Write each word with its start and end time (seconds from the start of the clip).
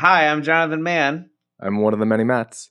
Hi, 0.00 0.28
I'm 0.28 0.44
Jonathan 0.44 0.84
Mann. 0.84 1.28
I'm 1.60 1.80
one 1.80 1.92
of 1.92 1.98
the 1.98 2.06
many 2.06 2.22
Matts. 2.22 2.70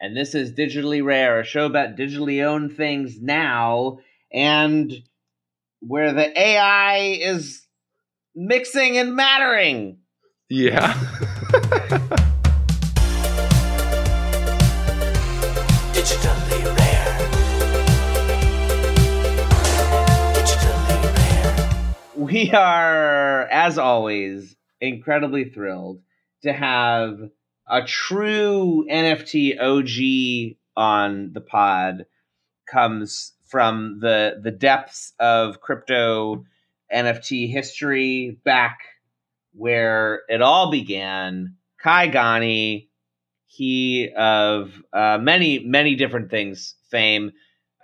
And 0.00 0.16
this 0.16 0.34
is 0.34 0.52
Digitally 0.52 1.00
Rare, 1.00 1.38
a 1.38 1.44
show 1.44 1.66
about 1.66 1.94
digitally 1.94 2.44
owned 2.44 2.76
things 2.76 3.18
now 3.20 3.98
and 4.32 4.92
where 5.78 6.12
the 6.12 6.36
AI 6.36 6.96
is 7.20 7.64
mixing 8.34 8.98
and 8.98 9.14
mattering. 9.14 9.98
Yeah. 10.50 10.94
Digitally 15.92 16.76
rare. 16.76 17.18
Digitally 20.34 21.16
rare. 21.16 22.10
We 22.16 22.50
are, 22.50 23.42
as 23.42 23.78
always, 23.78 24.56
incredibly 24.80 25.44
thrilled 25.44 26.00
to 26.42 26.52
have 26.52 27.18
a 27.68 27.82
true 27.84 28.86
NFT 28.90 29.58
OG 29.60 30.56
on 30.76 31.32
the 31.32 31.40
pod 31.40 32.06
comes 32.70 33.32
from 33.48 33.98
the 34.00 34.40
the 34.42 34.50
depths 34.50 35.12
of 35.18 35.60
crypto 35.60 36.44
NFT 36.92 37.50
history 37.50 38.38
back 38.44 38.78
where 39.54 40.22
it 40.28 40.42
all 40.42 40.70
began. 40.70 41.56
Kai 41.82 42.06
Gani, 42.08 42.88
he 43.46 44.10
of 44.16 44.72
uh, 44.92 45.18
many 45.20 45.58
many 45.60 45.94
different 45.94 46.30
things 46.30 46.74
fame. 46.90 47.32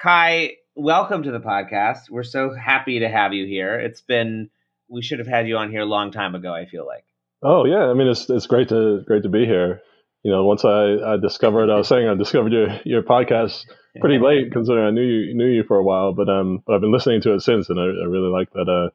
Kai, 0.01 0.52
welcome 0.75 1.23
to 1.25 1.33
the 1.33 1.41
podcast. 1.41 2.11
We're 2.11 2.23
so 2.23 2.55
happy 2.55 3.01
to 3.01 3.09
have 3.09 3.33
you 3.33 3.47
here. 3.47 3.79
It's 3.79 4.01
been 4.01 4.51
we 4.88 5.02
should 5.02 5.19
have 5.19 5.29
had 5.29 5.49
you 5.49 5.57
on 5.57 5.71
here 5.71 5.83
a 5.83 5.87
long 5.87 6.11
time 6.11 6.35
ago. 6.35 6.55
I 6.55 6.66
feel 6.66 6.87
like. 6.87 7.08
Oh 7.42 7.65
yeah, 7.65 7.87
I 7.91 7.95
mean 7.95 8.09
it's 8.09 8.28
it's 8.30 8.47
great 8.47 8.69
to 8.70 9.02
great 9.06 9.23
to 9.23 9.28
be 9.28 9.45
here. 9.46 9.80
You 10.24 10.33
know, 10.33 10.45
once 10.45 10.65
I, 10.65 10.96
I 11.15 11.16
discovered, 11.16 11.70
I 11.70 11.77
was 11.77 11.87
saying 11.88 12.09
I 12.09 12.15
discovered 12.15 12.52
your 12.52 12.68
your 12.85 13.02
podcast 13.02 13.65
pretty 14.01 14.18
late, 14.18 14.52
considering 14.52 14.85
I 14.87 14.90
knew 14.90 15.02
you 15.02 15.35
knew 15.35 15.46
you 15.46 15.63
for 15.63 15.76
a 15.76 15.85
while, 15.85 16.13
but 16.13 16.29
um, 16.29 16.63
but 16.66 16.74
I've 16.74 16.80
been 16.80 16.93
listening 16.93 17.21
to 17.23 17.35
it 17.35 17.40
since, 17.40 17.71
and 17.71 17.79
I, 17.79 17.85
I 17.85 18.07
really 18.07 18.30
like 18.30 18.51
that. 18.52 18.68
Uh, 18.68 18.90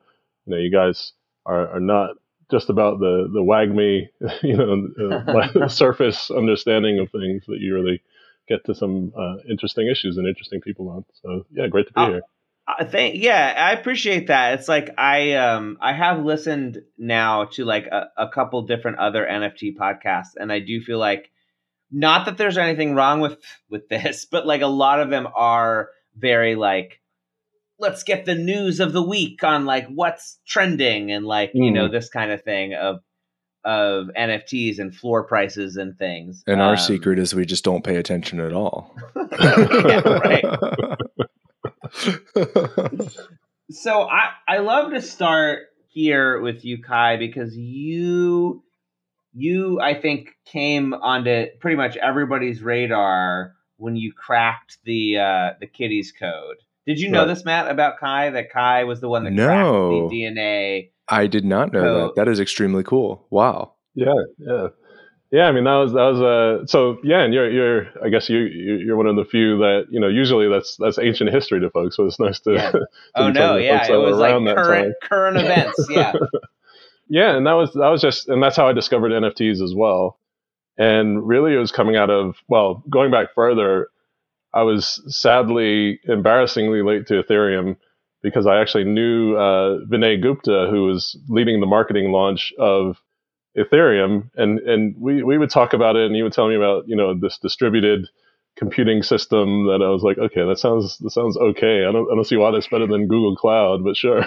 you 0.46 0.56
know, 0.56 0.58
you 0.58 0.72
guys 0.72 1.14
are 1.46 1.76
are 1.76 1.80
not 1.80 2.12
just 2.52 2.70
about 2.70 3.00
the 3.00 3.30
the 3.32 3.40
WAGMI, 3.42 4.10
you 4.44 4.58
know, 4.58 5.68
surface 5.68 6.30
understanding 6.30 7.00
of 7.00 7.10
things 7.12 7.46
that 7.48 7.60
you 7.60 7.74
really 7.74 8.02
get 8.50 8.66
to 8.66 8.76
some 8.76 9.14
uh, 9.18 9.38
interesting 9.50 9.88
issues 9.88 10.18
and 10.18 10.28
interesting 10.28 10.60
people 10.60 10.90
on. 10.90 11.06
So 11.22 11.46
yeah, 11.52 11.68
great 11.68 11.88
to 11.88 11.94
be 11.94 12.02
Oh, 12.02 12.08
here. 12.10 12.22
I 12.66 12.86
think 12.86 13.22
yeah, 13.22 13.54
I 13.58 13.74
appreciate 13.74 14.28
that. 14.28 14.60
It's 14.60 14.70
like 14.70 14.92
I 14.98 15.34
um 15.34 15.78
I 15.82 15.94
have 15.94 16.24
listened 16.24 16.82
now 16.98 17.46
to 17.54 17.66
like 17.66 17.88
a, 17.88 18.08
a 18.18 18.30
couple 18.30 18.62
different 18.66 19.00
other 19.00 19.26
NFT 19.26 19.76
podcasts, 19.76 20.36
and 20.38 20.52
I 20.52 20.60
do 20.60 20.80
feel 20.82 20.98
like 20.98 21.30
not 21.92 22.26
that 22.26 22.38
there's 22.38 22.58
anything 22.58 22.96
wrong 22.96 23.20
with 23.20 23.38
with 23.70 23.90
this, 23.90 24.26
but 24.32 24.48
like 24.48 24.62
a 24.62 24.68
lot 24.68 25.02
of 25.02 25.10
them 25.10 25.28
are 25.36 25.90
very 26.18 26.56
like 26.56 27.02
let's 27.80 28.04
get 28.04 28.24
the 28.24 28.36
news 28.36 28.80
of 28.80 28.94
the 28.94 29.04
week 29.04 29.44
on 29.44 29.66
like 29.66 29.88
what's 29.88 30.40
trending 30.48 31.12
and 31.12 31.26
like 31.26 31.52
you 31.54 31.72
know 31.72 31.90
this 31.90 32.08
kind 32.10 32.32
of 32.32 32.44
thing 32.44 32.74
of 32.76 33.02
of 33.66 34.08
NFTs 34.18 34.80
and 34.80 34.94
floor 34.94 35.24
prices 35.24 35.78
and 35.78 35.98
things. 35.98 36.44
And 36.48 36.62
our 36.62 36.74
Um, 36.74 36.78
secret 36.78 37.20
is 37.20 37.34
we 37.34 37.46
just 37.46 37.64
don't 37.64 37.84
pay 37.84 37.96
attention 37.96 38.40
at 38.40 38.54
all. 38.54 38.96
yeah, 39.40 40.02
right. 40.02 40.46
So 43.72 44.04
I 44.04 44.30
I 44.48 44.58
love 44.58 44.92
to 44.92 45.02
start 45.02 45.60
here 45.88 46.40
with 46.42 46.66
you, 46.66 46.82
Kai, 46.82 47.18
because 47.18 47.56
you 47.58 48.64
you 49.34 49.80
I 49.82 50.00
think 50.00 50.30
came 50.46 50.94
onto 50.94 51.46
pretty 51.60 51.78
much 51.78 51.96
everybody's 51.98 52.62
radar 52.62 53.54
when 53.78 53.96
you 53.96 54.12
cracked 54.14 54.78
the 54.84 55.18
uh, 55.18 55.50
the 55.60 55.68
kitties 55.68 56.12
code. 56.18 56.58
Did 56.86 57.00
you 57.00 57.10
know 57.10 57.20
Right. 57.20 57.28
this, 57.30 57.46
Matt, 57.46 57.70
about 57.72 57.98
Kai? 58.00 58.30
That 58.32 58.52
Kai 58.52 58.84
was 58.84 59.00
the 59.00 59.08
one 59.08 59.24
that 59.24 59.32
No. 59.32 59.46
cracked 59.48 60.10
the 60.12 60.18
DNA. 60.18 60.90
I 61.08 61.28
did 61.28 61.46
not 61.46 61.72
know 61.72 61.82
So- 61.82 62.00
that. 62.08 62.16
That 62.16 62.28
is 62.28 62.40
extremely 62.42 62.84
cool. 62.84 63.26
Wow. 63.30 63.74
Yeah, 63.96 64.12
yeah, 64.40 64.68
yeah. 65.34 65.46
I 65.46 65.52
mean, 65.52 65.64
that 65.66 65.74
was 65.76 65.92
that 65.94 66.06
was 66.14 66.22
uh, 66.22 66.66
so 66.68 66.98
yeah. 67.04 67.22
And 67.24 67.34
you're 67.34 67.50
you're 67.52 67.88
I 68.06 68.10
guess 68.10 68.30
you 68.30 68.40
you- 68.40 68.78
you're 68.86 68.96
one 68.96 69.08
of 69.08 69.16
the 69.16 69.26
few 69.26 69.58
that 69.58 69.88
you 69.90 70.00
know. 70.00 70.08
Usually 70.08 70.48
that's 70.48 70.78
that's 70.78 70.98
ancient 71.00 71.32
history 71.34 71.60
to 71.60 71.70
folks, 71.72 71.98
so 71.98 72.06
it's 72.06 72.20
nice 72.20 72.40
to. 72.42 72.54
Yeah. 72.56 72.72
to 72.72 72.88
Oh 73.16 73.30
no, 73.32 73.58
yeah, 73.58 73.86
it 73.92 73.98
was 73.98 74.18
like 74.18 74.36
current 74.56 74.96
current 75.02 75.38
events. 75.38 75.88
Yeah, 75.90 76.14
Yeah, 77.10 77.36
and 77.36 77.46
that 77.48 77.54
was 77.54 77.74
that 77.74 77.90
was 77.90 78.02
just 78.02 78.30
and 78.30 78.42
that's 78.42 78.56
how 78.56 78.68
I 78.70 78.74
discovered 78.74 79.12
NFTs 79.12 79.62
as 79.62 79.74
well. 79.76 80.18
And 80.78 81.28
really, 81.28 81.54
it 81.54 81.58
was 81.60 81.72
coming 81.72 81.96
out 81.96 82.10
of 82.10 82.36
well, 82.48 82.84
going 82.90 83.12
back 83.12 83.28
further. 83.36 83.90
I 84.56 84.62
was 84.64 85.02
sadly, 85.08 86.00
embarrassingly 86.06 86.84
late 86.84 87.08
to 87.08 87.24
Ethereum 87.24 87.76
because 88.22 88.46
I 88.48 88.62
actually 88.62 88.84
knew 88.86 89.36
uh, 89.36 89.80
Vinay 89.92 90.22
Gupta, 90.22 90.68
who 90.70 90.86
was 90.86 91.18
leading 91.28 91.60
the 91.60 91.66
marketing 91.66 92.12
launch 92.12 92.54
of 92.60 92.98
Ethereum, 93.58 94.30
and 94.36 94.60
and 94.60 94.96
we 95.00 95.24
we 95.24 95.38
would 95.38 95.50
talk 95.50 95.74
about 95.74 95.96
it, 95.96 96.06
and 96.06 96.16
he 96.16 96.24
would 96.24 96.34
tell 96.34 96.48
me 96.48 96.56
about 96.56 96.88
you 96.88 96.96
know 96.96 97.14
this 97.14 97.38
distributed 97.38 98.08
computing 98.56 99.02
system 99.02 99.66
that 99.66 99.82
I 99.84 99.90
was 99.90 100.04
like, 100.04 100.18
okay, 100.18 100.46
that 100.46 100.60
sounds 100.60 100.98
that 101.00 101.10
sounds 101.12 101.38
okay. 101.38 101.86
I 101.86 101.92
don't 101.92 102.12
I 102.12 102.16
don't 102.16 102.24
see 102.24 102.36
why 102.36 102.52
that's 102.52 102.68
better 102.68 102.88
than 102.88 103.08
Google 103.08 103.36
Cloud, 103.36 103.84
but 103.84 103.96
sure. 103.98 104.22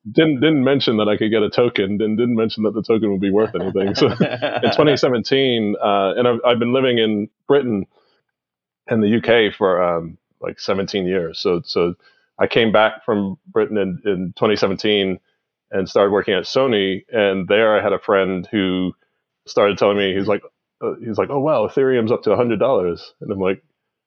didn't 0.10 0.40
didn't 0.40 0.64
mention 0.64 0.96
that 0.98 1.08
I 1.08 1.16
could 1.16 1.30
get 1.30 1.42
a 1.42 1.50
token. 1.50 1.98
Didn't 1.98 2.16
didn't 2.16 2.36
mention 2.36 2.62
that 2.64 2.74
the 2.74 2.82
token 2.82 3.10
would 3.10 3.20
be 3.20 3.30
worth 3.30 3.54
anything. 3.54 3.94
So 3.94 4.06
in 4.06 4.16
2017, 4.18 5.76
uh, 5.80 6.14
and 6.16 6.28
I've, 6.28 6.40
I've 6.44 6.58
been 6.58 6.72
living 6.72 6.98
in 6.98 7.28
Britain 7.48 7.86
and 8.88 9.02
the 9.02 9.16
UK 9.18 9.54
for 9.54 9.82
um, 9.82 10.18
like 10.40 10.60
17 10.60 11.06
years. 11.06 11.38
So 11.38 11.62
so 11.64 11.94
I 12.38 12.46
came 12.46 12.72
back 12.72 13.04
from 13.04 13.38
Britain 13.46 13.76
in, 13.76 14.02
in 14.04 14.32
2017 14.36 15.18
and 15.72 15.88
started 15.88 16.10
working 16.12 16.34
at 16.34 16.44
Sony. 16.44 17.02
And 17.10 17.48
there 17.48 17.76
I 17.78 17.82
had 17.82 17.92
a 17.92 17.98
friend 17.98 18.46
who 18.52 18.92
started 19.46 19.78
telling 19.78 19.96
me 19.98 20.14
he's 20.14 20.28
like 20.28 20.42
uh, 20.80 20.94
he's 21.04 21.18
like, 21.18 21.30
oh 21.30 21.40
wow, 21.40 21.66
Ethereum's 21.66 22.12
up 22.12 22.22
to 22.24 22.36
hundred 22.36 22.58
dollars, 22.60 23.14
and 23.20 23.30
I'm 23.32 23.40
like. 23.40 23.62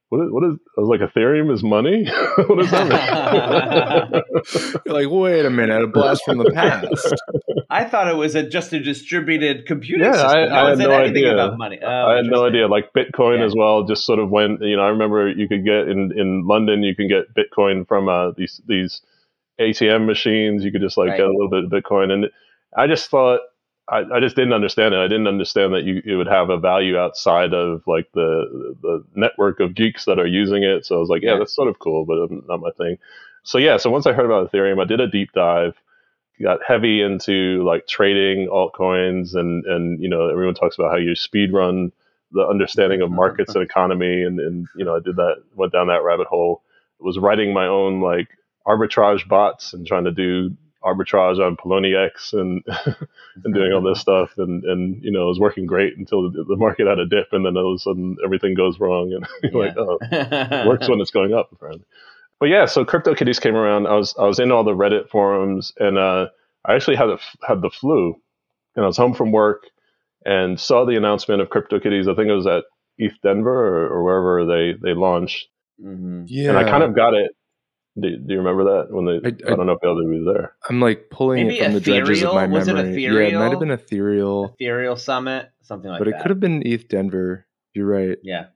What 0.09 0.23
is, 0.23 0.31
what 0.31 0.43
is 0.45 0.55
I 0.77 0.81
was 0.81 0.87
like 0.87 1.01
Ethereum 1.01 1.51
is 1.51 1.63
money? 1.63 2.05
what 2.45 2.59
does 2.59 2.69
that 2.69 2.87
mean? 2.87 4.21
You're 4.85 4.93
like, 4.93 5.07
wait 5.09 5.45
a 5.45 5.49
minute, 5.49 5.81
a 5.81 5.87
blast 5.87 6.21
from 6.23 6.37
the 6.37 6.51
past. 6.51 7.15
I 7.71 7.85
thought 7.85 8.07
it 8.07 8.15
was 8.15 8.35
a, 8.35 8.47
just 8.47 8.71
a 8.71 8.79
distributed 8.79 9.65
computing 9.65 10.05
Yeah, 10.05 10.13
system. 10.13 10.29
I- 10.29 10.47
How 10.49 10.65
I 10.67 10.69
had 10.69 10.77
no 10.77 10.91
idea. 10.91 11.33
about 11.33 11.57
money? 11.57 11.79
Oh, 11.81 11.87
I 11.87 12.17
had 12.17 12.25
no 12.25 12.45
idea. 12.45 12.67
Like 12.67 12.93
Bitcoin 12.93 13.39
Yeah. 13.39 13.45
as 13.45 13.55
well, 13.57 13.83
just 13.83 14.05
sort 14.05 14.19
of 14.19 14.29
went. 14.29 14.61
You 14.61 14.77
know, 14.77 14.83
I 14.83 14.89
remember 14.89 15.27
you 15.27 15.47
could 15.47 15.65
get 15.65 15.87
in 15.87 16.11
in 16.15 16.45
London, 16.45 16.83
you 16.83 16.95
can 16.95 17.07
get 17.07 17.33
Bitcoin 17.33 17.87
from 17.87 18.07
uh, 18.07 18.31
these 18.37 18.61
these 18.67 19.01
ATM 19.59 20.05
machines. 20.05 20.63
You 20.63 20.71
could 20.71 20.81
just 20.81 20.97
like 20.97 21.09
Right. 21.09 21.17
get 21.17 21.25
a 21.27 21.31
little 21.31 21.49
bit 21.49 21.65
of 21.65 21.71
Bitcoin, 21.71 22.11
and 22.11 22.29
I 22.75 22.87
just 22.87 23.09
thought. 23.09 23.41
I, 23.87 23.99
I 24.15 24.19
just 24.19 24.35
didn't 24.35 24.53
understand 24.53 24.95
it. 24.95 24.97
I 24.97 25.07
didn't 25.07 25.27
understand 25.27 25.75
that 25.75 25.83
you 25.83 26.01
it 26.03 26.15
would 26.15 26.25
have 26.27 26.49
a 26.49 26.57
value 26.57 26.97
outside 26.97 27.53
of 27.53 27.83
like 27.85 28.11
the 28.13 28.75
the 28.81 29.03
network 29.13 29.59
of 29.59 29.75
geeks 29.75 30.05
that 30.05 30.17
are 30.17 30.25
using 30.25 30.63
it. 30.63 30.87
So 30.87 30.95
I 30.95 30.99
was 30.99 31.09
like, 31.09 31.21
yeah, 31.21 31.33
Yeah. 31.33 31.39
that's 31.39 31.55
sort 31.55 31.67
of 31.67 31.77
cool, 31.77 32.03
but 32.03 32.17
um, 32.23 32.43
not 32.47 32.61
my 32.61 32.71
thing. 32.71 32.97
So 33.43 33.59
yeah, 33.59 33.77
so 33.77 33.91
once 33.91 34.07
I 34.07 34.13
heard 34.13 34.25
about 34.25 34.51
Ethereum, 34.51 34.81
I 34.81 34.85
did 34.85 35.01
a 35.01 35.07
deep 35.07 35.33
dive 35.33 35.75
got 36.41 36.59
heavy 36.67 37.01
into 37.01 37.63
like 37.65 37.87
trading 37.87 38.47
altcoins 38.49 39.35
and 39.35 39.65
and 39.65 40.01
you 40.01 40.09
know 40.09 40.29
everyone 40.29 40.53
talks 40.55 40.75
about 40.77 40.91
how 40.91 40.97
you 40.97 41.15
speed 41.15 41.53
run 41.53 41.91
the 42.31 42.45
understanding 42.45 43.01
of 43.01 43.11
markets 43.11 43.55
and 43.55 43.63
economy 43.63 44.23
and 44.23 44.39
and 44.39 44.67
you 44.75 44.83
know 44.83 44.95
I 44.97 44.99
did 44.99 45.15
that 45.15 45.43
went 45.55 45.71
down 45.71 45.87
that 45.87 46.03
rabbit 46.03 46.27
hole 46.27 46.61
was 46.99 47.17
writing 47.19 47.53
my 47.53 47.67
own 47.67 48.01
like 48.01 48.27
arbitrage 48.67 49.27
bots 49.27 49.73
and 49.73 49.85
trying 49.85 50.05
to 50.05 50.11
do 50.11 50.55
arbitrage 50.83 51.39
on 51.39 51.57
Poloniex 51.57 52.33
and 52.33 52.63
and 53.43 53.53
doing 53.53 53.71
all 53.73 53.81
this 53.81 53.99
stuff 53.99 54.31
and 54.37 54.63
and 54.63 55.03
you 55.03 55.11
know 55.11 55.23
it 55.23 55.27
was 55.27 55.39
working 55.39 55.65
great 55.65 55.97
until 55.97 56.29
the, 56.31 56.43
the 56.43 56.55
market 56.55 56.85
had 56.87 56.99
a 56.99 57.07
dip 57.07 57.27
and 57.31 57.43
then 57.45 57.57
all 57.57 57.73
of 57.73 57.77
a 57.77 57.79
sudden 57.79 58.17
everything 58.23 58.53
goes 58.53 58.79
wrong 58.79 59.11
and 59.11 59.25
you're 59.51 59.65
like 59.65 59.75
oh 59.77 59.97
it 60.11 60.67
works 60.67 60.87
when 60.87 61.01
it's 61.01 61.11
going 61.11 61.33
up 61.33 61.49
apparently. 61.51 61.85
But 62.39 62.49
yeah, 62.49 62.65
so 62.65 62.83
CryptoKitties 62.83 63.39
came 63.39 63.55
around. 63.55 63.87
I 63.87 63.95
was 63.95 64.13
I 64.19 64.25
was 64.25 64.39
in 64.39 64.51
all 64.51 64.65
the 64.65 64.75
Reddit 64.75 65.09
forums, 65.09 65.71
and 65.79 65.97
uh, 65.97 66.27
I 66.65 66.75
actually 66.75 66.97
had 66.97 67.07
a, 67.09 67.17
had 67.47 67.61
the 67.61 67.69
flu, 67.69 68.13
and 68.75 68.83
I 68.83 68.87
was 68.87 68.97
home 68.97 69.13
from 69.13 69.31
work, 69.31 69.63
and 70.25 70.59
saw 70.59 70.85
the 70.85 70.97
announcement 70.97 71.41
of 71.41 71.47
CryptoKitties. 71.47 72.11
I 72.11 72.15
think 72.15 72.27
it 72.27 72.35
was 72.35 72.45
at 72.45 72.65
ETH 72.97 73.13
Denver 73.23 73.49
or, 73.85 73.87
or 73.87 74.03
wherever 74.03 74.45
they 74.45 74.77
they 74.77 74.93
launched, 74.93 75.47
Mhm. 75.81 76.25
Yeah. 76.27 76.49
and 76.49 76.57
I 76.57 76.65
kind 76.65 76.83
of 76.83 76.93
got 76.93 77.13
it. 77.13 77.31
Do, 77.99 78.09
do 78.17 78.33
you 78.33 78.39
remember 78.39 78.63
that 78.65 78.87
when 78.93 79.05
they? 79.05 79.11
I- 79.13 79.49
I, 79.49 79.53
I- 79.53 79.55
don't 79.55 79.65
know 79.67 79.73
if 79.73 79.79
they'll 79.81 79.95
be 80.09 80.23
there. 80.25 80.53
I'm 80.69 80.81
like 80.81 81.09
pulling 81.09 81.47
Maybe 81.47 81.59
it 81.59 81.63
from 81.65 81.73
the 81.75 81.79
dredges 81.79 82.23
of 82.23 82.33
my 82.33 82.43
Ethereal? 82.43 82.51
Was 82.59 82.67
it 82.67 82.73
memory. 82.73 83.03
Yeah, 83.03 83.09
it 83.11 83.39
might 83.39 83.51
have 83.51 83.59
been 83.59 83.71
ethereal, 83.71 84.55
Ethereal 84.59 84.95
Summit, 84.97 85.49
something 85.61 85.89
like 85.89 85.99
that. 85.99 86.05
but 86.05 86.13
it 86.13 86.21
could 86.21 86.29
have 86.31 86.39
been 86.39 86.61
ETH 86.65 86.87
Denver. 86.89 87.45
You're 87.73 87.87
right. 87.87 88.17
Yeah. 88.23 88.47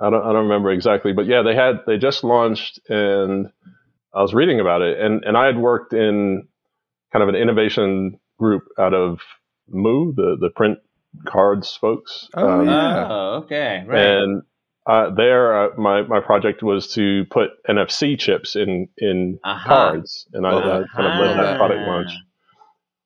I 0.00 0.08
don't 0.08 0.22
I 0.22 0.32
don't 0.32 0.44
remember 0.44 0.70
exactly, 0.70 1.12
but 1.12 1.26
yeah, 1.26 1.42
they 1.42 1.54
had 1.54 1.80
they 1.86 1.98
just 1.98 2.24
launched, 2.24 2.80
and 2.88 3.48
I 4.14 4.22
was 4.22 4.32
reading 4.32 4.60
about 4.60 4.80
it, 4.80 4.98
and 4.98 5.24
and 5.24 5.36
I 5.36 5.44
had 5.44 5.58
worked 5.58 5.92
in 5.92 6.48
kind 7.12 7.22
of 7.22 7.28
an 7.28 7.34
innovation 7.34 8.18
group 8.38 8.62
out 8.78 8.94
of 8.94 9.20
Moo, 9.68 10.14
the 10.14 10.36
the 10.40 10.48
print 10.56 10.78
cards 11.26 11.76
folks. 11.78 12.28
Oh, 12.34 12.60
Um, 12.60 12.66
yeah. 12.68 13.06
Oh, 13.10 13.40
okay. 13.44 13.84
Right. 13.86 14.06
And 14.06 14.42
uh, 14.86 15.10
there, 15.14 15.64
uh, 15.64 15.76
my 15.76 16.02
my 16.02 16.20
project 16.20 16.62
was 16.62 16.94
to 16.94 17.24
put 17.30 17.50
NFC 17.68 18.18
chips 18.18 18.56
in 18.56 18.88
in 18.98 19.38
Uh-huh. 19.44 19.68
cards, 19.68 20.26
and 20.32 20.46
I, 20.46 20.52
Love 20.52 20.64
I 20.64 20.84
kind 20.96 21.06
of 21.06 21.18
led 21.18 21.44
that 21.44 21.56
product 21.58 21.80
Uh-huh. 21.80 21.90
launch. 21.90 22.10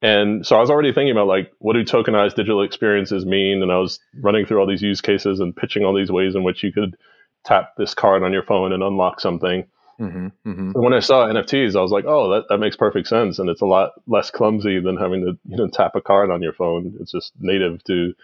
And 0.02 0.46
so 0.46 0.56
I 0.56 0.60
was 0.60 0.70
already 0.70 0.92
thinking 0.92 1.12
about 1.12 1.26
like, 1.28 1.50
what 1.58 1.72
do 1.74 1.82
tokenized 1.84 2.34
digital 2.36 2.62
experiences 2.62 3.24
mean? 3.24 3.62
And 3.62 3.72
I 3.72 3.78
was 3.78 3.98
running 4.20 4.44
through 4.46 4.60
all 4.60 4.66
these 4.66 4.82
use 4.82 5.00
cases 5.00 5.40
and 5.40 5.56
pitching 5.56 5.84
all 5.84 5.94
these 5.94 6.10
ways 6.12 6.34
in 6.34 6.42
which 6.44 6.62
you 6.62 6.72
could 6.72 6.96
tap 7.44 7.70
this 7.78 7.94
card 7.94 8.22
on 8.22 8.32
your 8.32 8.42
phone 8.42 8.72
and 8.72 8.82
unlock 8.82 9.20
something. 9.20 9.64
hmm 9.98 10.28
hmm 10.44 10.72
And 10.74 10.84
when 10.84 10.92
I 10.92 11.00
saw 11.00 11.26
NFTs, 11.26 11.74
I 11.76 11.80
was 11.80 11.90
like, 11.92 12.04
oh, 12.06 12.30
that, 12.30 12.44
that 12.50 12.58
makes 12.58 12.76
perfect 12.76 13.08
sense. 13.08 13.38
And 13.38 13.48
it's 13.48 13.62
a 13.62 13.66
lot 13.66 13.92
less 14.06 14.30
clumsy 14.30 14.80
than 14.80 14.96
having 14.96 15.22
to, 15.24 15.38
you 15.48 15.56
know, 15.56 15.68
tap 15.68 15.92
a 15.96 16.02
card 16.02 16.30
on 16.30 16.42
your 16.42 16.52
phone. 16.52 16.96
It's 17.00 17.12
just 17.12 17.32
native 17.38 17.82
to, 17.84 18.14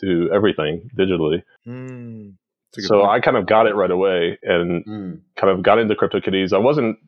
to 0.00 0.30
everything 0.32 0.90
digitally. 0.96 1.42
Mm. 1.66 2.34
That's 2.76 2.78
a 2.78 2.80
good 2.82 2.86
So 2.88 3.00
point. 3.00 3.10
I 3.10 3.20
kind 3.20 3.36
of 3.36 3.46
got 3.46 3.66
it 3.66 3.74
right 3.74 3.90
away 3.90 4.38
and 4.42 4.84
Mm. 4.84 5.20
kind 5.36 5.50
of 5.52 5.62
got 5.62 5.78
into 5.78 5.94
CryptoKitties. 5.94 6.52
I 6.52 6.58
wasn't, 6.58 6.98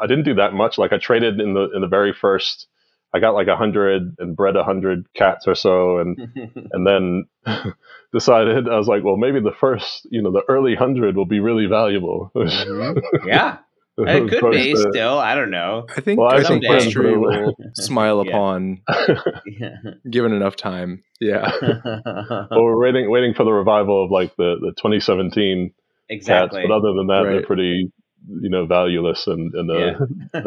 I 0.00 0.06
didn't 0.06 0.24
do 0.24 0.34
that 0.34 0.52
much. 0.54 0.78
Like 0.78 0.92
I 0.92 0.98
traded 0.98 1.40
in 1.40 1.54
the, 1.54 1.70
in 1.74 1.80
the 1.82 1.86
very 1.88 2.12
first, 2.12 2.66
I 3.14 3.20
got 3.20 3.34
like 3.34 3.46
a 3.48 3.56
hundred 3.56 4.16
and 4.18 4.36
bred 4.36 4.56
a 4.56 4.64
hundred 4.64 5.06
cats 5.14 5.46
or 5.46 5.54
so. 5.54 5.98
And, 5.98 6.18
and 6.72 6.86
then 6.86 7.24
decided, 8.12 8.68
I 8.68 8.76
was 8.76 8.88
like, 8.88 9.04
well, 9.04 9.16
maybe 9.16 9.40
the 9.40 9.52
first, 9.58 10.06
you 10.10 10.22
know, 10.22 10.30
the 10.32 10.42
early 10.48 10.74
hundred 10.74 11.16
will 11.16 11.26
be 11.26 11.40
really 11.40 11.66
valuable. 11.66 12.30
Mhm. 12.36 13.26
yeah, 13.26 13.58
it 14.06 14.28
could 14.30 14.50
be 14.52 14.70
Opposed 14.72 14.84
to- 14.86 14.90
still. 14.92 15.18
I 15.18 15.34
don't 15.34 15.50
know. 15.50 15.86
I 15.96 16.00
think 16.00 16.20
Well, 16.20 16.28
I 16.30 16.36
I 16.36 16.44
think 16.44 16.64
someday- 16.64 16.84
history 16.84 17.16
will 17.16 17.54
smile 17.74 18.20
upon 18.20 18.82
Yeah. 19.46 19.70
given 20.10 20.32
enough 20.32 20.56
time. 20.56 21.02
Yeah. 21.20 21.50
well, 21.62 22.48
we're 22.50 22.80
waiting, 22.80 23.10
waiting 23.10 23.34
for 23.34 23.44
the 23.44 23.52
revival 23.52 24.04
of 24.04 24.10
like 24.10 24.36
the, 24.36 24.56
the 24.60 24.72
2017 24.76 25.72
exactly. 26.08 26.60
cats. 26.60 26.68
But 26.68 26.74
other 26.74 26.92
than 26.94 27.06
that, 27.08 27.24
they're 27.28 27.46
pretty, 27.46 27.90
you 28.28 28.50
know, 28.50 28.66
valueless 28.66 29.26
and, 29.26 29.52
and 29.54 29.70
uh, 29.70 29.74
Yeah. 29.74 30.40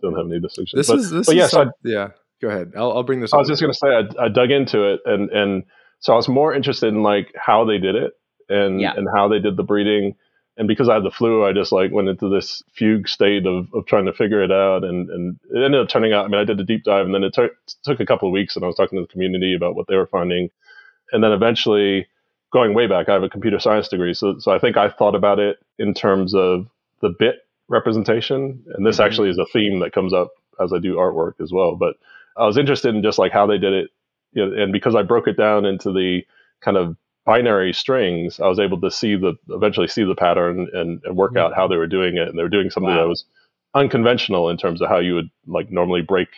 don't 0.00 0.16
have 0.16 0.26
any 0.30 0.40
distinctions. 0.40 0.74
This 0.78 0.88
but, 0.88 0.98
is 0.98 1.10
this 1.10 1.26
but 1.26 1.32
is 1.32 1.36
yes, 1.36 1.54
I, 1.54 1.64
some- 1.64 1.72
yeah. 1.84 2.08
Go 2.42 2.48
ahead. 2.48 2.72
I'll 2.76 2.92
I'll 2.92 3.02
bring 3.04 3.20
this 3.20 3.32
up. 3.32 3.38
I 3.38 3.40
up. 3.40 3.42
was 3.42 3.48
just 3.50 3.62
going 3.62 3.72
to 3.72 3.78
say, 3.78 4.18
I, 4.20 4.24
I 4.26 4.28
dug 4.28 4.50
into 4.50 4.92
it 4.92 5.00
and, 5.06 5.30
and 5.30 5.62
so 6.00 6.12
I 6.12 6.16
was 6.16 6.28
more 6.28 6.52
interested 6.54 6.88
in 6.88 7.02
like 7.02 7.32
how 7.36 7.64
they 7.64 7.78
did 7.78 7.94
it 7.94 8.12
and, 8.48 8.80
Yeah. 8.80 8.92
and 8.96 9.06
how 9.14 9.28
they 9.28 9.38
did 9.38 9.56
the 9.56 9.62
breeding. 9.62 10.14
And 10.56 10.68
because 10.68 10.88
I 10.88 10.94
had 10.94 11.02
the 11.02 11.10
flu, 11.10 11.44
I 11.44 11.52
just 11.52 11.72
like 11.72 11.90
went 11.90 12.08
into 12.08 12.28
this 12.28 12.62
fugue 12.72 13.08
state 13.08 13.44
of, 13.46 13.68
of 13.74 13.86
trying 13.86 14.06
to 14.06 14.12
figure 14.12 14.42
it 14.42 14.52
out. 14.52 14.84
And, 14.84 15.10
and 15.10 15.40
it 15.50 15.64
ended 15.64 15.80
up 15.80 15.88
turning 15.88 16.12
out, 16.12 16.24
I 16.24 16.28
mean, 16.28 16.40
I 16.40 16.44
did 16.44 16.60
a 16.60 16.64
deep 16.64 16.84
dive 16.84 17.06
and 17.06 17.14
then 17.14 17.24
it 17.24 17.34
took 17.34 17.52
took 17.82 17.98
a 18.00 18.06
couple 18.06 18.28
of 18.28 18.32
weeks 18.32 18.54
and 18.54 18.64
I 18.64 18.68
was 18.68 18.76
talking 18.76 18.96
to 18.98 19.02
the 19.02 19.08
community 19.12 19.54
about 19.54 19.74
what 19.74 19.88
they 19.88 19.96
were 19.96 20.06
finding. 20.06 20.50
And 21.12 21.24
then 21.24 21.32
eventually 21.32 22.06
going 22.52 22.74
way 22.74 22.86
back, 22.86 23.08
I 23.08 23.14
have 23.14 23.24
a 23.24 23.28
computer 23.28 23.58
science 23.58 23.88
degree. 23.88 24.14
So, 24.14 24.38
so 24.38 24.52
I 24.52 24.58
think 24.60 24.76
I 24.76 24.88
thought 24.90 25.16
about 25.16 25.40
it 25.40 25.58
in 25.78 25.92
terms 25.92 26.34
of 26.34 26.68
the 27.00 27.10
bit 27.18 27.36
representation. 27.68 28.64
And 28.74 28.86
this 28.86 28.98
Mhm. 28.98 29.04
actually 29.06 29.30
is 29.30 29.38
a 29.38 29.46
theme 29.46 29.80
that 29.80 29.92
comes 29.92 30.12
up 30.14 30.30
as 30.62 30.72
I 30.72 30.78
do 30.78 30.96
artwork 30.96 31.40
as 31.40 31.52
well. 31.52 31.74
But 31.74 31.96
I 32.36 32.46
was 32.46 32.56
interested 32.58 32.94
in 32.94 33.02
just 33.02 33.18
like 33.18 33.32
how 33.32 33.46
they 33.46 33.58
did 33.58 33.72
it. 33.72 33.90
You 34.32 34.46
know, 34.46 34.62
and 34.62 34.72
because 34.72 34.94
I 34.94 35.02
broke 35.02 35.28
it 35.28 35.36
down 35.36 35.64
into 35.64 35.92
the 35.92 36.24
kind 36.60 36.76
of 36.76 36.96
binary 37.24 37.72
strings, 37.72 38.40
I 38.40 38.48
was 38.48 38.58
able 38.58 38.80
to 38.80 38.90
see 38.90 39.16
the 39.16 39.34
eventually 39.48 39.88
see 39.88 40.04
the 40.04 40.14
pattern 40.14 40.68
and, 40.72 41.00
and 41.04 41.16
work 41.16 41.36
out 41.36 41.50
mm-hmm. 41.52 41.60
how 41.60 41.68
they 41.68 41.76
were 41.76 41.86
doing 41.86 42.16
it. 42.16 42.28
And 42.28 42.38
they 42.38 42.42
were 42.42 42.48
doing 42.48 42.70
something 42.70 42.90
Wow. 42.90 43.02
that 43.02 43.08
was 43.08 43.24
unconventional 43.74 44.50
in 44.50 44.56
terms 44.56 44.80
of 44.80 44.88
how 44.88 44.98
you 44.98 45.14
would 45.14 45.30
like 45.46 45.70
normally 45.70 46.02
break 46.02 46.28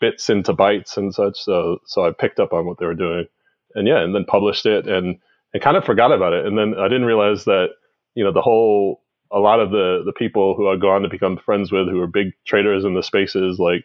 bits 0.00 0.30
into 0.30 0.54
bytes 0.54 0.96
and 0.96 1.14
such. 1.14 1.38
So 1.38 1.78
so 1.86 2.06
I 2.06 2.12
picked 2.12 2.40
up 2.40 2.52
on 2.52 2.66
what 2.66 2.78
they 2.78 2.86
were 2.86 2.94
doing. 2.94 3.26
And 3.74 3.86
yeah, 3.86 4.00
and 4.00 4.14
then 4.14 4.24
published 4.24 4.66
it 4.66 4.86
and 4.86 5.18
and 5.52 5.62
kind 5.62 5.76
of 5.76 5.84
forgot 5.84 6.12
about 6.12 6.32
it. 6.32 6.46
And 6.46 6.56
then 6.56 6.74
I 6.78 6.88
didn't 6.88 7.04
realize 7.04 7.44
that, 7.44 7.70
you 8.14 8.24
know, 8.24 8.32
the 8.32 8.42
whole 8.42 9.02
a 9.32 9.38
lot 9.38 9.60
of 9.60 9.70
the 9.70 10.02
the 10.04 10.12
people 10.12 10.54
who 10.54 10.68
I'd 10.68 10.80
go 10.80 10.90
on 10.90 11.02
to 11.02 11.08
become 11.08 11.36
friends 11.36 11.72
with 11.72 11.88
who 11.88 11.98
were 11.98 12.06
big 12.06 12.32
traders 12.46 12.84
in 12.84 12.94
the 12.94 13.02
spaces 13.02 13.58
like 13.58 13.84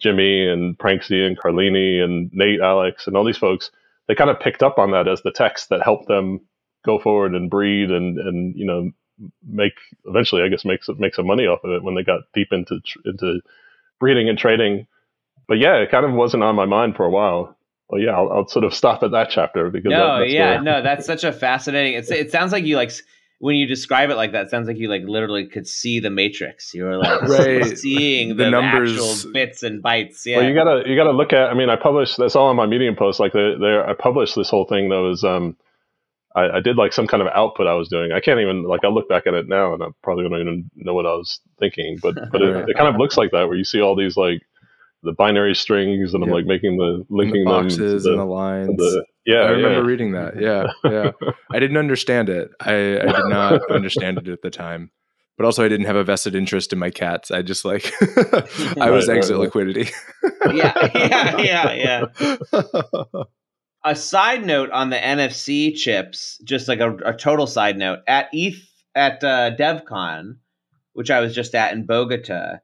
Jimmy 0.00 0.46
and 0.46 0.78
Pranksy 0.78 1.26
and 1.26 1.38
Carlini 1.38 2.02
and 2.02 2.30
Nate, 2.32 2.60
Alex, 2.60 3.06
and 3.06 3.16
all 3.16 3.24
these 3.24 3.36
folks, 3.36 3.70
they 4.08 4.14
kind 4.14 4.30
of 4.30 4.40
picked 4.40 4.62
up 4.62 4.78
on 4.78 4.90
that 4.90 5.06
as 5.06 5.22
the 5.22 5.30
text 5.30 5.68
that 5.68 5.82
helped 5.82 6.08
them 6.08 6.40
go 6.84 6.98
forward 6.98 7.34
and 7.34 7.50
breed 7.50 7.90
and 7.90 8.18
and 8.18 8.56
you 8.56 8.64
know 8.66 8.90
make 9.46 9.74
eventually 10.04 10.42
I 10.42 10.48
guess 10.48 10.64
make 10.64 10.82
some, 10.84 10.98
make 10.98 11.14
some 11.14 11.26
money 11.26 11.46
off 11.46 11.64
of 11.64 11.70
it 11.70 11.82
when 11.82 11.94
they 11.94 12.02
got 12.02 12.22
deep 12.34 12.48
into 12.52 12.80
into 13.04 13.40
breeding 14.00 14.28
and 14.28 14.38
trading. 14.38 14.86
But 15.46 15.58
yeah, 15.58 15.76
it 15.76 15.90
kind 15.90 16.04
of 16.04 16.12
wasn't 16.12 16.42
on 16.42 16.54
my 16.54 16.66
mind 16.66 16.96
for 16.96 17.04
a 17.04 17.10
while. 17.10 17.56
Well, 17.88 18.00
yeah, 18.00 18.10
I'll, 18.10 18.30
I'll 18.30 18.48
sort 18.48 18.66
of 18.66 18.74
stop 18.74 19.02
at 19.02 19.12
that 19.12 19.30
chapter 19.30 19.70
because 19.70 19.90
no, 19.90 20.20
that, 20.20 20.30
yeah, 20.30 20.56
where- 20.56 20.62
no, 20.62 20.82
that's 20.82 21.06
such 21.06 21.24
a 21.24 21.32
fascinating. 21.32 21.94
It's, 21.94 22.10
it 22.10 22.30
sounds 22.30 22.52
like 22.52 22.64
you 22.64 22.76
like 22.76 22.92
when 23.40 23.54
you 23.56 23.66
describe 23.66 24.10
it 24.10 24.16
like 24.16 24.32
that. 24.32 24.46
it 24.46 24.50
Sounds 24.50 24.66
like 24.66 24.78
you 24.78 24.88
like 24.88 25.02
literally 25.06 25.46
could 25.46 25.66
see 25.66 26.00
the 26.00 26.10
matrix. 26.10 26.74
You 26.74 26.84
were 26.84 26.96
like 26.98 27.22
Right. 27.28 27.78
seeing 27.78 28.30
the, 28.36 28.44
The 28.44 28.50
numbers- 28.50 28.92
actual 28.92 29.32
bits 29.32 29.62
and 29.62 29.82
bytes. 29.82 30.26
Yeah, 30.26 30.38
Well, 30.38 30.48
you 30.48 30.54
gotta 30.54 30.82
you 30.88 30.96
gotta 30.96 31.12
look 31.12 31.32
at. 31.32 31.50
I 31.50 31.54
mean, 31.54 31.70
I 31.70 31.76
published 31.76 32.16
that's 32.18 32.34
all 32.36 32.48
on 32.48 32.56
my 32.56 32.66
Medium 32.66 32.96
post. 32.96 33.20
Like 33.20 33.32
there, 33.32 33.58
there, 33.58 33.88
I 33.88 33.94
published 33.94 34.34
this 34.36 34.50
whole 34.50 34.64
thing 34.66 34.88
that 34.90 35.00
was. 35.00 35.22
Um, 35.24 35.56
I, 36.36 36.58
I 36.58 36.60
did 36.60 36.76
like 36.76 36.92
some 36.92 37.06
kind 37.06 37.22
of 37.22 37.28
output 37.34 37.66
I 37.66 37.74
was 37.74 37.88
doing. 37.88 38.12
I 38.12 38.20
can't 38.20 38.38
even 38.38 38.62
like 38.64 38.84
I 38.84 38.88
look 38.88 39.08
back 39.08 39.26
at 39.26 39.34
it 39.34 39.48
now, 39.48 39.72
and 39.72 39.82
I 39.82 39.86
probably 40.02 40.28
don't 40.28 40.38
even 40.40 40.70
know 40.76 40.92
what 40.94 41.06
I 41.06 41.12
was 41.14 41.40
thinking. 41.58 41.98
But 42.02 42.16
but 42.32 42.42
it, 42.42 42.68
it 42.70 42.76
kind 42.76 42.88
of 42.92 42.96
looks 43.00 43.16
like 43.16 43.30
that, 43.30 43.48
where 43.48 43.56
you 43.56 43.64
see 43.64 43.80
all 43.80 43.96
these 43.96 44.16
like 44.16 44.42
the 45.02 45.12
binary 45.12 45.54
strings, 45.54 46.12
and 46.12 46.22
I'm 46.22 46.28
Yeah. 46.28 46.34
like 46.34 46.44
making 46.46 46.76
the 46.76 46.84
And 46.96 47.06
linking 47.08 47.44
the 47.44 47.50
them 47.50 47.62
boxes 47.62 48.02
to 48.04 48.10
and 48.10 48.18
the, 48.20 48.24
the 48.24 48.30
lines. 48.30 48.76
the- 48.76 49.04
yeah, 49.28 49.40
I 49.40 49.50
remember 49.50 49.80
yeah. 49.80 49.86
reading 49.86 50.12
that. 50.12 50.40
Yeah, 50.40 50.64
yeah. 50.84 51.10
I 51.52 51.58
didn't 51.58 51.76
understand 51.76 52.30
it. 52.30 52.50
I, 52.60 52.98
I 52.98 53.12
did 53.12 53.26
not 53.26 53.70
understand 53.70 54.16
it 54.16 54.28
at 54.28 54.40
the 54.40 54.48
time. 54.48 54.90
But 55.36 55.44
also, 55.44 55.62
I 55.64 55.68
didn't 55.68 55.86
have 55.86 55.96
a 55.96 56.02
vested 56.02 56.34
interest 56.34 56.72
in 56.72 56.78
my 56.78 56.90
cats. 56.90 57.30
I 57.30 57.42
just 57.42 57.64
like 57.64 57.92
I 58.00 58.90
was 58.90 59.06
Right, 59.06 59.08
right, 59.08 59.08
exit 59.18 59.36
right. 59.36 59.42
liquidity. 59.42 59.90
yeah, 60.52 60.90
yeah, 60.94 61.36
yeah, 61.38 62.06
yeah. 62.22 63.22
a 63.84 63.94
side 63.94 64.46
note 64.46 64.70
on 64.70 64.88
the 64.90 64.96
NFC 64.96 65.76
chips, 65.76 66.40
just 66.42 66.66
like 66.66 66.80
a, 66.80 66.96
a 67.04 67.12
total 67.14 67.46
side 67.46 67.76
note 67.76 68.00
at 68.08 68.30
ETH 68.32 68.56
at 68.94 69.22
uh, 69.22 69.54
DevCon, 69.56 70.38
which 70.94 71.10
I 71.10 71.20
was 71.20 71.34
just 71.34 71.54
at 71.54 71.74
in 71.74 71.84
Bogota. 71.84 72.60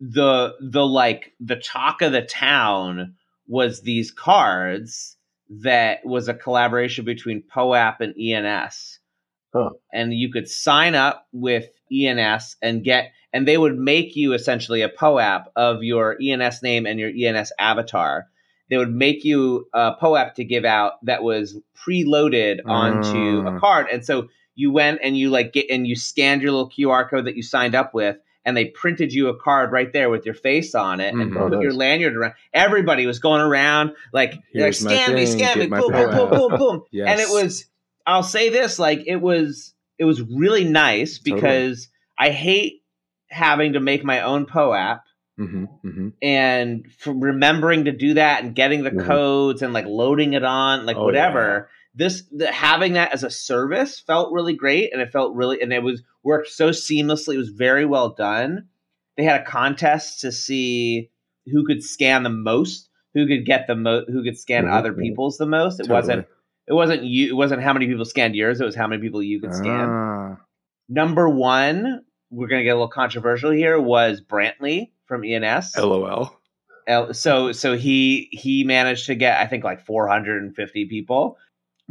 The 0.00 0.56
the 0.60 0.84
like 0.84 1.32
the 1.40 1.56
talk 1.56 2.02
of 2.02 2.10
the 2.10 2.22
town 2.22 3.14
was 3.46 3.80
these 3.80 4.10
cards 4.10 5.16
that 5.48 6.00
was 6.04 6.28
a 6.28 6.34
collaboration 6.34 7.04
between 7.04 7.42
POAP 7.42 8.00
and 8.00 8.14
ENS. 8.18 8.98
Huh. 9.54 9.70
And 9.92 10.12
you 10.12 10.30
could 10.30 10.48
sign 10.48 10.94
up 10.94 11.26
with 11.32 11.68
ENS 11.92 12.56
and 12.62 12.84
get 12.84 13.12
and 13.32 13.46
they 13.46 13.58
would 13.58 13.78
make 13.78 14.16
you 14.16 14.32
essentially 14.32 14.82
a 14.82 14.88
POAP 14.88 15.44
of 15.56 15.82
your 15.82 16.16
ENS 16.22 16.62
name 16.62 16.86
and 16.86 16.98
your 16.98 17.10
ENS 17.10 17.52
avatar 17.58 18.26
they 18.70 18.76
would 18.76 18.92
make 18.94 19.24
you 19.24 19.66
a 19.72 19.94
POAP 20.00 20.34
to 20.34 20.44
give 20.44 20.64
out 20.64 21.04
that 21.04 21.22
was 21.22 21.58
preloaded 21.74 22.58
onto 22.66 23.46
a 23.46 23.52
Mm. 23.52 23.60
card. 23.60 23.86
And 23.92 24.04
so 24.04 24.28
you 24.54 24.70
went 24.70 25.00
and 25.02 25.16
you 25.16 25.30
like 25.30 25.52
get 25.52 25.70
and 25.70 25.86
you 25.86 25.96
scanned 25.96 26.42
your 26.42 26.52
little 26.52 26.68
QR 26.70 27.08
code 27.08 27.24
that 27.26 27.36
you 27.36 27.42
signed 27.42 27.74
up 27.74 27.94
with, 27.94 28.18
and 28.44 28.56
they 28.56 28.66
printed 28.66 29.12
you 29.12 29.28
a 29.28 29.36
card 29.36 29.72
right 29.72 29.92
there 29.92 30.10
with 30.10 30.24
your 30.24 30.34
face 30.34 30.74
on 30.74 31.00
it 31.00 31.14
and 31.14 31.32
Mhm. 31.32 31.36
Oh, 31.38 31.48
put 31.50 31.62
your 31.62 31.72
lanyard 31.72 32.16
around. 32.16 32.34
Everybody 32.54 33.06
was 33.06 33.18
going 33.18 33.40
around 33.40 33.92
like, 34.12 34.32
like 34.32 34.40
Here's 34.52 34.78
scan 34.80 35.14
me, 35.14 35.26
thing, 35.26 35.38
scan 35.38 35.58
me, 35.58 35.66
get 35.66 35.78
boom, 35.78 35.92
boom, 35.92 36.10
boom, 36.14 36.30
boom, 36.30 36.58
boom. 36.58 36.82
Yes. 36.90 37.08
And 37.10 37.20
it 37.20 37.28
was 37.30 37.66
I'll 38.06 38.22
say 38.22 38.48
this, 38.48 38.78
like 38.78 39.02
it 39.06 39.16
was 39.16 39.74
it 39.98 40.04
was 40.04 40.22
really 40.22 40.64
nice 40.64 41.18
Totally. 41.18 41.40
because 41.40 41.88
I 42.18 42.30
hate 42.30 42.82
having 43.28 43.74
to 43.74 43.80
make 43.80 44.04
my 44.04 44.22
own 44.22 44.46
POAP 44.46 45.00
hmm 45.36 45.64
hmm 45.82 46.08
and 46.22 46.86
for 46.98 47.12
remembering 47.12 47.84
to 47.84 47.92
do 47.92 48.14
that 48.14 48.42
and 48.42 48.54
getting 48.54 48.82
the 48.82 48.90
Mhm. 48.90 49.06
codes 49.06 49.62
and 49.62 49.72
like 49.72 49.84
loading 49.86 50.32
it 50.32 50.42
on 50.42 50.86
like 50.86 50.96
Oh, 50.96 51.04
whatever 51.04 51.68
this 51.98 52.22
the, 52.30 52.50
having 52.52 52.92
that 52.94 53.12
as 53.12 53.24
a 53.24 53.30
service 53.30 53.98
felt 54.00 54.32
really 54.32 54.54
great 54.54 54.92
and 54.92 55.02
it 55.02 55.10
felt 55.12 55.34
really 55.34 55.60
and 55.60 55.72
it 55.72 55.82
was 55.82 56.02
worked 56.22 56.48
so 56.48 56.70
seamlessly 56.70 57.34
it 57.34 57.38
was 57.38 57.48
very 57.50 57.84
well 57.84 58.10
done 58.10 58.66
they 59.16 59.24
had 59.24 59.40
a 59.40 59.44
contest 59.44 60.20
to 60.20 60.30
see 60.30 61.10
who 61.46 61.66
could 61.66 61.82
scan 61.82 62.22
the 62.22 62.30
most 62.30 62.88
who 63.14 63.26
could 63.26 63.44
get 63.44 63.66
the 63.66 63.74
most 63.74 64.08
who 64.08 64.22
could 64.22 64.38
scan 64.38 64.64
Mhm, 64.64 64.78
other 64.78 64.92
mhm. 64.92 65.00
people's 65.00 65.38
the 65.38 65.46
most 65.46 65.80
it 65.80 65.84
Totally. 65.84 65.96
wasn't 65.98 66.26
it 66.68 66.72
wasn't 66.72 67.02
you 67.04 67.28
it 67.30 67.34
wasn't 67.36 67.62
how 67.62 67.72
many 67.72 67.86
people 67.86 68.04
scanned 68.04 68.36
yours 68.36 68.60
it 68.60 68.64
was 68.64 68.76
how 68.76 68.86
many 68.86 69.02
people 69.02 69.22
you 69.22 69.40
could 69.40 69.54
scan 69.54 69.88
Ah, 69.88 70.36
number 70.88 71.28
one 71.28 72.04
we're 72.30 72.46
gonna 72.48 72.62
get 72.62 72.70
a 72.70 72.74
little 72.74 72.88
controversial 72.88 73.50
here 73.50 73.80
was 73.80 74.20
brantly 74.20 74.92
from 75.06 75.24
ens 75.24 75.74
LOL. 75.76 76.30
So 77.12 77.52
so 77.52 77.76
he 77.76 78.28
he 78.32 78.64
managed 78.64 79.06
to 79.06 79.14
get 79.14 79.40
I 79.40 79.46
think 79.46 79.64
like 79.64 79.84
450 79.84 80.86
people. 80.86 81.36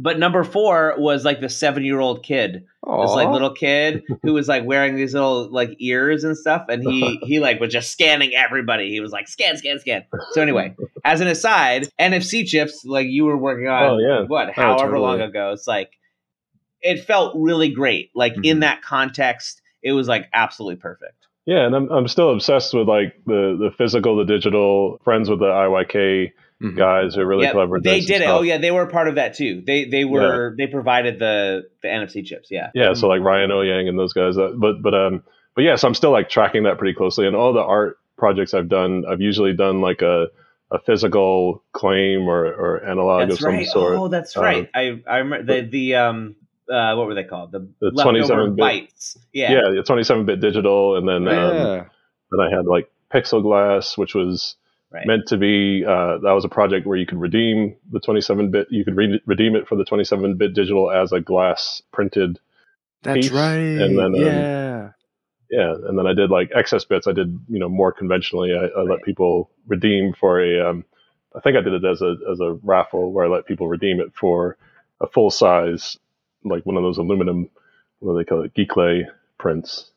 But 0.00 0.18
number 0.18 0.44
four 0.44 0.94
was 0.96 1.24
like 1.24 1.40
the 1.40 1.48
seven 1.48 1.84
year 1.84 1.98
old 1.98 2.22
kid, 2.22 2.64
this 2.86 3.10
like 3.10 3.28
little 3.30 3.52
kid 3.52 4.04
who 4.22 4.32
was 4.32 4.46
like 4.46 4.64
wearing 4.64 4.94
these 4.94 5.12
little 5.12 5.50
like 5.50 5.70
ears 5.80 6.22
and 6.22 6.36
stuff, 6.38 6.66
and 6.68 6.82
he 6.84 7.16
he 7.22 7.40
like 7.40 7.58
was 7.58 7.72
just 7.72 7.90
scanning 7.90 8.32
everybody. 8.34 8.90
He 8.90 9.00
was 9.00 9.10
like 9.10 9.26
scan, 9.26 9.56
scan, 9.56 9.80
scan. 9.80 10.04
So 10.32 10.40
anyway, 10.40 10.76
as 11.04 11.20
an 11.20 11.26
aside, 11.26 11.88
NFC 12.00 12.46
chips 12.46 12.84
like 12.84 13.08
you 13.08 13.24
were 13.24 13.36
working 13.36 13.66
on, 13.66 13.82
Oh, 13.82 13.98
yeah. 13.98 14.22
what 14.26 14.52
however 14.52 15.00
long 15.00 15.14
totally. 15.18 15.30
ago. 15.30 15.52
It's 15.52 15.66
like 15.66 15.90
it 16.80 17.04
felt 17.04 17.34
really 17.36 17.68
great. 17.70 18.10
Like 18.14 18.34
in 18.44 18.58
Mhm. 18.58 18.60
that 18.60 18.82
context, 18.82 19.60
it 19.82 19.92
was 19.92 20.06
like 20.06 20.28
absolutely 20.32 20.76
perfect. 20.76 21.26
Yeah, 21.44 21.66
and 21.66 21.74
I'm 21.74 21.90
I'm 21.90 22.06
still 22.06 22.30
obsessed 22.32 22.72
with 22.72 22.86
like 22.86 23.14
the 23.26 23.56
the 23.58 23.70
physical, 23.76 24.16
the 24.16 24.24
digital. 24.24 25.00
Friends 25.02 25.28
with 25.28 25.40
the 25.40 25.46
IYK 25.46 26.30
Mhm. 26.62 26.76
guys 26.76 27.14
who 27.14 27.20
are 27.20 27.26
really 27.26 27.48
clever. 27.48 27.78
they 27.80 28.00
did 28.00 28.20
it. 28.20 28.22
stuff. 28.24 28.40
Oh 28.40 28.42
yeah, 28.42 28.58
they 28.58 28.70
were 28.72 28.82
a 28.82 28.88
part 28.90 29.06
of 29.08 29.14
that 29.14 29.34
too. 29.34 29.62
They 29.64 29.84
they 29.84 30.04
were 30.04 30.54
they 30.58 30.66
provided 30.66 31.18
the 31.20 31.62
the 31.82 31.88
NFC 31.88 32.24
chips. 32.24 32.48
Yeah. 32.50 32.70
Yeah, 32.74 32.94
so 32.94 33.06
like 33.08 33.20
Ryan 33.20 33.50
Oyang 33.50 33.88
and 33.88 33.98
those 33.98 34.12
guys. 34.12 34.36
Uh, 34.36 34.52
but 34.56 34.82
but 34.82 34.92
um 34.94 35.22
but 35.54 35.62
yeah, 35.62 35.76
so 35.76 35.86
I'm 35.88 35.94
still 35.94 36.10
like 36.10 36.28
tracking 36.28 36.64
that 36.64 36.78
pretty 36.78 36.94
closely. 36.94 37.26
And 37.26 37.36
all 37.36 37.52
the 37.52 37.62
art 37.62 37.98
projects 38.16 38.54
I've 38.54 38.68
done, 38.68 39.04
I've 39.08 39.20
usually 39.20 39.52
done 39.54 39.80
like 39.80 40.02
a 40.02 40.26
a 40.70 40.78
physical 40.80 41.62
claim 41.72 42.28
or 42.28 42.44
or 42.46 42.84
analog 42.84 43.28
That's 43.28 43.34
of 43.34 43.38
some 43.40 43.52
right. 43.54 43.66
sort. 43.66 43.96
Oh, 43.96 44.08
that's 44.08 44.36
Um, 44.36 44.42
right. 44.42 44.68
I 44.74 45.00
I 45.06 45.18
remember 45.18 45.60
the 45.62 45.68
the 45.68 45.94
um 45.94 46.34
uh 46.70 46.94
what 46.96 47.06
were 47.06 47.14
they 47.14 47.24
called? 47.24 47.52
The, 47.52 47.66
The 47.80 47.92
27-bit 47.92 48.56
bytes. 48.62 49.16
Yeah. 49.32 49.52
yeah, 49.52 49.60
the 49.76 49.82
27 49.86 50.26
bit 50.26 50.40
digital, 50.40 50.96
and 50.96 51.08
then 51.08 51.26
um, 51.28 51.54
Yeah. 51.54 51.84
then 52.32 52.40
I 52.40 52.50
had 52.54 52.66
like 52.66 52.90
Pixel 53.14 53.42
Glass, 53.42 53.96
which 53.96 54.14
was 54.14 54.56
Right. 54.90 55.06
meant 55.06 55.26
to 55.26 55.36
be 55.36 55.84
uh, 55.84 56.16
that 56.18 56.32
was 56.32 56.46
a 56.46 56.48
project 56.48 56.86
where 56.86 56.96
you 56.96 57.04
could 57.04 57.20
redeem 57.20 57.76
the 57.92 58.00
27 58.00 58.50
bit 58.50 58.68
you 58.70 58.86
could 58.86 58.96
re- 58.96 59.20
redeem 59.26 59.54
it 59.54 59.68
for 59.68 59.76
the 59.76 59.84
27 59.84 60.38
bit 60.38 60.54
digital 60.54 60.90
as 60.90 61.12
a 61.12 61.20
glass 61.20 61.82
printed 61.92 62.38
That's 63.02 63.26
piece, 63.26 63.30
right. 63.30 63.58
and 63.58 63.98
then, 63.98 64.06
um, 64.06 64.14
yeah. 64.14 64.90
yeah 65.50 65.74
and 65.74 65.98
then 65.98 66.06
i 66.06 66.14
did 66.14 66.30
like 66.30 66.50
excess 66.54 66.86
bits 66.86 67.06
i 67.06 67.12
did 67.12 67.38
you 67.48 67.58
know 67.58 67.68
more 67.68 67.92
conventionally 67.92 68.54
i, 68.54 68.64
I 68.80 68.82
let 68.82 69.02
people 69.02 69.50
redeem 69.66 70.14
for 70.14 70.40
a 70.40 70.70
um, 70.70 70.86
i 71.36 71.40
think 71.40 71.58
i 71.58 71.60
did 71.60 71.74
it 71.74 71.84
as 71.84 72.00
a 72.00 72.16
as 72.32 72.40
a 72.40 72.58
raffle 72.62 73.12
where 73.12 73.26
i 73.26 73.28
let 73.28 73.44
people 73.44 73.68
redeem 73.68 74.00
it 74.00 74.14
for 74.14 74.56
a 75.02 75.06
full 75.06 75.30
size 75.30 75.98
like 76.44 76.64
one 76.64 76.78
of 76.78 76.82
those 76.82 76.96
aluminum 76.96 77.50
what 77.98 78.12
do 78.14 78.18
they 78.18 78.24
call 78.24 78.42
it 78.42 78.54
giclée 78.54 79.02
prints 79.36 79.90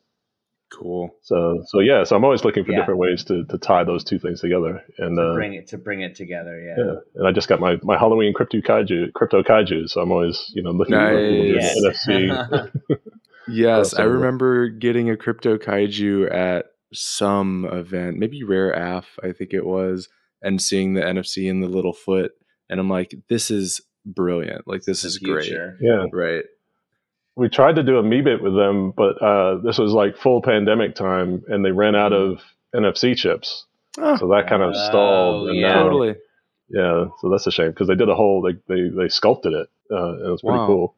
Cool. 0.72 1.14
so 1.22 1.64
so 1.68 1.80
yeah 1.80 2.04
so 2.06 2.16
i'm 2.16 2.24
always 2.24 2.44
looking 2.46 2.64
for 2.64 2.72
Yeah. 2.72 2.80
different 2.80 3.00
ways 3.00 3.24
to, 3.26 3.44
to 3.46 3.58
tie 3.58 3.84
those 3.84 4.04
two 4.04 4.18
things 4.20 4.40
together 4.40 4.82
and 4.98 5.18
to 5.18 5.22
uh, 5.22 5.34
bring 5.36 5.54
it 5.54 5.68
to 5.68 5.78
bring 5.78 6.02
it 6.02 6.16
together. 6.16 6.60
Yeah. 6.60 6.76
yeah, 6.84 6.96
and 7.16 7.28
I 7.28 7.32
just 7.34 7.48
got 7.50 7.60
my, 7.60 7.78
my 7.84 7.98
Halloween 7.98 8.34
crypto 8.34 8.60
kaiju, 8.60 9.12
crypto 9.14 9.44
kaiju. 9.44 9.90
So 9.90 10.02
I'm 10.02 10.12
always 10.12 10.50
you 10.56 10.64
know 10.64 10.72
looking 10.72 10.96
at 10.96 11.14
Nice. 11.14 11.80
NFC. 12.08 12.98
Yes, 13.48 13.94
I 13.96 14.04
remember 14.04 14.70
getting 14.70 15.10
a 15.10 15.18
crypto 15.18 15.58
kaiju 15.58 16.32
at 16.34 16.68
some 16.94 17.66
event, 17.72 18.18
maybe 18.18 18.44
Rare 18.44 18.72
AF, 18.72 19.18
I 19.24 19.32
think 19.32 19.54
it 19.54 19.66
was, 19.66 20.08
and 20.42 20.62
seeing 20.62 20.94
the 20.94 21.02
NFC 21.02 21.50
in 21.50 21.60
the 21.60 21.68
little 21.68 21.92
foot, 21.94 22.32
and 22.70 22.80
I'm 22.80 22.90
like, 22.90 23.14
this 23.30 23.50
is 23.52 23.82
brilliant. 24.06 24.68
Like 24.68 24.84
this 24.84 25.02
The 25.02 25.08
is 25.08 25.18
great. 25.18 25.52
Yeah, 25.82 26.06
Right. 26.14 26.44
We 27.36 27.50
tried 27.50 27.76
to 27.76 27.84
do 27.84 27.98
a 27.98 28.04
Meebit 28.04 28.42
with 28.42 28.56
them, 28.56 28.92
but 28.92 29.22
uh, 29.22 29.58
this 29.64 29.78
was 29.78 29.94
like 29.94 30.18
full 30.18 30.42
pandemic 30.42 30.96
time, 30.96 31.44
and 31.48 31.64
they 31.64 31.72
ran 31.72 31.96
out 31.96 32.14
of 32.14 32.40
NFC 32.76 33.16
chips, 33.16 33.66
Oh, 33.98 34.16
so 34.18 34.28
that 34.30 34.48
kind 34.48 34.62
of 34.64 34.74
Oh, 34.76 34.88
stalled. 34.90 35.50
And 35.50 35.60
yeah. 35.60 35.74
now, 35.74 35.84
totally. 35.84 36.16
yeah, 36.70 37.06
so 37.20 37.30
that's 37.30 37.48
a 37.48 37.52
shame 37.52 37.70
because 37.72 37.88
they 37.88 37.96
did 37.96 38.10
a 38.10 38.16
whole 38.16 38.42
they 38.42 38.54
they, 38.74 38.90
they 38.90 39.08
sculpted 39.10 39.54
it, 39.54 39.70
uh, 39.92 40.14
and 40.14 40.28
it 40.28 40.30
was 40.30 40.42
pretty 40.42 40.58
Wow. 40.60 40.68
cool. 40.68 40.96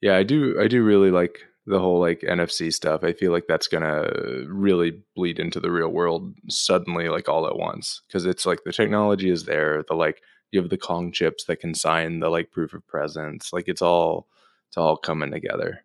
Yeah, 0.00 0.16
I 0.16 0.22
do 0.22 0.60
I 0.60 0.68
do 0.68 0.82
really 0.84 1.10
like 1.10 1.40
the 1.66 1.80
whole 1.80 1.98
like 1.98 2.20
NFC 2.20 2.72
stuff. 2.72 3.02
I 3.02 3.12
feel 3.12 3.32
like 3.32 3.46
that's 3.48 3.66
going 3.66 3.82
to 3.82 4.46
really 4.48 5.02
bleed 5.16 5.38
into 5.40 5.58
the 5.58 5.70
real 5.70 5.88
world 5.88 6.32
suddenly 6.48 7.08
like 7.08 7.28
all 7.28 7.46
at 7.46 7.56
once 7.56 8.02
because 8.06 8.24
it's 8.24 8.46
like 8.46 8.62
the 8.64 8.72
technology 8.72 9.30
is 9.30 9.44
there, 9.44 9.82
the 9.88 9.94
like 9.94 10.22
you 10.52 10.60
have 10.60 10.70
the 10.70 10.78
Kong 10.78 11.10
chips 11.12 11.44
that 11.44 11.60
can 11.60 11.74
sign 11.74 12.20
the 12.20 12.28
like 12.28 12.52
proof 12.52 12.72
of 12.72 12.86
presence. 12.86 13.52
Like 13.52 13.66
it's 13.68 13.82
all 13.82 14.28
it's 14.76 14.82
all 14.82 14.96
coming 14.98 15.30
together. 15.30 15.82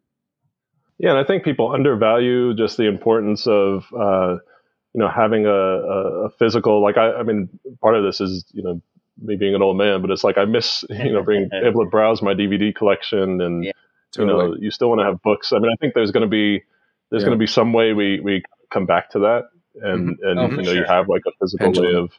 Yeah, 1.00 1.12
and 1.12 1.20
I 1.20 1.24
think 1.24 1.44
people 1.44 1.72
undervalue 1.72 2.54
just 2.54 2.76
the 2.78 2.88
importance 2.88 3.48
of 3.48 3.86
uh, 3.98 4.36
you 4.94 5.00
know 5.00 5.08
having 5.10 5.46
a, 5.46 5.50
a, 5.50 6.26
a 6.26 6.30
physical. 6.32 6.82
Like 6.82 6.98
I, 6.98 7.14
I 7.14 7.24
mean, 7.24 7.50
part 7.82 7.96
of 7.96 8.04
this 8.04 8.20
is 8.20 8.46
you 8.52 8.62
know 8.62 8.82
me 9.22 9.38
being 9.38 9.56
an 9.56 9.62
old 9.62 9.78
man, 9.78 10.02
but 10.02 10.12
it's 10.12 10.24
like 10.26 10.38
I 10.38 10.44
miss 10.46 10.84
you 10.90 11.14
know 11.14 11.24
being 11.24 11.50
able 11.66 11.86
to 11.86 11.90
browse 11.90 12.22
my 12.22 12.34
DVD 12.34 12.76
collection, 12.76 13.40
and 13.42 13.64
Yeah. 13.64 13.72
you 14.18 14.26
know 14.26 14.56
you 14.60 14.72
still 14.72 14.90
want 14.90 15.00
to 15.00 15.06
have 15.06 15.22
books. 15.22 15.54
I 15.54 15.60
mean, 15.60 15.72
I 15.72 15.76
think 15.80 15.94
there's 15.94 16.12
going 16.12 16.26
to 16.26 16.30
be 16.30 16.62
there's 17.10 17.24
Yeah. 17.24 17.28
going 17.28 17.40
to 17.40 17.42
be 17.42 17.48
some 17.48 17.72
way 17.72 17.94
we 17.94 18.20
we 18.20 18.44
come 18.72 18.86
back 18.86 19.10
to 19.12 19.20
that, 19.20 19.44
and 19.82 20.20
and 20.22 20.40
Oh, 20.40 20.50
you 20.50 20.64
know 20.64 20.74
you 20.74 20.84
have 20.86 21.08
like 21.08 21.24
a 21.26 21.32
physical 21.40 21.72
way 21.72 21.96
of 21.96 22.12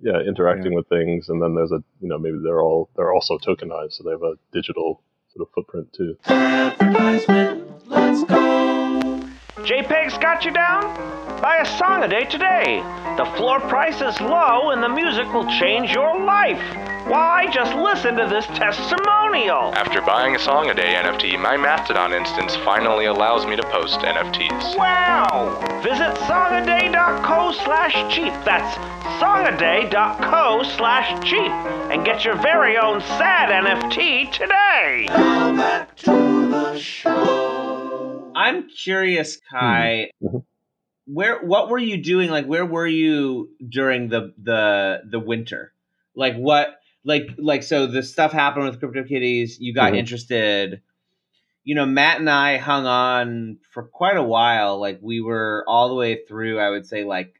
yeah 0.00 0.20
interacting 0.20 0.74
with 0.74 0.88
things, 0.88 1.28
and 1.28 1.40
then 1.40 1.54
there's 1.54 1.72
a 1.72 1.82
you 2.00 2.08
know 2.08 2.18
maybe 2.18 2.40
they're 2.42 2.60
all 2.60 2.90
they're 2.96 3.12
also 3.12 3.38
tokenized, 3.38 3.92
so 3.92 4.02
they 4.04 4.10
have 4.10 4.22
a 4.24 4.34
digital 4.52 5.00
sort 5.38 5.48
of 5.48 5.54
footprint 5.54 5.92
too. 5.92 6.16
Advertisement, 6.26 7.88
let's 7.88 8.24
go. 8.24 9.20
JPEG's 9.58 10.18
got 10.18 10.44
you 10.44 10.50
down? 10.50 10.82
Buy 11.40 11.58
a 11.58 11.78
song 11.78 12.02
a 12.02 12.08
day 12.08 12.24
today. 12.24 12.82
The 13.16 13.24
floor 13.36 13.60
price 13.60 14.00
is 14.00 14.20
low 14.20 14.70
and 14.70 14.82
the 14.82 14.88
music 14.88 15.32
will 15.32 15.46
change 15.58 15.92
your 15.92 16.18
life. 16.24 16.62
Why, 17.06 17.46
just 17.52 17.74
listen 17.74 18.16
to 18.16 18.26
this 18.26 18.46
testimonial. 18.46 19.72
After 19.74 20.00
buying 20.02 20.34
a 20.34 20.38
Song 20.38 20.68
a 20.70 20.74
Day 20.74 20.94
NFT, 20.94 21.40
my 21.40 21.56
Mastodon 21.56 22.12
instance 22.12 22.56
finally 22.56 23.06
allows 23.06 23.46
me 23.46 23.56
to 23.56 23.62
post 23.62 24.00
NFTs. 24.00 24.76
Wow! 24.76 25.58
Visit 25.82 26.14
songaday.co 26.26 27.52
slash 27.52 27.94
cheap. 28.14 28.32
That's 28.44 28.76
songaday.co 29.22 30.62
slash 30.76 31.24
cheap. 31.24 31.52
And 31.90 32.04
get 32.04 32.24
your 32.24 32.36
very 32.36 32.76
own 32.76 33.00
sad 33.00 33.48
NFT 33.48 34.30
today. 34.30 35.06
Now 35.08 35.56
back 35.56 35.96
to 35.98 36.10
the 36.50 36.78
show. 36.78 38.30
I'm 38.36 38.68
curious, 38.68 39.38
Kai. 39.50 40.10
Mhm. 40.22 40.44
Where 41.06 41.42
what 41.42 41.70
were 41.70 41.78
you 41.78 41.96
doing? 42.02 42.30
Like 42.30 42.44
where 42.44 42.66
were 42.66 42.86
you 42.86 43.50
during 43.66 44.08
the 44.10 44.34
the 44.36 45.00
the 45.10 45.18
winter? 45.18 45.72
Like 46.14 46.36
what 46.36 46.78
like 47.04 47.28
like 47.38 47.62
so 47.62 47.86
the 47.86 48.02
stuff 48.02 48.32
happened 48.32 48.66
with 48.66 48.80
CryptoKitties, 48.80 49.52
you 49.58 49.72
got 49.72 49.94
Mhm. 49.94 49.98
interested. 49.98 50.82
You 51.64 51.74
know, 51.74 51.86
Matt 51.86 52.20
and 52.20 52.28
I 52.28 52.58
hung 52.58 52.86
on 52.86 53.58
for 53.70 53.82
quite 53.84 54.16
a 54.18 54.22
while. 54.22 54.78
Like 54.78 54.98
we 55.00 55.20
were 55.22 55.64
all 55.66 55.88
the 55.88 55.94
way 55.94 56.18
through, 56.28 56.58
I 56.58 56.68
would 56.70 56.86
say 56.86 57.04
like 57.04 57.37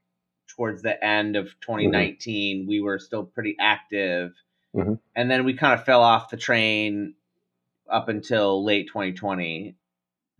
towards 0.58 0.82
the 0.82 1.02
end 1.04 1.36
of 1.36 1.46
2019, 1.62 2.66
we 2.68 2.82
were 2.82 3.00
still 3.00 3.24
pretty 3.24 3.56
active. 3.60 4.32
Mhm. 4.76 4.98
And 5.16 5.30
then 5.30 5.44
we 5.46 5.54
kind 5.54 5.74
of 5.78 5.86
fell 5.86 6.02
off 6.02 6.30
the 6.30 6.38
train 6.38 7.14
up 7.90 8.08
until 8.08 8.64
late 8.64 8.88
2020 8.88 9.76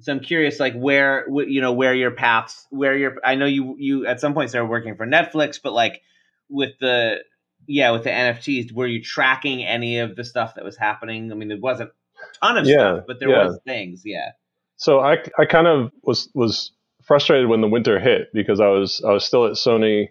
so 0.00 0.12
i'm 0.12 0.20
curious 0.20 0.60
like 0.60 0.75
where 0.75 1.26
wh- 1.30 1.48
you 1.48 1.60
know 1.62 1.72
where 1.72 1.94
your 1.94 2.10
paths 2.12 2.66
where 2.70 2.96
your 2.96 3.16
i 3.25 3.37
know 3.37 3.46
you 3.46 3.76
you 3.78 4.06
at 4.06 4.20
some 4.20 4.34
point 4.34 4.50
started 4.50 4.68
working 4.68 4.96
for 4.96 5.06
netflix 5.06 5.60
but 5.62 5.72
like 5.72 6.02
with 6.50 6.72
the 6.80 7.18
yeah 7.66 7.90
with 7.92 8.04
the 8.04 8.10
nfts 8.10 8.72
were 8.72 8.87
you 8.87 9.02
tracking 9.02 9.64
any 9.64 9.98
of 10.00 10.16
the 10.16 10.25
stuff 10.25 10.56
that 10.56 10.64
was 10.64 10.76
happening 10.76 11.32
i 11.32 11.34
mean 11.34 11.48
there 11.48 11.58
wasn't 11.60 11.90
a 11.90 12.38
ton 12.46 12.58
of 12.58 12.66
Yeah, 12.66 12.75
stuff 12.76 13.04
but 13.06 13.20
there 13.20 13.30
yeah. 13.30 13.44
was 13.48 13.60
things 13.66 14.02
yeah 14.04 14.30
So 14.76 15.00
I, 15.00 15.18
I 15.38 15.46
kind 15.46 15.66
of 15.66 15.92
was 16.02 16.30
was 16.34 16.72
frustrated 17.09 17.49
when 17.49 17.62
the 17.62 17.69
winter 17.69 17.99
hit 17.99 18.33
because 18.33 18.61
I 18.61 18.69
was 18.69 19.03
I 19.05 19.11
was 19.11 19.25
still 19.25 19.47
at 19.47 19.53
Sony 19.53 20.11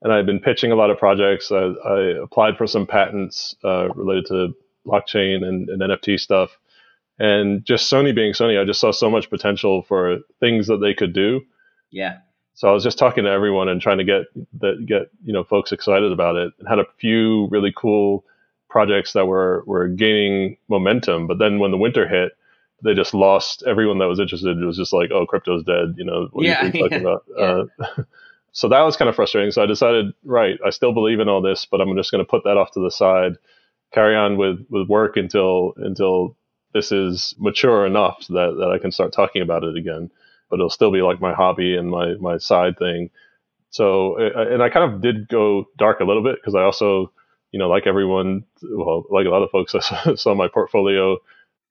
and 0.00 0.12
I 0.12 0.16
had 0.16 0.26
been 0.26 0.40
pitching 0.40 0.72
a 0.72 0.76
lot 0.76 0.90
of 0.90 0.98
projects. 0.98 1.50
I, 1.50 1.72
I 1.84 2.00
applied 2.22 2.56
for 2.56 2.66
some 2.66 2.86
patents 2.86 3.56
uh, 3.64 3.88
related 3.94 4.26
to 4.26 4.54
blockchain 4.86 5.44
and, 5.44 5.68
and 5.68 5.82
NFT 5.82 6.20
stuff, 6.20 6.56
and 7.18 7.64
just 7.64 7.92
Sony 7.92 8.14
being 8.14 8.32
Sony, 8.32 8.60
I 8.60 8.64
just 8.64 8.80
saw 8.80 8.92
so 8.92 9.10
much 9.10 9.28
potential 9.28 9.82
for 9.82 10.18
things 10.38 10.68
that 10.68 10.78
they 10.78 10.94
could 10.94 11.12
do. 11.12 11.40
yeah 11.90 12.18
So 12.54 12.68
I 12.68 12.72
was 12.72 12.84
just 12.84 12.98
talking 12.98 13.24
to 13.24 13.30
everyone 13.30 13.68
and 13.68 13.82
trying 13.82 13.98
to 13.98 14.04
get 14.04 14.22
that 14.60 14.86
get 14.86 15.10
you 15.24 15.32
know 15.32 15.42
folks 15.44 15.72
excited 15.72 16.12
about 16.12 16.36
it, 16.36 16.52
and 16.58 16.68
had 16.68 16.78
a 16.78 16.86
few 16.98 17.48
really 17.48 17.72
cool 17.76 18.24
projects 18.68 19.12
that 19.14 19.26
were 19.26 19.64
were 19.66 19.88
gaining 19.88 20.58
momentum. 20.68 21.26
But 21.26 21.38
then 21.38 21.58
when 21.58 21.72
the 21.72 21.78
winter 21.78 22.06
hit, 22.06 22.32
they 22.82 22.94
just 22.94 23.14
lost 23.14 23.62
everyone 23.66 23.98
that 23.98 24.06
was 24.08 24.20
interested. 24.20 24.58
It 24.58 24.66
was 24.66 24.76
just 24.76 24.92
like, 24.92 25.10
oh, 25.12 25.26
crypto's 25.26 25.64
dead. 25.64 25.94
You 25.96 26.04
know, 26.04 26.28
what 26.32 26.46
Yeah, 26.46 26.62
are 26.62 26.66
you 26.66 26.72
talking 26.74 26.98
yeah, 26.98 27.00
about? 27.00 27.24
Uh, 27.38 27.64
so 28.52 28.68
that 28.68 28.82
was 28.82 28.96
kind 28.96 29.08
of 29.08 29.16
frustrating. 29.16 29.50
So 29.50 29.62
I 29.62 29.66
decided, 29.66 30.12
right, 30.24 30.58
I 30.64 30.70
still 30.70 30.92
believe 30.92 31.20
in 31.20 31.28
all 31.28 31.42
this, 31.42 31.66
but 31.66 31.80
I'm 31.80 31.96
just 31.96 32.10
going 32.10 32.24
to 32.24 32.30
put 32.30 32.44
that 32.44 32.56
off 32.56 32.72
to 32.72 32.80
the 32.80 32.90
side, 32.90 33.34
carry 33.92 34.16
on 34.16 34.36
with 34.36 34.66
with 34.70 34.88
work 34.88 35.16
until 35.16 35.74
until 35.76 36.36
this 36.74 36.92
is 36.92 37.34
mature 37.38 37.86
enough 37.86 38.22
so 38.24 38.34
that 38.34 38.56
that 38.58 38.70
I 38.72 38.78
can 38.78 38.92
start 38.92 39.12
talking 39.12 39.42
about 39.42 39.64
it 39.64 39.76
again. 39.76 40.10
But 40.50 40.56
it'll 40.56 40.70
still 40.70 40.92
be 40.92 41.02
like 41.02 41.20
my 41.20 41.34
hobby 41.34 41.76
and 41.76 41.90
my 41.90 42.14
my 42.14 42.38
side 42.38 42.78
thing. 42.78 43.10
So 43.70 44.18
uh, 44.20 44.48
and 44.52 44.62
I 44.62 44.70
kind 44.70 44.92
of 44.92 45.00
did 45.00 45.28
go 45.28 45.66
dark 45.76 46.00
a 46.00 46.04
little 46.04 46.22
bit 46.22 46.36
because 46.36 46.54
I 46.54 46.62
also 46.62 47.12
you 47.52 47.58
know, 47.60 47.68
like 47.68 47.86
everyone, 47.86 48.44
well, 48.62 49.04
like 49.10 49.26
a 49.26 49.30
lot 49.30 49.42
of 49.42 49.50
folks, 49.50 49.74
I 49.90 50.14
saw 50.16 50.34
my 50.34 50.48
portfolio. 50.48 51.18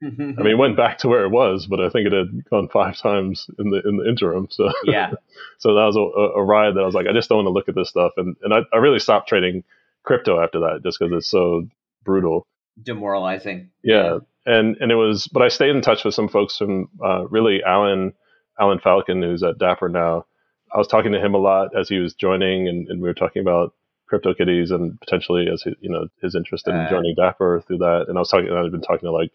I 0.05 0.41
mean, 0.43 0.47
it 0.47 0.57
went 0.57 0.77
back 0.77 0.99
to 0.99 1.07
where 1.07 1.23
it 1.25 1.29
was, 1.29 1.65
but 1.67 1.79
I 1.79 1.89
think 1.89 2.07
it 2.07 2.13
had 2.13 2.45
gone 2.49 2.67
five 2.69 2.97
times 2.97 3.47
in 3.59 3.69
the 3.71 3.81
in 3.87 3.97
the 3.97 4.07
interim. 4.07 4.47
So 4.51 4.71
yeah, 4.85 5.11
so 5.59 5.73
that 5.75 5.85
was 5.85 5.95
a, 5.95 6.39
a 6.39 6.43
ride 6.43 6.75
that 6.75 6.81
I 6.81 6.85
was 6.85 6.95
like, 6.95 7.07
I 7.07 7.13
just 7.13 7.29
don't 7.29 7.37
want 7.39 7.47
to 7.47 7.51
look 7.51 7.69
at 7.69 7.75
this 7.75 7.89
stuff, 7.89 8.13
and 8.17 8.35
and 8.43 8.53
I, 8.53 8.59
I 8.73 8.77
really 8.77 8.99
stopped 8.99 9.29
trading 9.29 9.63
crypto 10.03 10.39
after 10.41 10.59
that 10.61 10.81
just 10.83 10.99
because 10.99 11.13
it's 11.15 11.27
so 11.29 11.67
brutal. 12.03 12.45
demoralizing. 12.81 13.71
Yeah, 13.83 14.19
and 14.45 14.77
and 14.79 14.91
it 14.91 14.95
was, 14.95 15.27
but 15.27 15.41
I 15.41 15.47
stayed 15.49 15.75
in 15.75 15.81
touch 15.81 16.03
with 16.05 16.13
some 16.13 16.29
folks 16.29 16.57
from 16.57 16.89
uh, 17.03 17.27
really 17.27 17.63
Alan 17.63 18.13
Alan 18.59 18.79
Falcon, 18.79 19.21
who's 19.21 19.43
at 19.43 19.57
Dapper 19.57 19.89
now. 19.89 20.25
I 20.73 20.77
was 20.77 20.87
talking 20.87 21.13
to 21.13 21.19
him 21.19 21.33
a 21.33 21.37
lot 21.39 21.69
as 21.77 21.87
he 21.89 21.99
was 21.99 22.13
joining, 22.13 22.67
and, 22.67 22.87
and 22.89 23.01
we 23.01 23.07
were 23.07 23.13
talking 23.13 23.41
about 23.41 23.73
CryptoKitties 24.11 24.71
and 24.71 24.99
potentially 24.99 25.47
as 25.51 25.63
he, 25.63 25.75
you 25.79 25.89
know 25.89 26.07
his 26.21 26.35
interest 26.35 26.67
in 26.67 26.75
Uh. 26.75 26.89
joining 26.89 27.15
Dapper 27.15 27.63
through 27.65 27.79
that. 27.79 28.05
And 28.07 28.17
I 28.17 28.21
was 28.21 28.29
talking, 28.29 28.49
and 28.49 28.57
I'd 28.57 28.71
been 28.71 28.81
talking 28.81 29.07
to 29.07 29.11
like 29.11 29.31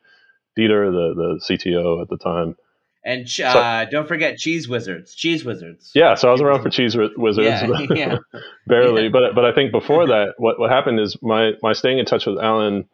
Dieter, 0.59 0.91
the 0.91 1.15
the 1.15 1.41
CTO 1.49 2.03
at 2.03 2.09
the 2.09 2.17
time. 2.17 2.57
And 3.03 3.27
uh, 3.43 3.87
don't 3.87 4.07
forget 4.07 4.37
Cheese 4.37 4.69
Wizards. 4.69 5.15
Cheese 5.15 5.43
Wizards. 5.43 5.91
Yeah, 5.95 6.17
so 6.17 6.29
I 6.29 6.33
was 6.33 6.43
around 6.43 6.63
for 6.63 6.69
Cheese 6.79 6.95
Wizards. 7.17 7.63
Yeah, 7.63 7.87
yeah. 7.95 8.17
barely. 8.67 9.05
Yeah. 9.05 9.09
But 9.11 9.35
but 9.35 9.45
I 9.47 9.53
think 9.55 9.73
before 9.73 10.07
that, 10.15 10.35
what 10.37 10.59
what 10.61 10.71
happened 10.71 11.01
is 11.01 11.17
my 11.23 11.53
my 11.63 11.73
staying 11.73 11.99
in 11.99 12.05
touch 12.05 12.27
with 12.27 12.39
Alan. 12.39 12.89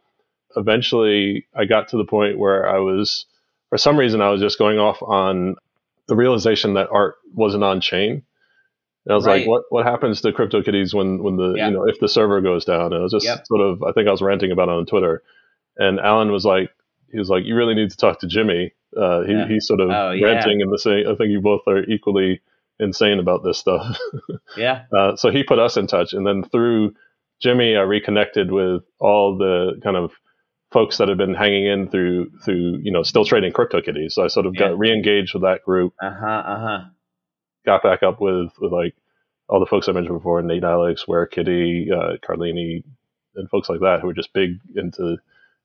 Eventually, 0.55 1.45
I 1.55 1.65
got 1.65 1.89
to 1.89 1.97
the 1.97 2.05
point 2.05 2.39
where 2.39 2.67
I 2.67 2.79
was, 2.79 3.25
for 3.69 3.77
some 3.77 3.97
reason, 3.99 4.21
I 4.21 4.29
was 4.29 4.41
just 4.41 4.57
going 4.57 4.79
off 4.79 4.97
on 5.03 5.55
the 6.07 6.15
realization 6.15 6.75
that 6.75 6.87
art 6.89 7.15
wasn't 7.35 7.63
on 7.65 7.81
chain. 7.81 8.23
And 9.05 9.11
I 9.11 9.15
was 9.15 9.25
Right. 9.27 9.41
like, 9.41 9.47
what 9.47 9.63
what 9.69 9.85
happens 9.85 10.21
to 10.21 10.31
CryptoKitties 10.31 10.93
when 10.93 11.21
when 11.21 11.35
the 11.35 11.53
Yeah. 11.57 11.67
you 11.67 11.73
know 11.73 11.87
if 11.87 11.99
the 11.99 12.07
server 12.09 12.39
goes 12.41 12.63
down? 12.65 12.93
And 12.93 12.95
I 12.95 12.99
was 12.99 13.11
just 13.11 13.25
Yep. 13.25 13.45
sort 13.45 13.61
of 13.61 13.83
I 13.83 13.91
think 13.91 14.07
I 14.07 14.11
was 14.11 14.21
ranting 14.21 14.51
about 14.51 14.69
it 14.69 14.75
on 14.75 14.85
Twitter, 14.85 15.21
and 15.77 15.99
Alan 15.99 16.31
was 16.31 16.45
like, 16.45 16.71
he 17.11 17.19
was 17.19 17.29
like, 17.29 17.45
you 17.45 17.55
really 17.55 17.73
need 17.75 17.89
to 17.91 17.97
talk 17.97 18.19
to 18.19 18.27
Jimmy. 18.27 18.73
Uh, 18.95 19.21
he 19.23 19.33
Yeah. 19.33 19.47
he's 19.47 19.67
sort 19.67 19.79
of 19.81 19.89
Oh, 19.89 20.11
yeah. 20.11 20.25
ranting 20.27 20.61
and 20.61 20.71
the 20.71 20.77
same. 20.79 21.07
I 21.07 21.15
think 21.15 21.29
you 21.31 21.41
both 21.41 21.61
are 21.67 21.83
equally 21.83 22.41
insane 22.79 23.19
about 23.19 23.43
this 23.43 23.57
stuff. 23.57 23.97
Yeah. 24.57 24.85
Uh, 24.95 25.15
so 25.15 25.29
he 25.29 25.43
put 25.43 25.59
us 25.59 25.77
in 25.77 25.85
touch, 25.87 26.13
and 26.13 26.25
then 26.25 26.43
through 26.43 26.95
Jimmy, 27.41 27.75
I 27.75 27.81
reconnected 27.81 28.51
with 28.51 28.83
all 28.99 29.37
the 29.37 29.79
kind 29.83 29.95
of 29.97 30.11
folks 30.71 30.97
that 30.97 31.09
have 31.09 31.17
been 31.17 31.33
hanging 31.35 31.65
in 31.67 31.89
through 31.89 32.31
through 32.43 32.79
you 32.81 32.91
know 32.91 33.03
still 33.03 33.23
trading 33.25 33.51
CryptoKitties. 33.53 34.13
So 34.13 34.23
I 34.23 34.27
sort 34.27 34.45
of 34.47 34.53
Yeah. 34.55 34.69
got 34.69 34.79
re-engaged 34.79 35.33
with 35.33 35.43
that 35.43 35.63
group, 35.63 35.93
Uh 36.01 36.11
huh. 36.11 36.25
Uh 36.45 36.59
huh. 36.59 36.85
got 37.65 37.83
back 37.83 38.01
up 38.03 38.19
with 38.21 38.51
with 38.59 38.71
like 38.71 38.95
all 39.49 39.59
the 39.59 39.65
folks 39.65 39.87
I 39.87 39.91
mentioned 39.91 40.17
before, 40.17 40.41
Nate 40.41 40.63
Alex, 40.63 41.07
Where 41.07 41.25
Kitty, 41.25 41.89
uh, 41.91 42.17
Carlini, 42.25 42.83
and 43.35 43.49
folks 43.49 43.69
like 43.69 43.79
that 43.81 43.99
who 44.01 44.07
were 44.07 44.13
just 44.13 44.33
big 44.33 44.59
into 44.75 45.17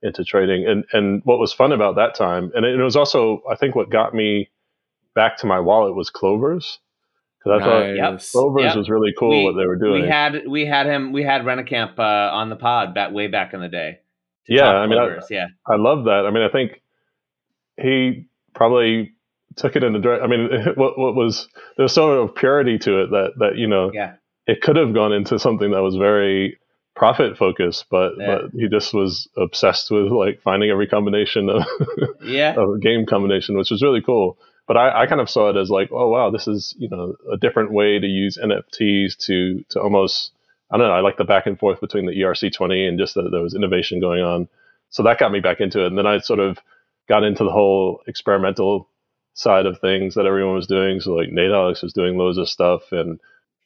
into 0.02 0.24
trading. 0.24 0.66
And 0.66 0.84
and 0.92 1.22
what 1.24 1.38
was 1.38 1.52
fun 1.52 1.72
about 1.72 1.96
that 1.96 2.14
time, 2.14 2.50
and 2.54 2.64
it, 2.66 2.82
was 2.82 2.96
also 2.96 3.42
I 3.50 3.54
think 3.56 3.74
what 3.74 3.90
got 3.90 4.14
me 4.14 4.50
back 5.14 5.36
to 5.38 5.46
my 5.46 5.60
wallet 5.60 5.94
was 5.94 6.10
Clovers 6.10 6.78
because 7.38 7.60
I 7.60 7.64
thought 7.64 7.86
Yep. 7.96 8.20
Clovers 8.32 8.62
Yep. 8.64 8.76
was 8.76 8.88
really 8.90 9.12
cool 9.18 9.30
We- 9.30 9.44
what 9.44 9.56
they 9.56 9.66
were 9.66 9.76
doing. 9.76 10.02
We 10.02 10.08
had 10.08 10.46
we 10.48 10.66
had 10.66 10.86
him 10.86 11.12
we 11.12 11.22
had 11.22 11.42
Rennekamp 11.42 11.98
uh, 11.98 12.02
on 12.34 12.48
the 12.50 12.56
pod 12.56 12.94
back 12.94 13.12
way 13.12 13.26
back 13.28 13.52
in 13.54 13.60
the 13.60 13.68
day. 13.68 13.98
Yeah, 14.48 14.68
I 14.68 14.86
mean, 14.86 14.98
I- 14.98 15.18
yeah. 15.30 15.46
I 15.66 15.76
love 15.76 16.04
that. 16.04 16.24
I 16.26 16.30
mean, 16.30 16.42
I 16.42 16.48
think 16.48 16.82
he 17.80 18.26
probably 18.54 19.12
took 19.56 19.76
it 19.76 19.84
in 19.84 19.92
the 19.92 19.98
direct. 19.98 20.22
I 20.22 20.26
mean, 20.26 20.48
what 20.76 20.98
what 20.98 21.14
was 21.14 21.48
there 21.76 21.84
was 21.84 21.92
sort 21.94 22.18
of 22.18 22.34
purity 22.34 22.78
to 22.78 23.02
it 23.02 23.10
that 23.10 23.32
that 23.38 23.56
you 23.56 23.66
know 23.66 23.90
Yeah. 23.92 24.14
it 24.46 24.60
could 24.62 24.76
have 24.76 24.94
gone 24.94 25.12
into 25.12 25.38
something 25.38 25.70
that 25.72 25.82
was 25.82 25.96
very 25.96 26.58
profit 26.94 27.36
focus, 27.38 27.84
but 27.90 28.12
Yeah. 28.18 28.26
but 28.42 28.50
he 28.52 28.68
just 28.68 28.92
was 28.94 29.28
obsessed 29.36 29.90
with 29.90 30.06
like 30.12 30.42
finding 30.42 30.70
every 30.70 30.86
combination 30.86 31.48
of, 31.48 31.64
Yeah. 32.24 32.54
of 32.56 32.80
game 32.80 33.06
combination, 33.06 33.56
which 33.56 33.70
was 33.70 33.82
really 33.82 34.02
cool. 34.02 34.38
But 34.68 34.76
I, 34.76 35.02
I 35.02 35.06
kind 35.06 35.20
of 35.20 35.28
saw 35.28 35.50
it 35.50 35.56
as 35.56 35.70
like, 35.70 35.90
oh 35.92 36.08
wow, 36.08 36.30
this 36.30 36.46
is 36.46 36.74
you 36.78 36.88
know 36.88 37.14
a 37.32 37.36
different 37.36 37.72
way 37.72 37.98
to 37.98 38.06
use 38.06 38.38
NFTs 38.42 39.16
to 39.26 39.64
to 39.70 39.80
almost 39.80 40.32
I 40.70 40.78
don't 40.78 40.86
know. 40.88 40.94
I 40.94 41.00
like 41.00 41.16
the 41.18 41.24
back 41.24 41.46
and 41.46 41.58
forth 41.58 41.80
between 41.80 42.06
the 42.06 42.12
ERC20 42.12 42.88
and 42.88 42.98
just 42.98 43.14
that 43.14 43.28
there 43.30 43.42
was 43.42 43.54
innovation 43.54 44.00
going 44.00 44.22
on. 44.22 44.48
So 44.90 45.02
that 45.02 45.18
got 45.18 45.32
me 45.32 45.40
back 45.40 45.60
into 45.60 45.82
it. 45.84 45.88
And 45.88 45.98
then 45.98 46.06
I 46.06 46.18
sort 46.18 46.40
of 46.40 46.58
got 47.08 47.24
into 47.24 47.44
the 47.44 47.50
whole 47.50 48.00
experimental 48.06 48.88
side 49.34 49.66
of 49.66 49.80
things 49.80 50.14
that 50.14 50.24
everyone 50.26 50.54
was 50.54 50.66
doing. 50.66 51.00
So 51.00 51.12
like 51.12 51.30
Nate 51.30 51.50
Alex 51.50 51.82
was 51.82 51.92
doing 51.92 52.16
loads 52.16 52.38
of 52.38 52.48
stuff, 52.48 52.82
and 52.92 53.18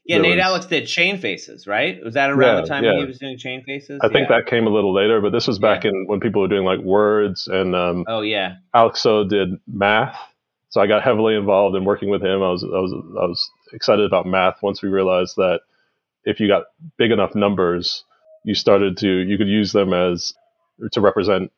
Yeah, 0.06 0.18
Nate 0.18 0.36
was- 0.36 0.44
Alex 0.44 0.66
did 0.66 0.86
Chain 0.86 1.18
Faces, 1.18 1.66
right? 1.66 2.02
Was 2.04 2.14
that 2.14 2.30
around 2.30 2.56
Yeah, 2.56 2.60
the 2.62 2.66
time 2.68 2.84
yeah. 2.84 2.98
he 2.98 3.04
was 3.04 3.18
doing 3.18 3.38
Chain 3.38 3.62
Faces? 3.64 4.00
I 4.02 4.08
think 4.08 4.28
that 4.28 4.46
came 4.46 4.66
a 4.66 4.70
little 4.70 4.94
later. 4.94 5.20
But 5.20 5.32
this 5.32 5.46
was 5.46 5.58
back 5.58 5.84
in 5.84 6.06
when 6.06 6.20
people 6.20 6.42
were 6.42 6.48
doing 6.48 6.64
like 6.64 6.80
words, 6.80 7.48
and 7.48 7.74
um, 7.74 8.04
Oh 8.06 8.20
yeah. 8.20 8.56
Alexo 8.74 9.24
did 9.28 9.58
math. 9.66 10.16
So 10.68 10.80
I 10.80 10.86
got 10.86 11.02
heavily 11.02 11.34
involved 11.36 11.74
in 11.76 11.84
working 11.84 12.10
with 12.10 12.22
him. 12.22 12.42
I 12.42 12.50
was 12.50 12.62
I 12.62 12.66
was 12.78 12.92
I 12.92 13.26
was 13.26 13.50
excited 13.72 14.04
about 14.04 14.26
math 14.26 14.62
once 14.62 14.82
we 14.82 14.88
realized 14.88 15.36
that 15.36 15.60
if 16.24 16.38
you 16.40 16.48
got 16.48 16.64
big 16.98 17.10
enough 17.12 17.34
numbers, 17.34 18.04
you 18.44 18.54
started 18.54 18.96
to 18.98 19.08
you 19.08 19.38
could 19.38 19.48
use 19.48 19.72
them 19.72 19.92
as 19.92 20.34
to 20.92 21.00
represent 21.00 21.50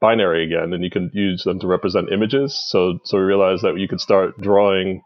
binary 0.00 0.44
again, 0.44 0.72
and 0.72 0.84
you 0.84 0.90
could 0.90 1.10
use 1.12 1.42
them 1.44 1.58
to 1.60 1.66
represent 1.66 2.12
images. 2.12 2.54
So 2.68 3.00
so 3.04 3.18
we 3.18 3.24
realized 3.24 3.62
that 3.64 3.78
you 3.78 3.88
could 3.88 4.00
start 4.00 4.40
drawing 4.40 5.02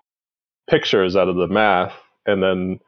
pictures 0.69 1.17
out 1.17 1.29
of 1.29 1.37
the 1.37 1.47
math, 1.49 1.95
and 2.27 2.43
then 2.43 2.81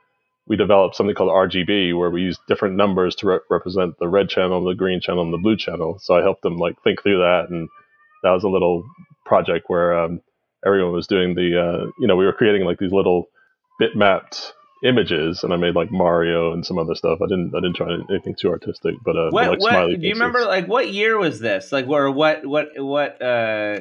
we 0.47 0.57
developed 0.57 0.97
something 0.97 1.15
called 1.15 1.31
RGB, 1.31 1.97
where 1.97 2.11
we 2.11 2.23
used 2.23 2.41
different 2.49 2.77
numbers 2.77 3.15
to 3.17 3.27
re- 3.27 3.39
represent 3.49 3.95
the 3.99 4.09
red 4.09 4.29
channel, 4.29 4.63
the 4.65 4.75
green 4.75 5.01
channel, 5.01 5.23
and 5.23 5.33
the 5.33 5.39
blue 5.39 5.57
channel. 5.57 5.99
So 6.01 6.15
I 6.15 6.23
helped 6.23 6.43
them 6.43 6.57
like 6.57 6.83
think 6.83 7.03
through 7.03 7.19
that, 7.19 7.47
and 7.51 7.69
that 8.23 8.31
was 8.31 8.45
a 8.45 8.49
little 8.49 8.85
project 9.25 9.67
where 9.69 9.99
um, 9.99 10.21
everyone 10.67 10.93
was 10.93 11.07
doing 11.07 11.35
the, 11.35 11.61
uh, 11.61 11.91
you 11.99 12.07
know, 12.07 12.17
we 12.17 12.25
were 12.27 12.33
creating 12.33 12.65
like 12.65 12.79
these 12.79 12.93
little 12.93 13.27
bitmapped 13.81 14.51
images, 14.85 15.45
and 15.45 15.53
I 15.53 15.57
made 15.57 15.77
like 15.77 15.93
Mario 15.93 16.53
and 16.53 16.67
some 16.67 16.79
other 16.79 16.97
stuff. 16.97 17.21
I 17.23 17.27
didn't, 17.27 17.55
I 17.55 17.61
didn't 17.61 17.77
try 17.77 17.97
anything 18.11 18.35
too 18.39 18.51
artistic, 18.51 18.97
but 19.05 19.17
uh, 19.17 19.31
What, 19.31 19.49
like 19.49 19.61
what 19.61 19.71
smiley 19.71 19.97
do 19.97 20.07
you 20.07 20.15
remember 20.15 20.45
like 20.45 20.67
what 20.67 20.91
year 20.91 21.17
was 21.19 21.39
this? 21.39 21.71
Like 21.71 21.87
or 21.87 22.11
what 22.11 22.45
what 22.45 22.69
what 22.77 23.23
uh 23.23 23.81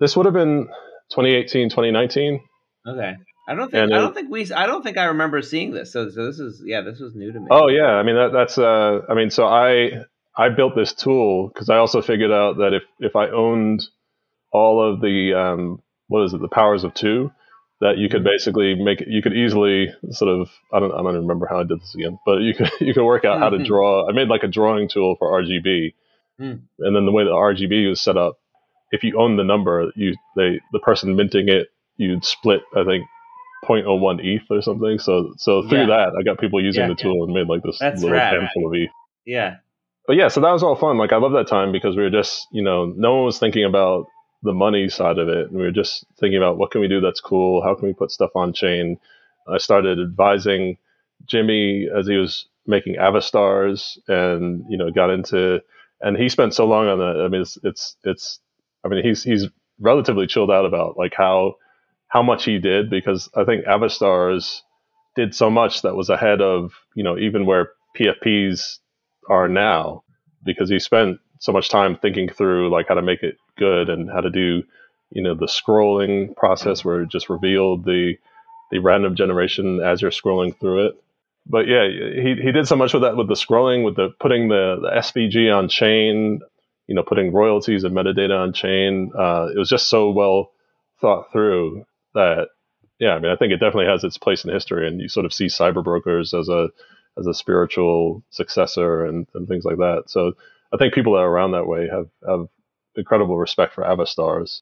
This 0.00 0.16
would 0.16 0.26
have 0.26 0.34
been 0.34 0.66
2018, 1.10 1.70
2019. 1.70 2.40
okay. 2.88 3.16
I 3.50 3.54
don't 3.56 3.68
think 3.70 3.82
And 3.82 3.94
I 3.94 3.98
don't 3.98 4.14
think 4.14 4.30
we 4.30 4.50
I 4.52 4.66
don't 4.66 4.82
think 4.82 4.96
I 4.96 5.06
remember 5.06 5.42
seeing 5.42 5.72
this. 5.72 5.92
So 5.92 6.08
so 6.10 6.26
this 6.26 6.38
is 6.38 6.62
yeah, 6.64 6.82
this 6.82 7.00
was 7.00 7.14
new 7.16 7.32
to 7.32 7.40
me. 7.40 7.46
Oh 7.50 7.68
yeah, 7.68 7.90
I 8.00 8.02
mean 8.04 8.14
that, 8.14 8.30
that's 8.32 8.56
uh, 8.58 9.00
I 9.08 9.14
mean 9.14 9.30
so 9.30 9.44
I 9.46 10.04
I 10.36 10.50
built 10.50 10.76
this 10.76 10.92
tool 10.92 11.48
because 11.48 11.68
I 11.68 11.78
also 11.78 12.00
figured 12.00 12.30
out 12.30 12.58
that 12.58 12.72
if 12.74 12.84
if 13.00 13.16
I 13.16 13.28
owned 13.30 13.82
all 14.52 14.80
of 14.80 15.00
the 15.00 15.34
um, 15.34 15.82
what 16.06 16.22
is 16.24 16.32
it 16.32 16.40
the 16.40 16.48
powers 16.48 16.84
of 16.84 16.94
two 16.94 17.32
that 17.80 17.96
you 17.98 18.08
could 18.08 18.22
basically 18.22 18.74
make 18.74 19.02
you 19.06 19.22
could 19.22 19.32
easily 19.32 19.92
sort 20.10 20.30
of 20.40 20.48
I 20.72 20.78
don't 20.78 20.92
I 20.92 20.98
don't 20.98 21.08
even 21.16 21.22
remember 21.22 21.46
how 21.50 21.58
I 21.60 21.64
did 21.64 21.80
this 21.80 21.94
again 21.94 22.18
but 22.24 22.42
you 22.42 22.54
could 22.54 22.70
you 22.80 22.94
could 22.94 23.04
work 23.04 23.24
out 23.24 23.40
how 23.40 23.48
to 23.50 23.58
Mhm. 23.58 23.64
draw 23.66 24.08
I 24.08 24.12
made 24.12 24.28
like 24.28 24.44
a 24.44 24.48
drawing 24.48 24.88
tool 24.88 25.16
for 25.18 25.32
RGB 25.42 25.94
Hmm. 26.38 26.54
and 26.78 26.96
then 26.96 27.04
the 27.04 27.12
way 27.12 27.24
the 27.24 27.30
RGB 27.30 27.88
was 27.90 28.00
set 28.00 28.16
up 28.16 28.38
if 28.92 29.02
you 29.04 29.20
own 29.20 29.36
the 29.36 29.44
number 29.44 29.92
you 29.96 30.14
they 30.36 30.60
the 30.72 30.78
person 30.78 31.16
minting 31.16 31.48
it 31.48 31.68
you'd 31.96 32.24
split 32.24 32.62
I 32.74 32.84
think 32.84 33.04
0.01 33.64 34.20
ETH 34.24 34.42
or 34.50 34.62
something 34.62 34.98
so 34.98 35.34
so 35.36 35.62
through 35.68 35.80
Yeah. 35.80 35.86
that 35.86 36.12
I 36.18 36.22
got 36.22 36.38
people 36.38 36.62
using 36.62 36.82
Yeah, 36.82 36.88
the 36.88 36.94
tool 36.94 37.24
and 37.24 37.32
made 37.34 37.46
like 37.48 37.62
this 37.62 37.78
That's 37.78 38.02
little 38.02 38.16
rad. 38.16 38.34
handful 38.34 38.66
of 38.68 38.74
ETH 38.74 38.90
Yeah. 39.26 39.56
but 40.06 40.16
yeah, 40.16 40.28
so 40.28 40.40
that 40.40 40.50
was 40.52 40.62
all 40.62 40.76
fun. 40.76 40.98
Like 40.98 41.12
I 41.12 41.16
love 41.16 41.32
that 41.32 41.46
time 41.46 41.70
because 41.72 41.96
we 41.96 42.02
were 42.02 42.10
just, 42.10 42.46
you 42.52 42.62
know, 42.62 42.86
no 42.96 43.14
one 43.16 43.24
was 43.26 43.38
thinking 43.38 43.64
about 43.64 44.06
the 44.42 44.52
money 44.54 44.88
side 44.88 45.18
of 45.18 45.28
it, 45.28 45.48
and 45.50 45.56
we 45.58 45.62
were 45.62 45.70
just 45.70 46.06
thinking 46.18 46.38
about 46.38 46.56
what 46.56 46.70
can 46.70 46.80
we 46.80 46.88
do 46.88 47.00
that's 47.00 47.20
cool, 47.20 47.62
how 47.62 47.74
can 47.74 47.86
we 47.86 47.92
put 47.92 48.10
stuff 48.10 48.30
on 48.34 48.52
chain. 48.54 48.98
I 49.46 49.58
started 49.58 50.00
advising 50.00 50.78
Jimmy 51.26 51.86
as 51.94 52.06
he 52.06 52.16
was 52.16 52.46
making 52.66 52.94
Avastars, 52.96 53.98
and 54.08 54.64
you 54.70 54.78
know, 54.78 54.90
got 54.90 55.10
into, 55.10 55.60
and 56.00 56.16
he 56.16 56.28
spent 56.30 56.54
so 56.54 56.64
long 56.66 56.86
on 56.88 56.98
that. 56.98 57.22
I 57.22 57.28
mean, 57.28 57.42
it's 57.42 57.58
it's 57.62 57.96
it's, 58.04 58.40
I 58.82 58.88
mean, 58.88 59.04
he's 59.04 59.22
he's 59.22 59.46
relatively 59.78 60.26
chilled 60.26 60.50
out 60.50 60.64
about 60.64 60.96
like 60.96 61.12
how 61.14 61.56
how 62.10 62.22
much 62.22 62.44
he 62.44 62.58
did 62.58 62.90
because 62.90 63.30
I 63.36 63.44
think 63.44 63.64
Avastars 63.64 64.60
did 65.16 65.34
so 65.34 65.50
much 65.50 65.82
that 65.82 65.96
was 65.96 66.10
ahead 66.10 66.42
of 66.42 66.72
you 66.94 67.04
know 67.04 67.18
even 67.18 67.46
where 67.46 67.70
PFPs 67.98 68.78
are 69.28 69.48
now 69.48 70.04
because 70.44 70.68
he 70.70 70.78
spent 70.78 71.18
so 71.40 71.52
much 71.52 71.70
time 71.70 71.96
thinking 71.96 72.28
through 72.28 72.70
like 72.70 72.88
how 72.88 72.94
to 72.94 73.02
make 73.02 73.22
it 73.22 73.36
good 73.58 73.88
and 73.88 74.10
how 74.10 74.20
to 74.20 74.30
do 74.30 74.62
you 75.10 75.22
know 75.22 75.34
the 75.34 75.46
scrolling 75.46 76.36
process 76.36 76.84
where 76.84 77.02
it 77.02 77.10
just 77.10 77.30
revealed 77.30 77.84
the 77.84 78.14
the 78.72 78.80
random 78.80 79.16
generation 79.16 79.80
as 79.80 80.02
you're 80.02 80.12
scrolling 80.12 80.58
through 80.60 80.88
it. 80.88 80.94
But 81.46 81.66
yeah 81.68 81.86
he, 81.88 82.36
he 82.42 82.52
did 82.52 82.68
so 82.68 82.76
much 82.76 82.92
with 82.92 83.02
that 83.02 83.16
with 83.16 83.28
the 83.28 83.34
scrolling 83.34 83.84
with 83.84 83.96
the 83.96 84.10
putting 84.20 84.48
the, 84.48 84.78
the 84.82 84.90
svg 85.00 85.56
on 85.56 85.68
chain 85.68 86.40
you 86.88 86.94
know 86.96 87.04
putting 87.04 87.32
royalties 87.32 87.84
and 87.84 87.94
metadata 87.96 88.36
on 88.36 88.52
chain. 88.52 89.12
Uh, 89.16 89.48
it 89.54 89.58
was 89.58 89.68
just 89.68 89.88
so 89.88 90.10
well 90.10 90.50
thought 91.00 91.32
through 91.32 91.84
that 92.14 92.48
yeah 92.98 93.10
i 93.10 93.18
mean 93.18 93.30
i 93.30 93.36
think 93.36 93.52
it 93.52 93.58
definitely 93.58 93.86
has 93.86 94.04
its 94.04 94.18
place 94.18 94.44
in 94.44 94.52
history 94.52 94.86
and 94.86 95.00
you 95.00 95.08
sort 95.08 95.26
of 95.26 95.32
see 95.32 95.46
cyber 95.46 95.82
brokers 95.82 96.34
as 96.34 96.48
a 96.48 96.68
as 97.18 97.26
a 97.26 97.34
spiritual 97.34 98.22
successor 98.30 99.04
and, 99.04 99.26
and 99.34 99.48
things 99.48 99.64
like 99.64 99.76
that. 99.76 100.04
So 100.06 100.32
I 100.72 100.76
think 100.76 100.94
people 100.94 101.14
that 101.14 101.20
are 101.20 101.30
around 101.30 101.52
that 101.52 101.66
way 101.66 101.88
have 101.88 102.08
have 102.26 102.46
incredible 102.96 103.36
respect 103.36 103.74
for 103.74 103.84
Avastars. 103.84 104.60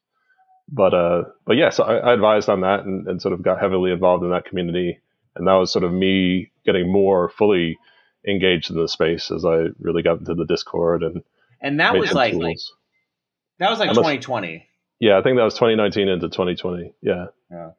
But 0.67 0.93
uh, 0.93 1.23
but 1.45 1.57
yes, 1.57 1.73
yeah, 1.73 1.77
so 1.77 1.83
I, 1.83 1.97
I, 1.97 2.13
advised 2.13 2.49
on 2.49 2.61
that 2.61 2.81
and, 2.85 3.07
and 3.07 3.21
sort 3.21 3.33
of 3.33 3.41
got 3.41 3.59
heavily 3.59 3.91
involved 3.91 4.23
in 4.23 4.29
that 4.29 4.45
community, 4.45 4.99
and 5.35 5.47
that 5.47 5.53
was 5.53 5.71
sort 5.71 5.83
of 5.83 5.91
me 5.91 6.51
getting 6.63 6.91
more 6.91 7.29
fully 7.29 7.77
engaged 8.27 8.69
in 8.69 8.77
the 8.77 8.87
space 8.87 9.31
as 9.31 9.45
I 9.45 9.67
really 9.79 10.03
got 10.03 10.19
into 10.19 10.35
the 10.35 10.45
Discord 10.45 11.03
and 11.03 11.23
and 11.61 11.79
that 11.79 11.97
was 11.97 12.13
like, 12.13 12.33
like 12.35 12.57
that 13.57 13.69
was 13.69 13.79
like 13.79 13.89
2020. 13.89 14.65
Yeah, 14.99 15.17
I 15.17 15.21
think 15.21 15.37
that 15.37 15.43
was 15.43 15.53
2019 15.55 16.07
into 16.07 16.27
2020. 16.27 16.93
Yeah. 17.01 17.25
Yeah. 17.49 17.69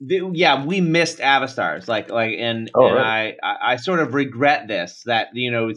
The, 0.00 0.30
yeah, 0.34 0.64
we 0.64 0.80
missed 0.80 1.18
Avastars. 1.18 1.88
Like, 1.88 2.10
like, 2.10 2.36
and, 2.38 2.70
oh, 2.74 2.86
and 2.86 2.96
right. 2.96 3.36
I, 3.42 3.46
I, 3.46 3.72
I 3.72 3.76
sort 3.76 4.00
of 4.00 4.12
regret 4.14 4.68
this 4.68 5.02
that 5.06 5.28
you 5.34 5.50
know, 5.50 5.72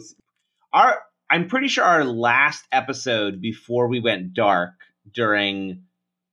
our. 0.72 1.00
I'm 1.30 1.46
pretty 1.46 1.68
sure 1.68 1.84
our 1.84 2.04
last 2.04 2.64
episode 2.72 3.42
before 3.42 3.88
we 3.88 4.00
went 4.00 4.32
dark 4.32 4.70
during 5.12 5.82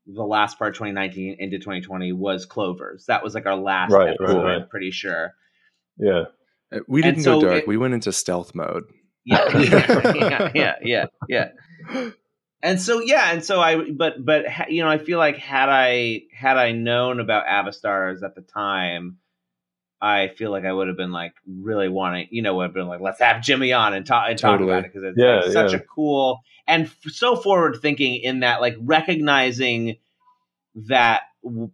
the 0.07 0.23
last 0.23 0.57
part 0.57 0.75
2019 0.75 1.35
into 1.39 1.57
2020 1.57 2.13
was 2.13 2.45
Clovers. 2.45 3.05
That 3.07 3.23
was 3.23 3.35
like 3.35 3.45
our 3.45 3.57
last 3.57 3.91
right, 3.91 4.09
episode. 4.09 4.37
Right, 4.37 4.43
right. 4.43 4.61
I'm 4.61 4.69
pretty 4.69 4.91
sure. 4.91 5.33
Yeah. 5.97 6.25
Uh, 6.73 6.79
we 6.87 7.01
didn't 7.01 7.23
so 7.23 7.41
go 7.41 7.47
dark. 7.47 7.63
It, 7.63 7.67
we 7.67 7.77
went 7.77 7.93
into 7.93 8.11
stealth 8.11 8.55
mode. 8.55 8.83
Yeah, 9.25 9.57
yeah, 9.57 10.51
yeah, 10.53 10.75
yeah, 10.81 11.05
yeah. 11.27 12.09
And 12.65 12.81
so 12.81 12.99
yeah, 12.99 13.31
and 13.31 13.45
so 13.45 13.61
I 13.61 13.91
but 13.91 14.25
but 14.25 14.71
you 14.71 14.81
know 14.81 14.89
I 14.89 14.97
feel 14.97 15.19
like 15.19 15.37
had 15.37 15.69
I 15.69 16.23
had 16.33 16.57
I 16.57 16.71
known 16.71 17.19
about 17.19 17.45
Avastars 17.45 18.23
at 18.23 18.33
the 18.33 18.41
time, 18.41 19.17
I 20.01 20.29
feel 20.29 20.49
like 20.49 20.65
I 20.65 20.73
would 20.73 20.87
have 20.87 20.97
been 20.97 21.11
like 21.11 21.35
really 21.47 21.89
wanting, 21.89 22.27
you 22.31 22.41
know, 22.41 22.55
would 22.55 22.63
have 22.63 22.73
been 22.73 22.87
like, 22.87 23.01
let's 23.01 23.19
have 23.19 23.43
Jimmy 23.43 23.71
on 23.71 23.93
and 23.93 24.03
talk 24.03 24.29
and 24.29 24.39
totally. 24.39 24.69
talk 24.69 24.79
about 24.79 24.85
it 24.85 24.93
because 24.93 25.03
it's 25.03 25.15
yeah, 25.15 25.41
like 25.41 25.51
such 25.51 25.73
yeah. 25.73 25.77
a 25.77 25.81
cool 25.81 26.41
and 26.65 26.85
f- 26.85 27.11
so 27.11 27.35
forward 27.35 27.77
thinking 27.83 28.15
in 28.15 28.39
that 28.39 28.61
like 28.61 28.75
recognizing 28.79 29.97
that 30.73 31.21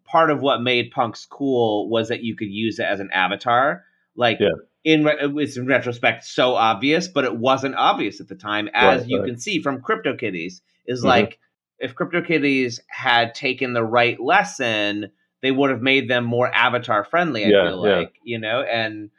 part 0.04 0.30
of 0.30 0.42
what 0.42 0.62
made 0.62 0.92
punks 0.92 1.26
cool 1.26 1.90
was 1.90 2.10
that 2.10 2.22
you 2.22 2.36
could 2.36 2.50
use 2.50 2.80
it 2.80 2.84
as 2.84 3.00
an 3.00 3.12
avatar. 3.14 3.86
Like 4.18 4.42
yeah. 4.42 4.50
in 4.84 5.06
re- 5.06 5.16
it's 5.42 5.56
in 5.56 5.68
retrospect 5.68 6.26
so 6.26 6.56
obvious, 6.56 7.08
but 7.08 7.24
it 7.24 7.38
wasn't 7.38 7.76
obvious 7.76 8.20
at 8.20 8.28
the 8.28 8.36
time, 8.36 8.70
as 8.74 9.02
right, 9.02 9.10
you 9.10 9.20
right. 9.20 9.28
can 9.28 9.40
see 9.40 9.62
from 9.62 9.82
CryptoKitties 9.82 10.60
is 10.86 11.00
mm-hmm. 11.00 11.08
like 11.08 11.40
if 11.80 11.96
CryptoKitties 11.96 12.80
had 12.88 13.34
taken 13.34 13.74
the 13.74 13.84
right 13.84 14.20
lesson, 14.20 15.12
they 15.42 15.52
would 15.52 15.72
have 15.72 15.82
made 15.82 16.10
them 16.10 16.24
more 16.24 16.54
avatar 16.54 17.04
friendly. 17.04 17.46
I 17.46 17.50
yeah, 17.50 17.68
feel 17.68 17.82
like 17.82 18.14
yeah. 18.24 18.34
you 18.34 18.40
know, 18.40 18.62
and 18.62 19.10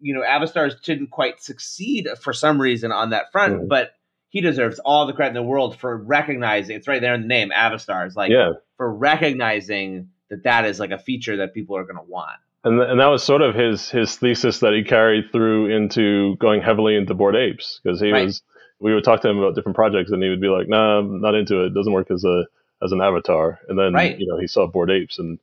you 0.00 0.14
know, 0.14 0.20
Avastars 0.20 0.80
didn't 0.82 1.10
quite 1.10 1.42
succeed 1.42 2.08
for 2.20 2.32
some 2.32 2.60
reason 2.60 2.92
on 2.92 3.10
that 3.10 3.32
front, 3.32 3.54
mm-hmm. 3.54 3.68
but 3.68 3.92
he 4.28 4.40
deserves 4.40 4.78
all 4.80 5.06
the 5.06 5.12
credit 5.12 5.30
in 5.30 5.42
the 5.42 5.48
world 5.48 5.78
for 5.78 5.96
recognizing 5.96 6.76
it's 6.76 6.86
right 6.86 7.00
there 7.00 7.14
in 7.14 7.22
the 7.22 7.28
name 7.28 7.50
Avastars, 7.50 8.14
like 8.14 8.30
yeah. 8.30 8.52
for 8.76 8.92
recognizing 8.92 10.10
that 10.28 10.42
that 10.44 10.66
is 10.66 10.78
like 10.78 10.90
a 10.90 10.98
feature 10.98 11.38
that 11.38 11.54
people 11.54 11.76
are 11.76 11.84
going 11.84 11.96
to 11.96 12.02
want. 12.02 12.36
And, 12.64 12.78
th- 12.78 12.90
and 12.90 13.00
that 13.00 13.06
was 13.06 13.22
sort 13.22 13.42
of 13.42 13.54
his 13.54 13.88
his 13.88 14.16
thesis 14.16 14.60
that 14.60 14.74
he 14.74 14.82
carried 14.82 15.30
through 15.32 15.74
into 15.74 16.36
going 16.36 16.60
heavily 16.60 16.96
into 16.96 17.14
Bored 17.14 17.36
Apes 17.36 17.80
because 17.82 18.00
he 18.00 18.10
right. 18.10 18.26
was 18.26 18.42
we 18.80 18.94
would 18.94 19.04
talk 19.04 19.22
to 19.22 19.28
him 19.28 19.38
about 19.38 19.54
different 19.54 19.76
projects, 19.76 20.10
and 20.10 20.22
he 20.22 20.28
would 20.28 20.40
be 20.40 20.48
like, 20.48 20.68
"Nah, 20.68 20.98
I'm 20.98 21.20
not 21.20 21.34
into 21.34 21.62
it. 21.62 21.66
It 21.66 21.74
doesn't 21.74 21.92
work 21.92 22.10
as 22.10 22.24
a 22.24 22.44
as 22.82 22.92
an 22.92 23.00
avatar." 23.00 23.58
And 23.68 23.78
then 23.78 23.94
right. 23.94 24.18
you 24.18 24.26
know 24.26 24.38
he 24.38 24.46
saw 24.46 24.66
Bored 24.66 24.90
Apes, 24.90 25.18
and 25.18 25.38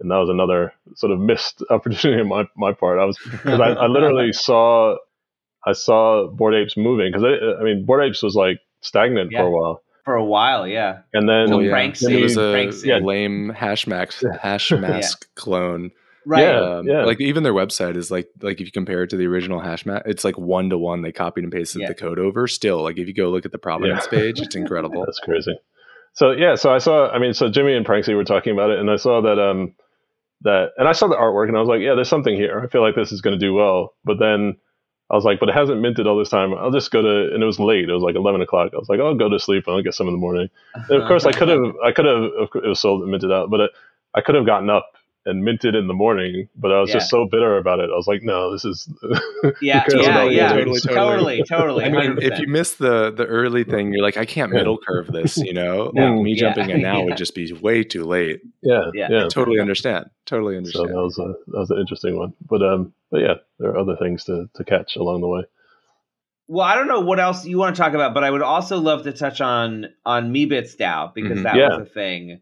and 0.00 0.10
that 0.10 0.16
was 0.16 0.28
another 0.28 0.72
sort 0.94 1.12
of 1.12 1.20
missed 1.20 1.62
opportunity 1.70 2.20
on 2.20 2.28
my 2.28 2.44
my 2.56 2.72
part. 2.72 2.98
I 2.98 3.04
was 3.04 3.18
because 3.18 3.60
I, 3.60 3.70
I 3.70 3.86
literally 3.86 4.32
saw 4.32 4.96
I 5.66 5.72
saw 5.72 6.28
Bored 6.28 6.54
Apes 6.54 6.76
moving 6.76 7.12
because 7.12 7.24
I, 7.24 7.60
I 7.60 7.64
mean 7.64 7.84
Bored 7.84 8.04
Apes 8.04 8.22
was 8.22 8.34
like 8.34 8.60
stagnant 8.80 9.30
yeah. 9.30 9.40
for 9.40 9.46
a 9.46 9.50
while. 9.50 9.82
For 10.04 10.14
a 10.16 10.24
while, 10.24 10.66
yeah. 10.66 11.02
And 11.14 11.28
then 11.28 11.52
oh, 11.52 11.60
yeah. 11.60 11.78
it 11.78 12.22
was 12.22 12.36
a 12.36 12.72
yeah. 12.84 12.98
lame 12.98 13.50
hash 13.50 13.86
max 13.86 14.24
hash 14.40 14.72
mask 14.72 15.32
clone 15.36 15.92
Right. 16.24 16.42
Yeah, 16.42 16.78
um, 16.78 16.86
yeah. 16.86 17.04
Like 17.04 17.20
even 17.20 17.42
their 17.42 17.54
website 17.54 17.96
is 17.96 18.10
like 18.10 18.28
like 18.40 18.60
if 18.60 18.66
you 18.66 18.72
compare 18.72 19.02
it 19.02 19.10
to 19.10 19.16
the 19.16 19.26
original 19.26 19.60
hash 19.60 19.84
mask, 19.84 20.04
it's 20.06 20.24
like 20.24 20.38
one 20.38 20.70
to 20.70 20.78
one. 20.78 21.02
They 21.02 21.12
copied 21.12 21.44
and 21.44 21.52
pasted 21.52 21.82
yeah. 21.82 21.88
the 21.88 21.94
code 21.94 22.18
over. 22.18 22.46
Still, 22.46 22.82
like 22.82 22.98
if 22.98 23.08
you 23.08 23.14
go 23.14 23.30
look 23.30 23.44
at 23.44 23.52
the 23.52 23.58
provenance 23.58 24.06
yeah. 24.10 24.18
page, 24.18 24.40
it's 24.40 24.54
incredible. 24.54 25.00
That's 25.06 25.18
crazy. 25.18 25.58
So 26.14 26.30
yeah, 26.30 26.54
so 26.54 26.72
I 26.72 26.78
saw. 26.78 27.10
I 27.10 27.18
mean, 27.18 27.34
so 27.34 27.50
Jimmy 27.50 27.74
and 27.74 27.84
Pranksy 27.84 28.14
were 28.14 28.24
talking 28.24 28.52
about 28.52 28.70
it, 28.70 28.78
and 28.78 28.90
I 28.90 28.96
saw 28.96 29.20
that 29.22 29.38
um 29.38 29.74
that, 30.42 30.70
and 30.76 30.88
I 30.88 30.92
saw 30.92 31.08
the 31.08 31.16
artwork, 31.16 31.48
and 31.48 31.56
I 31.56 31.60
was 31.60 31.68
like, 31.68 31.80
yeah, 31.80 31.94
there's 31.94 32.08
something 32.08 32.34
here. 32.34 32.60
I 32.60 32.68
feel 32.68 32.82
like 32.82 32.94
this 32.94 33.12
is 33.12 33.20
going 33.20 33.38
to 33.38 33.44
do 33.44 33.54
well. 33.54 33.94
But 34.04 34.18
then 34.18 34.56
I 35.10 35.14
was 35.14 35.24
like, 35.24 35.40
but 35.40 35.48
it 35.48 35.54
hasn't 35.54 35.80
minted 35.80 36.06
all 36.06 36.18
this 36.18 36.30
time. 36.30 36.54
I'll 36.54 36.70
just 36.70 36.90
go 36.90 37.02
to, 37.02 37.34
and 37.34 37.42
it 37.42 37.46
was 37.46 37.60
late. 37.60 37.88
It 37.88 37.92
was 37.92 38.02
like 38.02 38.16
11 38.16 38.40
o'clock. 38.40 38.72
I 38.72 38.78
was 38.78 38.88
like, 38.88 38.98
I'll 38.98 39.14
go 39.14 39.28
to 39.28 39.38
sleep 39.38 39.64
and 39.66 39.76
I'll 39.76 39.82
get 39.82 39.94
some 39.94 40.08
in 40.08 40.14
the 40.14 40.18
morning. 40.18 40.48
And 40.74 41.02
of 41.02 41.06
course, 41.06 41.26
I 41.26 41.32
could 41.32 41.48
have, 41.48 41.74
I 41.84 41.92
could 41.92 42.06
have, 42.06 42.24
it 42.64 42.68
was 42.68 42.80
sold 42.80 43.02
and 43.02 43.10
minted 43.10 43.30
out, 43.30 43.50
but 43.50 43.60
it, 43.60 43.70
I 44.14 44.20
could 44.20 44.34
have 44.34 44.46
gotten 44.46 44.70
up 44.70 44.96
and 45.24 45.44
minted 45.44 45.74
in 45.74 45.86
the 45.86 45.94
morning, 45.94 46.48
but 46.56 46.72
I 46.72 46.80
was 46.80 46.90
yeah. 46.90 46.96
just 46.96 47.10
so 47.10 47.26
bitter 47.30 47.56
about 47.56 47.78
it. 47.78 47.90
I 47.92 47.96
was 47.96 48.06
like, 48.06 48.22
no, 48.22 48.52
this 48.52 48.64
is 48.64 48.88
yeah, 49.62 49.84
yeah, 49.88 50.24
yeah, 50.24 50.48
totally, 50.48 50.80
totally, 50.80 51.42
totally. 51.48 51.84
I 51.84 51.88
mean, 51.90 52.18
if 52.20 52.38
you 52.38 52.48
miss 52.48 52.74
the 52.74 53.12
the 53.12 53.26
early 53.26 53.64
thing, 53.64 53.92
you're 53.92 54.02
like, 54.02 54.16
I 54.16 54.24
can't 54.24 54.52
middle 54.52 54.78
curve 54.78 55.08
this, 55.08 55.36
you 55.36 55.52
know. 55.52 55.92
Like 56.02 56.22
me 56.22 56.34
jumping 56.34 56.70
in 56.70 56.82
now 56.82 57.04
would 57.04 57.16
just 57.16 57.34
be 57.34 57.52
way 57.52 57.84
too 57.84 58.04
late. 58.04 58.40
Yeah, 58.62 58.90
yeah, 58.94 59.24
I 59.24 59.28
totally 59.28 59.60
understand. 59.60 60.06
Totally 60.26 60.56
understand. 60.56 60.88
So 60.88 60.92
that 60.92 61.00
was 61.00 61.18
a 61.18 61.34
that 61.50 61.58
was 61.58 61.70
an 61.70 61.78
interesting 61.78 62.16
one, 62.16 62.32
but 62.48 62.62
um, 62.62 62.92
but 63.10 63.20
yeah, 63.20 63.34
there 63.58 63.70
are 63.70 63.78
other 63.78 63.96
things 63.96 64.24
to 64.24 64.48
to 64.54 64.64
catch 64.64 64.96
along 64.96 65.20
the 65.20 65.28
way. 65.28 65.42
Well, 66.48 66.66
I 66.66 66.74
don't 66.74 66.88
know 66.88 67.00
what 67.00 67.20
else 67.20 67.46
you 67.46 67.58
want 67.58 67.76
to 67.76 67.80
talk 67.80 67.94
about, 67.94 68.14
but 68.14 68.24
I 68.24 68.30
would 68.30 68.42
also 68.42 68.78
love 68.78 69.04
to 69.04 69.12
touch 69.12 69.40
on 69.40 69.86
on 70.04 70.32
Meebits 70.32 70.76
DAO 70.76 71.14
because 71.14 71.32
mm-hmm. 71.32 71.42
that 71.44 71.56
yeah. 71.56 71.68
was 71.68 71.86
a 71.86 71.90
thing 71.90 72.40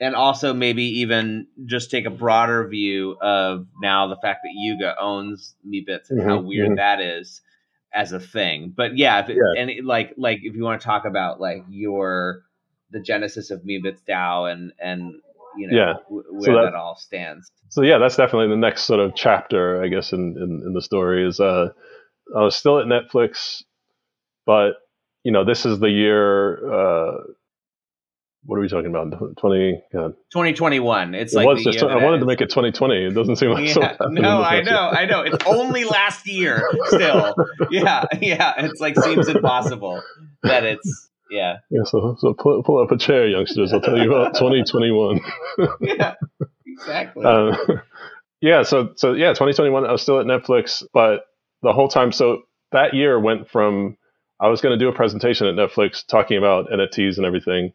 and 0.00 0.14
also 0.14 0.54
maybe 0.54 0.82
even 1.00 1.46
just 1.66 1.90
take 1.90 2.06
a 2.06 2.10
broader 2.10 2.66
view 2.66 3.16
of 3.20 3.66
now 3.82 4.06
the 4.08 4.16
fact 4.16 4.40
that 4.44 4.52
Yuga 4.54 4.96
owns 4.98 5.54
Meebits 5.66 6.10
and 6.10 6.20
mm-hmm, 6.20 6.28
how 6.28 6.40
weird 6.40 6.68
mm-hmm. 6.68 6.76
that 6.76 7.00
is 7.00 7.42
as 7.92 8.12
a 8.12 8.20
thing. 8.20 8.72
But 8.74 8.96
yeah, 8.96 9.24
it, 9.26 9.36
yeah. 9.36 9.60
and 9.60 9.70
it, 9.70 9.84
like 9.84 10.14
like 10.16 10.40
if 10.42 10.54
you 10.54 10.64
want 10.64 10.80
to 10.80 10.84
talk 10.84 11.04
about 11.04 11.40
like 11.40 11.64
your 11.68 12.42
the 12.90 13.00
genesis 13.00 13.50
of 13.50 13.60
Meebits 13.60 14.00
DAO 14.08 14.50
and 14.50 14.72
and 14.80 15.14
you 15.56 15.68
know 15.68 15.76
yeah. 15.76 15.92
w- 16.04 16.24
where 16.30 16.42
so 16.42 16.52
that, 16.54 16.70
that, 16.70 16.74
all 16.74 16.96
stands. 16.96 17.50
So 17.68 17.82
yeah, 17.82 17.98
that's 17.98 18.16
definitely 18.16 18.48
the 18.48 18.56
next 18.56 18.84
sort 18.84 19.00
of 19.00 19.14
chapter, 19.14 19.82
I 19.82 19.88
guess, 19.88 20.12
in 20.12 20.36
in, 20.36 20.62
in 20.66 20.72
the 20.72 20.82
story 20.82 21.26
is 21.26 21.40
uh, 21.40 21.68
I 22.34 22.42
was 22.42 22.56
still 22.56 22.78
at 22.78 22.86
Netflix, 22.86 23.62
but 24.46 24.72
you 25.24 25.32
know 25.32 25.44
this 25.44 25.66
is 25.66 25.78
the 25.78 25.90
year. 25.90 26.72
Uh, 26.72 27.18
what 28.44 28.56
are 28.56 28.60
we 28.60 28.68
talking 28.68 28.90
about? 28.90 29.36
Twenty. 29.38 29.82
God. 29.92 30.14
2021. 30.32 31.14
It's 31.14 31.32
it 31.32 31.36
like 31.36 31.46
was 31.46 31.64
just, 31.64 31.82
I 31.82 32.02
wanted 32.02 32.20
to 32.20 32.26
make 32.26 32.40
it 32.40 32.48
2020. 32.48 33.06
It 33.06 33.10
doesn't 33.10 33.36
seem 33.36 33.50
like 33.50 33.66
yeah. 33.66 33.96
so. 33.98 34.06
No, 34.08 34.42
I 34.42 34.62
know, 34.62 34.88
I 34.88 35.04
know. 35.04 35.20
It's 35.22 35.44
only 35.46 35.84
last 35.84 36.26
year. 36.26 36.62
Still, 36.86 37.34
yeah, 37.70 38.04
yeah. 38.20 38.54
It's 38.58 38.80
like 38.80 38.98
seems 38.98 39.28
impossible 39.28 40.02
that 40.42 40.64
it's 40.64 41.10
yeah. 41.30 41.58
Yeah. 41.70 41.84
So 41.84 42.16
so 42.18 42.34
pull, 42.34 42.62
pull 42.62 42.82
up 42.82 42.90
a 42.90 42.96
chair, 42.96 43.28
youngsters. 43.28 43.72
I'll 43.72 43.80
tell 43.80 43.98
you 43.98 44.12
about 44.12 44.34
2021. 44.34 45.20
yeah. 45.80 46.14
Exactly. 46.66 47.26
Uh, 47.26 47.54
yeah. 48.40 48.62
So 48.62 48.94
so 48.96 49.12
yeah, 49.12 49.30
2021. 49.30 49.84
I 49.84 49.92
was 49.92 50.00
still 50.00 50.18
at 50.18 50.24
Netflix, 50.24 50.82
but 50.94 51.26
the 51.60 51.74
whole 51.74 51.88
time. 51.88 52.10
So 52.10 52.42
that 52.72 52.94
year 52.94 53.20
went 53.20 53.50
from 53.50 53.98
I 54.40 54.48
was 54.48 54.62
going 54.62 54.78
to 54.78 54.82
do 54.82 54.88
a 54.88 54.94
presentation 54.94 55.46
at 55.46 55.54
Netflix 55.56 56.06
talking 56.06 56.38
about 56.38 56.70
NFTs 56.70 57.18
and 57.18 57.26
everything 57.26 57.72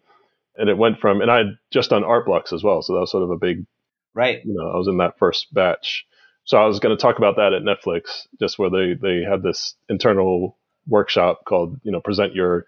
and 0.58 0.70
it 0.70 0.78
went 0.78 1.00
from 1.00 1.22
and 1.22 1.32
I 1.32 1.38
had 1.38 1.58
just 1.72 1.90
done 1.90 2.04
art 2.04 2.26
blocks 2.26 2.54
as 2.54 2.64
well, 2.64 2.82
so 2.82 2.94
that 2.94 3.00
was 3.00 3.12
sort 3.12 3.24
of 3.24 3.32
a 3.32 3.38
big 3.38 3.66
right. 4.14 4.42
You 4.46 4.54
know, 4.54 4.70
I 4.70 4.78
was 4.78 4.88
in 4.88 4.98
that 4.98 5.18
first 5.18 5.54
batch, 5.54 6.06
so 6.46 6.58
I 6.58 6.66
was 6.66 6.80
going 6.80 6.96
to 6.96 7.02
talk 7.02 7.18
about 7.18 7.38
that 7.38 7.54
at 7.54 7.64
Netflix, 7.64 8.28
just 8.40 8.58
where 8.58 8.70
they 8.70 8.94
they 8.94 9.24
had 9.24 9.44
this 9.44 9.76
internal 9.90 10.58
workshop 10.88 11.42
called 11.46 11.80
you 11.84 11.92
know 11.92 12.00
present 12.00 12.36
your 12.36 12.66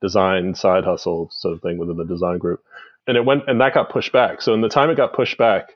design 0.00 0.54
side 0.54 0.84
hustle 0.84 1.30
sort 1.32 1.54
of 1.54 1.62
thing 1.62 1.78
within 1.78 1.96
the 1.96 2.04
design 2.04 2.38
group, 2.38 2.62
and 3.06 3.16
it 3.16 3.24
went 3.24 3.44
and 3.46 3.60
that 3.60 3.74
got 3.74 3.90
pushed 3.90 4.12
back. 4.12 4.42
So 4.42 4.54
in 4.54 4.60
the 4.60 4.68
time 4.68 4.90
it 4.90 4.96
got 4.96 5.12
pushed 5.12 5.38
back, 5.38 5.70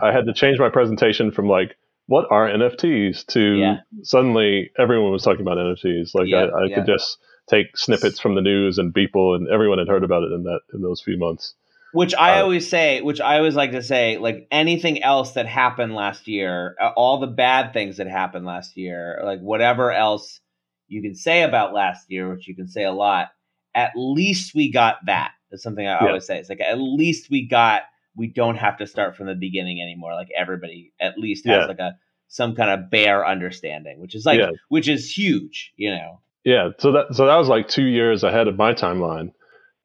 I 0.00 0.12
had 0.12 0.26
to 0.26 0.34
change 0.34 0.58
my 0.58 0.70
presentation 0.70 1.30
from 1.30 1.48
like 1.48 1.76
what 2.06 2.26
are 2.30 2.48
NFTs 2.48 3.26
to 3.28 3.40
yeah. 3.40 3.76
suddenly 4.02 4.70
everyone 4.78 5.12
was 5.12 5.22
talking 5.22 5.40
about 5.40 5.56
NFTs. 5.56 6.14
Like 6.14 6.28
yeah, 6.28 6.44
I, 6.44 6.44
I 6.44 6.64
yeah. 6.66 6.74
could 6.76 6.86
just 6.86 7.18
take 7.48 7.76
snippets 7.76 8.18
from 8.20 8.34
the 8.34 8.40
news 8.40 8.78
and 8.78 8.94
people 8.94 9.34
and 9.34 9.48
everyone 9.48 9.78
had 9.78 9.88
heard 9.88 10.04
about 10.04 10.22
it 10.22 10.32
in 10.32 10.44
that 10.44 10.60
in 10.72 10.82
those 10.82 11.00
few 11.00 11.18
months. 11.18 11.54
Which 11.92 12.14
I 12.14 12.38
uh, 12.38 12.42
always 12.42 12.68
say, 12.68 13.02
which 13.02 13.20
I 13.20 13.38
always 13.38 13.54
like 13.54 13.70
to 13.70 13.82
say, 13.82 14.18
like 14.18 14.48
anything 14.50 15.02
else 15.02 15.32
that 15.32 15.46
happened 15.46 15.94
last 15.94 16.26
year, 16.26 16.74
uh, 16.80 16.88
all 16.96 17.20
the 17.20 17.28
bad 17.28 17.72
things 17.72 17.98
that 17.98 18.08
happened 18.08 18.44
last 18.44 18.76
year, 18.76 19.20
like 19.24 19.40
whatever 19.40 19.92
else 19.92 20.40
you 20.88 21.02
can 21.02 21.14
say 21.14 21.42
about 21.42 21.72
last 21.72 22.10
year, 22.10 22.28
which 22.28 22.48
you 22.48 22.56
can 22.56 22.66
say 22.66 22.84
a 22.84 22.92
lot, 22.92 23.28
at 23.74 23.92
least 23.94 24.54
we 24.54 24.72
got 24.72 24.96
that. 25.06 25.32
that. 25.50 25.54
Is 25.54 25.62
something 25.62 25.86
I 25.86 25.92
yeah. 25.92 26.08
always 26.08 26.26
say. 26.26 26.38
It's 26.38 26.48
like 26.48 26.60
at 26.60 26.80
least 26.80 27.30
we 27.30 27.46
got 27.46 27.82
we 28.16 28.26
don't 28.26 28.56
have 28.56 28.78
to 28.78 28.86
start 28.86 29.16
from 29.16 29.26
the 29.26 29.34
beginning 29.34 29.80
anymore. 29.80 30.14
Like 30.14 30.28
everybody 30.36 30.92
at 31.00 31.18
least 31.18 31.46
has 31.46 31.60
yeah. 31.60 31.66
like 31.66 31.78
a 31.78 31.96
some 32.26 32.56
kind 32.56 32.70
of 32.70 32.90
bare 32.90 33.24
understanding, 33.24 34.00
which 34.00 34.16
is 34.16 34.26
like 34.26 34.40
Yeah. 34.40 34.50
which 34.68 34.88
is 34.88 35.16
huge, 35.16 35.72
you 35.76 35.90
know. 35.90 36.20
Yeah, 36.44 36.70
so 36.78 36.92
that 36.92 37.14
so 37.14 37.26
that 37.26 37.36
was 37.36 37.48
like 37.48 37.68
two 37.68 37.84
years 37.84 38.22
ahead 38.22 38.48
of 38.48 38.56
my 38.56 38.74
timeline. 38.74 39.32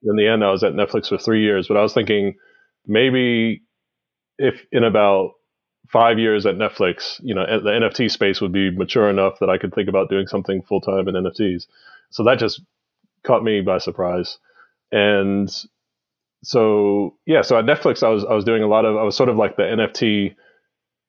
In 0.03 0.15
the 0.15 0.27
end, 0.27 0.43
I 0.43 0.51
was 0.51 0.63
at 0.63 0.73
Netflix 0.73 1.07
for 1.09 1.17
three 1.17 1.43
years, 1.43 1.67
but 1.67 1.77
I 1.77 1.81
was 1.81 1.93
thinking 1.93 2.35
maybe 2.85 3.63
if 4.37 4.65
in 4.71 4.83
about 4.83 5.31
five 5.89 6.19
years 6.19 6.45
at 6.45 6.55
Netflix, 6.55 7.19
you 7.23 7.35
know, 7.35 7.45
the 7.45 7.69
NFT 7.71 8.11
space 8.11 8.41
would 8.41 8.51
be 8.51 8.71
mature 8.71 9.09
enough 9.09 9.39
that 9.39 9.49
I 9.49 9.57
could 9.57 9.73
think 9.73 9.89
about 9.89 10.09
doing 10.09 10.27
something 10.27 10.61
full 10.63 10.81
time 10.81 11.07
in 11.07 11.15
NFTs. 11.15 11.67
So 12.11 12.23
that 12.25 12.39
just 12.39 12.61
caught 13.25 13.43
me 13.43 13.61
by 13.61 13.77
surprise, 13.79 14.37
and 14.91 15.49
so 16.43 17.17
yeah, 17.25 17.41
so 17.41 17.57
at 17.57 17.65
Netflix, 17.65 18.03
I 18.03 18.09
was 18.09 18.25
I 18.25 18.33
was 18.33 18.45
doing 18.45 18.63
a 18.63 18.67
lot 18.67 18.85
of 18.85 18.97
I 18.97 19.03
was 19.03 19.15
sort 19.15 19.29
of 19.29 19.37
like 19.37 19.57
the 19.57 19.63
NFT 19.63 20.35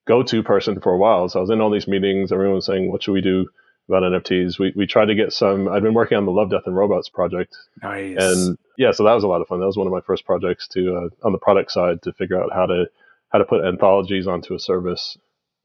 go 0.06 0.22
to 0.22 0.42
person 0.42 0.80
for 0.80 0.92
a 0.92 0.98
while. 0.98 1.28
So 1.28 1.40
I 1.40 1.42
was 1.42 1.50
in 1.50 1.60
all 1.60 1.70
these 1.70 1.88
meetings. 1.88 2.32
Everyone 2.32 2.56
was 2.56 2.66
saying, 2.66 2.90
"What 2.90 3.02
should 3.02 3.12
we 3.12 3.20
do?" 3.20 3.48
About 3.90 4.03
NFTs. 4.03 4.59
We 4.59 4.72
we 4.76 4.87
tried 4.87 5.07
to 5.07 5.14
get 5.14 5.33
some. 5.33 5.68
I'd 5.68 5.83
been 5.83 5.94
working 5.94 6.16
on 6.18 6.24
the 6.26 6.33
Love, 6.33 6.50
Death, 6.50 6.62
and 6.66 6.76
Robots 6.76 7.09
project, 7.09 7.57
Nice. 7.83 8.16
and 8.18 8.59
yeah, 8.79 8.92
so 8.92 9.05
that 9.05 9.12
was 9.14 9.24
a 9.24 9.29
lot 9.29 9.40
of 9.40 9.48
fun. 9.48 9.61
That 9.61 9.66
was 9.66 9.76
one 9.76 9.87
of 9.87 9.92
my 9.92 10.00
first 10.00 10.24
projects 10.24 10.68
to 10.68 10.96
uh, 10.96 11.26
on 11.26 11.33
the 11.33 11.38
product 11.38 11.72
side 11.72 12.03
to 12.03 12.12
figure 12.12 12.42
out 12.42 12.50
how 12.53 12.66
to 12.66 12.87
how 13.31 13.38
to 13.38 13.44
put 13.44 13.64
anthologies 13.64 14.26
onto 14.26 14.55
a 14.55 14.59
service. 14.59 15.18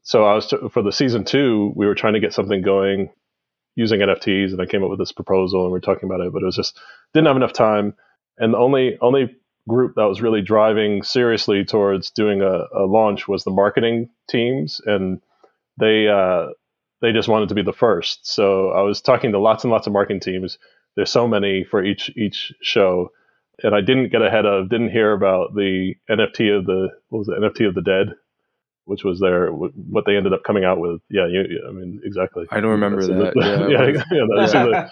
So 0.04 0.26
I 0.26 0.36
was 0.36 0.48
t- 0.48 0.58
for 0.72 0.82
the 0.84 0.92
season 0.92 1.24
two, 1.24 1.74
we 1.76 1.88
were 1.88 1.96
trying 1.96 2.14
to 2.14 2.20
get 2.20 2.34
something 2.34 2.62
going 2.62 3.10
using 3.76 4.00
NFTs, 4.02 4.52
and 4.52 4.62
I 4.62 4.66
came 4.66 4.84
up 4.84 4.90
with 4.90 5.00
this 5.00 5.12
proposal, 5.12 5.64
and 5.64 5.72
we 5.72 5.78
are 5.78 5.82
talking 5.82 6.08
about 6.10 6.22
it, 6.22 6.32
but 6.32 6.42
it 6.42 6.46
was 6.46 6.56
just 6.56 6.80
didn't 7.14 7.28
have 7.28 7.36
enough 7.38 7.54
time, 7.54 7.96
and 8.38 8.54
the 8.54 8.58
only 8.58 8.98
only 9.02 9.36
group 9.68 9.96
that 9.96 10.04
was 10.06 10.22
really 10.22 10.42
driving 10.44 11.02
seriously 11.02 11.66
towards 11.66 12.12
doing 12.12 12.42
a, 12.42 12.66
a 12.76 12.86
launch 12.86 13.28
was 13.28 13.44
the 13.44 13.52
marketing 13.52 14.10
teams, 14.30 14.80
and 14.86 15.22
they 15.80 16.08
uh, 16.08 16.48
they 17.02 17.12
just 17.12 17.28
wanted 17.28 17.50
to 17.50 17.56
be 17.56 17.62
the 17.62 17.74
first. 17.74 18.28
So 18.28 18.70
I 18.70 18.82
was 18.82 19.02
talking 19.02 19.32
to 19.32 19.40
lots 19.40 19.64
and 19.64 19.72
lots 19.72 19.88
of 19.88 19.94
marketing 19.94 20.22
teams. 20.22 20.58
There's 20.96 21.12
so 21.12 21.28
many 21.28 21.64
for 21.64 21.84
each 21.84 22.10
each 22.16 22.54
show, 22.62 23.12
and 23.64 23.76
I 23.76 23.82
didn't 23.82 24.12
get 24.12 24.22
ahead 24.22 24.46
of, 24.46 24.70
didn't 24.70 24.92
hear 24.92 25.12
about 25.12 25.54
the 25.54 25.96
NFT 26.10 26.58
of 26.58 26.66
the 26.66 26.90
what 27.10 27.20
was 27.20 27.28
it, 27.28 27.40
NFT 27.40 27.68
of 27.68 27.76
the 27.76 27.82
Dead, 27.82 28.14
which 28.86 29.04
was 29.04 29.20
their 29.20 29.50
what 29.52 30.06
they 30.06 30.16
ended 30.16 30.32
up 30.34 30.44
coming 30.44 30.64
out 30.64 30.80
with. 30.80 31.02
Yeah, 31.10 31.28
you, 31.28 31.44
I 31.68 31.72
mean 31.72 32.02
exactly. 32.04 32.46
I 32.52 32.60
don't 32.60 32.72
remember 32.72 33.06
That's- 33.06 33.34
that. 33.34 33.70
yeah, 33.70 33.86
Yeah, 33.86 33.86
yeah, 33.88 34.04
yeah, 34.12 34.26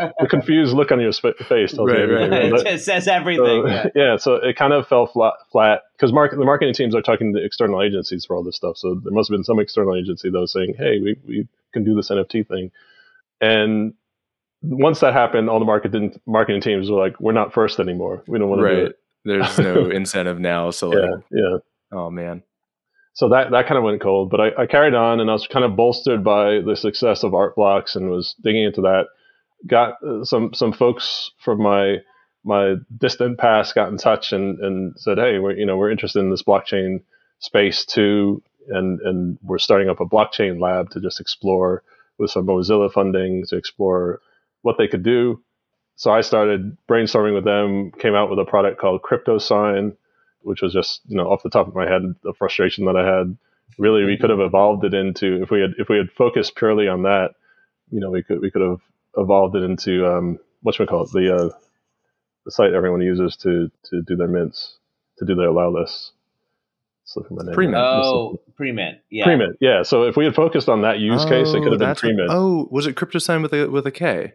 the, 0.07 0.13
the 0.19 0.27
confused 0.35 0.73
look 0.73 0.91
on 0.91 0.99
your 0.99 1.11
sp- 1.13 1.37
face 1.47 1.73
tells 1.73 1.89
Right, 1.89 1.99
you 1.99 2.03
everything. 2.03 2.31
right, 2.31 2.51
But- 2.51 2.67
it 2.67 2.81
says 2.81 3.07
everything. 3.07 3.63
so, 3.63 3.67
yeah. 3.67 3.85
yeah, 3.95 4.17
so 4.17 4.35
it 4.35 4.55
kind 4.55 4.73
of 4.73 4.87
fell 4.87 5.05
flat 5.07 5.33
flat 5.51 5.81
because 5.95 6.11
market, 6.11 6.37
the 6.39 6.45
marketing 6.45 6.73
teams 6.73 6.95
are 6.95 7.01
talking 7.01 7.33
to 7.33 7.43
external 7.43 7.81
agencies 7.81 8.25
for 8.25 8.35
all 8.35 8.43
this 8.43 8.55
stuff. 8.55 8.77
So 8.77 8.95
there 8.95 9.13
must 9.13 9.29
have 9.29 9.35
been 9.37 9.43
some 9.43 9.59
external 9.59 9.95
agency 9.95 10.29
that 10.29 10.39
was 10.39 10.51
saying, 10.51 10.73
"Hey, 10.77 10.99
we, 10.99 11.15
we 11.27 11.47
can 11.73 11.83
do 11.83 11.95
this 11.95 12.09
NFT 12.09 12.47
thing." 12.47 12.71
And 13.41 13.93
once 14.61 15.01
that 15.01 15.13
happened, 15.13 15.49
all 15.49 15.59
the 15.59 15.65
marketing 15.65 16.19
marketing 16.25 16.61
teams 16.61 16.89
were 16.89 16.97
like, 16.99 17.19
"We're 17.19 17.31
not 17.33 17.53
first 17.53 17.79
anymore. 17.79 18.23
We 18.27 18.39
don't 18.39 18.49
want 18.49 18.61
to 18.61 18.67
do 18.69 18.73
right. 18.81 18.85
it." 18.89 18.99
There's 19.25 19.57
no 19.59 19.89
incentive 19.99 20.39
now. 20.39 20.71
So 20.71 20.89
like, 20.89 21.09
Yeah, 21.31 21.39
yeah. 21.41 21.57
oh 21.91 22.09
man. 22.09 22.43
So 23.13 23.29
that 23.29 23.51
that 23.51 23.67
kind 23.67 23.77
of 23.77 23.83
went 23.83 24.01
cold. 24.01 24.29
But 24.29 24.41
I, 24.41 24.63
I 24.63 24.65
carried 24.65 24.95
on, 24.95 25.19
and 25.19 25.29
I 25.29 25.33
was 25.33 25.47
kind 25.47 25.65
of 25.65 25.75
bolstered 25.75 26.23
by 26.23 26.61
the 26.65 26.75
success 26.75 27.23
of 27.23 27.33
Art 27.33 27.55
Blocks, 27.55 27.95
and 27.95 28.09
was 28.09 28.35
digging 28.43 28.63
into 28.63 28.81
that. 28.81 29.05
Got 29.67 30.03
uh, 30.03 30.25
some 30.25 30.53
some 30.53 30.73
folks 30.73 31.31
from 31.39 31.61
my 31.61 31.97
my 32.43 32.75
distant 32.97 33.37
past 33.37 33.75
got 33.75 33.89
in 33.89 33.97
touch 33.97 34.33
and, 34.33 34.59
and 34.59 34.93
said, 34.97 35.19
"Hey, 35.19 35.39
we're 35.39 35.55
you 35.55 35.65
know 35.65 35.77
we're 35.77 35.91
interested 35.91 36.19
in 36.19 36.31
this 36.31 36.43
blockchain 36.43 37.03
space 37.39 37.85
too, 37.85 38.41
and 38.67 38.99
and 39.01 39.37
we're 39.43 39.59
starting 39.59 39.89
up 39.89 39.99
a 39.99 40.05
blockchain 40.05 40.59
lab 40.59 40.89
to 40.91 40.99
just 40.99 41.19
explore 41.21 41.83
with 42.17 42.31
some 42.31 42.47
Mozilla 42.47 42.91
funding 42.91 43.45
to 43.47 43.57
explore 43.57 44.21
what 44.63 44.77
they 44.79 44.87
could 44.87 45.03
do." 45.03 45.41
So 45.95 46.11
I 46.11 46.21
started 46.21 46.75
brainstorming 46.89 47.35
with 47.35 47.45
them, 47.45 47.91
came 47.91 48.15
out 48.15 48.31
with 48.31 48.39
a 48.39 48.45
product 48.45 48.81
called 48.81 49.03
Crypto 49.03 49.37
Sign, 49.37 49.95
which 50.43 50.61
was 50.61 50.73
just 50.73 51.01
you 51.07 51.17
know 51.17 51.27
off 51.31 51.43
the 51.43 51.49
top 51.49 51.67
of 51.67 51.75
my 51.75 51.87
head 51.87 52.01
the 52.23 52.33
frustration 52.33 52.85
that 52.85 52.95
I 52.95 53.05
had. 53.05 53.37
Really, 53.79 54.03
we 54.03 54.17
could 54.17 54.29
have 54.29 54.39
evolved 54.39 54.83
it 54.85 54.93
into 54.93 55.41
if 55.41 55.49
we 55.49 55.61
had 55.61 55.71
if 55.79 55.89
we 55.89 55.97
had 55.97 56.11
focused 56.11 56.55
purely 56.55 56.87
on 56.87 57.03
that, 57.03 57.31
you 57.89 57.99
know, 57.99 58.11
we 58.11 58.21
could 58.21 58.39
we 58.41 58.51
could 58.51 58.61
have 58.61 58.79
evolved 59.17 59.55
it 59.55 59.63
into 59.63 60.05
um, 60.05 60.37
what 60.61 60.75
should 60.75 60.83
we 60.83 60.87
call 60.87 61.03
it 61.05 61.11
the 61.11 61.33
uh, 61.35 61.49
the 62.45 62.51
site 62.51 62.73
everyone 62.73 63.01
uses 63.01 63.35
to 63.37 63.71
to 63.89 64.01
do 64.03 64.15
their 64.15 64.27
mints 64.27 64.75
to 65.17 65.25
do 65.25 65.33
their 65.33 65.47
allow 65.47 65.69
lists. 65.71 66.11
Slipping 67.05 67.35
my 67.37 67.43
name. 67.43 67.53
Pre-mint. 67.53 67.77
Oh, 67.77 68.39
pre-mint. 68.55 68.99
Yeah. 69.09 69.25
Pre-mint, 69.25 69.57
yeah. 69.59 69.83
So 69.83 70.03
if 70.03 70.15
we 70.15 70.23
had 70.25 70.35
focused 70.35 70.69
on 70.69 70.81
that 70.83 70.99
use 70.99 71.25
case, 71.25 71.49
it 71.49 71.57
Oh, 71.57 71.61
could 71.63 71.71
have 71.73 71.79
been 71.79 71.87
that's 71.89 72.01
what- 72.03 72.09
pre-mint. 72.09 72.29
oh, 72.31 72.67
was 72.71 72.87
it 72.87 72.93
crypto 72.95 73.19
sign 73.19 73.41
with 73.41 73.53
a 73.53 73.67
with 73.69 73.85
a 73.87 73.91
K? 73.91 74.33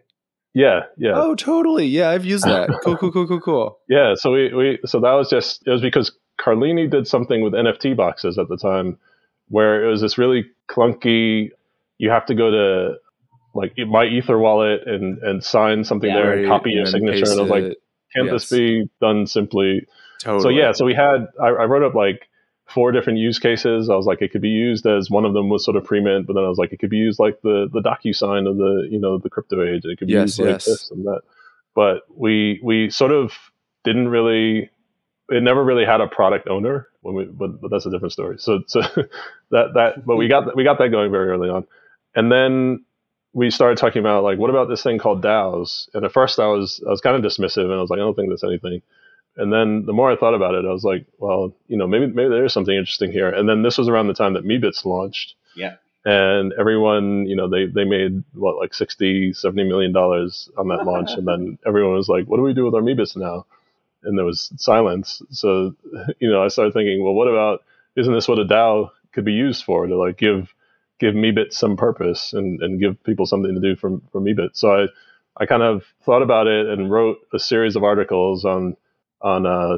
Yeah, 0.53 0.81
yeah. 0.97 1.11
Oh, 1.15 1.35
totally. 1.35 1.85
Yeah, 1.85 2.09
I've 2.09 2.25
used 2.25 2.43
that. 2.45 2.69
Cool, 2.83 2.97
cool, 2.97 3.11
cool, 3.11 3.27
cool, 3.27 3.39
cool. 3.41 3.79
Yeah, 3.87 4.13
so 4.15 4.31
we, 4.31 4.53
we 4.53 4.79
so 4.85 4.99
that 5.01 5.13
was 5.13 5.29
just 5.29 5.61
it 5.67 5.69
was 5.71 5.81
because 5.81 6.11
Carlini 6.39 6.89
did 6.89 7.07
something 7.07 7.43
with 7.43 7.53
NFT 7.53 7.95
boxes 7.95 8.37
at 8.37 8.47
the 8.49 8.57
time 8.57 8.97
where 9.49 9.83
it 9.85 9.89
was 9.91 10.01
this 10.01 10.17
really 10.17 10.45
clunky 10.69 11.49
you 11.97 12.09
have 12.09 12.25
to 12.27 12.35
go 12.35 12.49
to 12.51 12.93
like 13.53 13.73
my 13.89 14.05
ether 14.05 14.37
wallet 14.37 14.81
and 14.87 15.17
and 15.19 15.43
sign 15.43 15.83
something 15.83 16.09
Yeah. 16.09 16.15
there 16.21 16.33
and 16.39 16.47
copy 16.47 16.71
your 16.71 16.85
signature 16.85 17.29
and 17.29 17.39
I 17.39 17.41
was 17.41 17.49
like 17.51 17.63
can't 18.15 18.27
Yes. 18.31 18.49
this 18.49 18.49
be 18.51 18.89
done 19.01 19.27
simply 19.27 19.85
Totally. 20.21 20.41
so 20.43 20.49
yeah 20.49 20.71
so 20.71 20.85
we 20.85 20.93
had 20.93 21.27
I, 21.41 21.47
I 21.47 21.65
wrote 21.65 21.83
up 21.83 21.95
like 21.95 22.27
four 22.69 22.91
different 22.91 23.19
use 23.19 23.39
cases. 23.39 23.89
I 23.89 23.95
was 23.95 24.05
like 24.05 24.21
it 24.21 24.31
could 24.31 24.41
be 24.41 24.49
used 24.49 24.85
as 24.85 25.09
one 25.09 25.25
of 25.25 25.33
them 25.33 25.49
was 25.49 25.65
sort 25.65 25.77
of 25.77 25.83
pre-mint 25.85 26.27
but 26.27 26.33
then 26.33 26.43
I 26.43 26.49
was 26.49 26.57
like 26.57 26.73
it 26.73 26.79
could 26.79 26.89
be 26.89 26.97
used 26.97 27.19
like 27.19 27.41
the 27.41 27.69
the 27.71 27.81
DocuSign 27.81 28.49
of 28.49 28.57
the 28.57 28.87
you 28.89 28.99
know 28.99 29.17
the 29.17 29.29
crypto 29.29 29.63
age 29.63 29.85
it 29.85 29.97
could 29.97 30.07
be 30.07 30.13
Yes, 30.13 30.37
used 30.37 30.39
like 30.39 30.49
yes. 30.49 30.65
this 30.65 30.91
and 30.91 31.05
that. 31.05 31.21
But 31.75 32.03
we 32.15 32.59
we 32.63 32.89
sort 32.89 33.11
of 33.11 33.33
didn't 33.83 34.09
really 34.09 34.69
it 35.29 35.43
never 35.43 35.63
really 35.63 35.85
had 35.85 36.01
a 36.01 36.07
product 36.07 36.47
owner 36.47 36.87
when 37.01 37.15
we 37.15 37.25
but, 37.25 37.61
but 37.61 37.71
that's 37.71 37.85
a 37.85 37.91
different 37.91 38.13
story. 38.13 38.37
So 38.39 38.61
so 38.67 38.81
that 39.51 39.73
that 39.75 40.05
but 40.05 40.17
we 40.17 40.27
got 40.27 40.55
we 40.55 40.63
got 40.63 40.77
that 40.79 40.89
going 40.89 41.11
very 41.11 41.29
early 41.29 41.49
on. 41.49 41.65
And 42.15 42.31
then 42.31 42.85
we 43.33 43.51
started 43.51 43.77
talking 43.77 43.99
about 43.99 44.23
like 44.23 44.37
what 44.39 44.49
about 44.49 44.69
this 44.69 44.83
thing 44.83 44.97
called 44.97 45.23
DAOs? 45.23 45.89
And 45.93 46.05
at 46.05 46.11
first 46.11 46.39
I 46.39 46.47
was 46.47 46.83
I 46.85 46.89
was 46.89 47.01
kind 47.01 47.15
of 47.15 47.31
dismissive 47.31 47.65
and 47.65 47.73
I 47.73 47.81
was 47.81 47.89
like 47.89 47.97
I 47.97 48.01
don't 48.01 48.15
think 48.15 48.29
that's 48.29 48.43
anything 48.43 48.81
and 49.37 49.51
then 49.53 49.85
the 49.85 49.93
more 49.93 50.11
I 50.11 50.15
thought 50.15 50.33
about 50.33 50.55
it 50.55 50.65
I 50.65 50.71
was 50.71 50.83
like 50.83 51.05
well 51.17 51.55
you 51.67 51.77
know 51.77 51.87
maybe 51.87 52.07
maybe 52.07 52.29
there 52.29 52.45
is 52.45 52.53
something 52.53 52.75
interesting 52.75 53.11
here. 53.11 53.29
And 53.29 53.47
then 53.47 53.61
this 53.63 53.77
was 53.77 53.87
around 53.87 54.07
the 54.07 54.13
time 54.13 54.33
that 54.33 54.45
Meebits 54.45 54.85
launched. 54.85 55.35
Yeah. 55.55 55.75
and 56.05 56.53
everyone 56.57 57.25
you 57.25 57.35
know 57.35 57.49
they 57.49 57.65
they 57.65 57.83
made 57.83 58.23
what 58.33 58.57
like 58.57 58.73
60 58.73 59.33
70 59.33 59.63
million 59.65 59.91
dollars 59.93 60.49
on 60.57 60.67
that 60.69 60.85
launch. 60.89 61.11
And 61.11 61.27
then 61.27 61.57
everyone 61.65 61.95
was 61.95 62.09
like 62.09 62.25
what 62.25 62.37
do 62.37 62.43
we 62.43 62.53
do 62.53 62.65
with 62.65 62.75
our 62.75 62.81
Meebits 62.81 63.15
now? 63.15 63.45
And 64.03 64.17
there 64.17 64.25
was 64.25 64.51
silence. 64.57 65.21
So 65.31 65.75
you 66.19 66.29
know 66.31 66.43
I 66.43 66.47
started 66.49 66.73
thinking 66.73 67.03
well 67.03 67.13
what 67.13 67.27
about 67.27 67.63
isn't 67.95 68.13
this 68.13 68.27
what 68.27 68.39
a 68.39 68.45
DAO 68.45 68.91
could 69.11 69.25
be 69.25 69.33
used 69.33 69.63
for 69.63 69.87
to 69.87 69.97
like 69.97 70.17
give 70.17 70.53
give 70.99 71.15
Meebit 71.15 71.53
some 71.53 71.77
purpose 71.77 72.33
and, 72.33 72.61
and 72.61 72.79
give 72.79 73.01
people 73.03 73.25
something 73.25 73.53
to 73.55 73.61
do 73.61 73.75
from 73.75 74.01
from 74.11 74.25
Meebit 74.25 74.51
so 74.53 74.83
I 74.83 74.87
I 75.37 75.45
kind 75.45 75.63
of 75.63 75.83
thought 76.03 76.21
about 76.21 76.47
it 76.47 76.67
and 76.67 76.91
wrote 76.91 77.17
a 77.33 77.39
series 77.39 77.75
of 77.75 77.83
articles 77.83 78.43
on 78.45 78.75
on 79.21 79.45
uh 79.45 79.77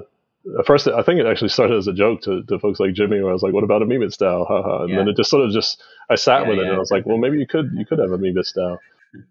at 0.60 0.66
first 0.66 0.88
I 0.88 1.04
think 1.04 1.20
it 1.20 1.26
actually 1.28 1.50
started 1.50 1.78
as 1.78 1.88
a 1.88 1.94
joke 1.94 2.22
to, 2.24 2.44
to 2.44 2.60
folks 2.60 2.80
like 2.80 2.94
Jimmy 2.94 3.22
where 3.22 3.30
I 3.30 3.34
was 3.34 3.44
like 3.44 3.54
what 3.54 3.64
about 3.64 3.82
a 3.84 3.86
Meebits 3.86 4.18
DAO 4.18 4.48
haha 4.48 4.84
and 4.86 4.98
then 4.98 5.08
it 5.08 5.18
just 5.18 5.30
sort 5.30 5.46
of 5.46 5.52
just 5.52 5.82
I 6.10 6.16
sat 6.16 6.44
Yeah, 6.44 6.50
with 6.50 6.60
it 6.60 6.64
yeah. 6.64 6.70
and 6.70 6.76
I 6.78 6.80
was 6.80 6.92
like 6.92 7.06
well 7.06 7.18
maybe 7.18 7.38
you 7.40 7.48
could 7.48 7.72
you 7.76 7.86
could 7.86 8.00
have 8.00 8.12
a 8.12 8.18
Meebits 8.18 8.56
DAO 8.58 8.78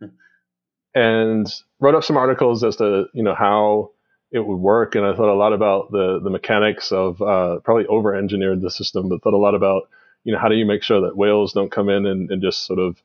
and 0.95 1.53
wrote 1.81 1.95
up 1.95 2.05
some 2.05 2.17
articles 2.17 2.65
as 2.65 2.77
to 2.77 3.07
you 3.15 3.23
know 3.23 3.35
how 3.35 3.91
it 4.33 4.41
would 4.41 4.57
work. 4.59 4.95
And 4.95 5.05
I 5.05 5.15
thought 5.15 5.33
a 5.33 5.35
lot 5.35 5.53
about 5.53 5.91
the 5.91 6.21
the 6.23 6.31
mechanics 6.31 6.93
of 6.93 7.21
uh, 7.23 7.59
probably 7.61 7.87
over 7.87 8.15
engineered 8.15 8.61
the 8.61 8.71
system 8.71 9.09
but 9.09 9.23
thought 9.23 9.35
a 9.35 9.39
lot 9.39 9.55
about 9.55 9.89
you 10.25 10.33
know 10.33 10.39
how 10.39 10.49
do 10.49 10.57
you 10.57 10.67
make 10.67 10.83
sure 10.83 11.03
that 11.03 11.17
whales 11.17 11.53
don't 11.53 11.71
come 11.73 11.89
in 11.89 12.07
and, 12.07 12.31
and 12.31 12.43
just 12.43 12.67
sort 12.67 12.79
of 12.79 12.97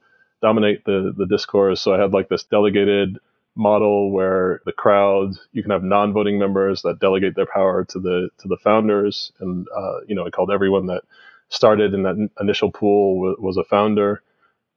dominate 0.41 0.83
the 0.85 1.13
the 1.17 1.25
discourse. 1.27 1.81
So 1.81 1.93
I 1.93 2.01
had 2.01 2.13
like 2.13 2.29
this 2.29 2.43
delegated 2.43 3.19
model 3.55 4.11
where 4.11 4.61
the 4.65 4.71
crowd 4.71 5.35
you 5.53 5.61
can 5.61 5.71
have 5.71 5.83
non-voting 5.83 6.37
members 6.37 6.81
that 6.81 6.99
delegate 6.99 7.35
their 7.35 7.45
power 7.45 7.85
to 7.85 7.99
the 7.99 8.29
to 8.39 8.47
the 8.47 8.57
founders. 8.57 9.31
And 9.39 9.67
uh, 9.75 9.99
you 10.07 10.15
know 10.15 10.25
I 10.25 10.29
called 10.29 10.51
everyone 10.51 10.87
that 10.87 11.03
started 11.49 11.93
in 11.93 12.03
that 12.03 12.29
initial 12.39 12.71
pool 12.71 13.19
was, 13.19 13.37
was 13.39 13.57
a 13.57 13.63
founder. 13.63 14.21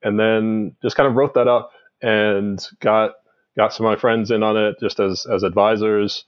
And 0.03 0.19
then 0.19 0.77
just 0.83 0.97
kind 0.97 1.09
of 1.09 1.17
wrote 1.17 1.35
that 1.35 1.49
up 1.49 1.73
and 2.01 2.65
got 2.81 3.13
got 3.57 3.75
some 3.75 3.87
of 3.87 3.91
my 3.91 4.01
friends 4.01 4.31
in 4.31 4.43
on 4.43 4.57
it 4.57 4.77
just 4.81 5.01
as 5.01 5.27
as 5.27 5.43
advisors 5.43 6.25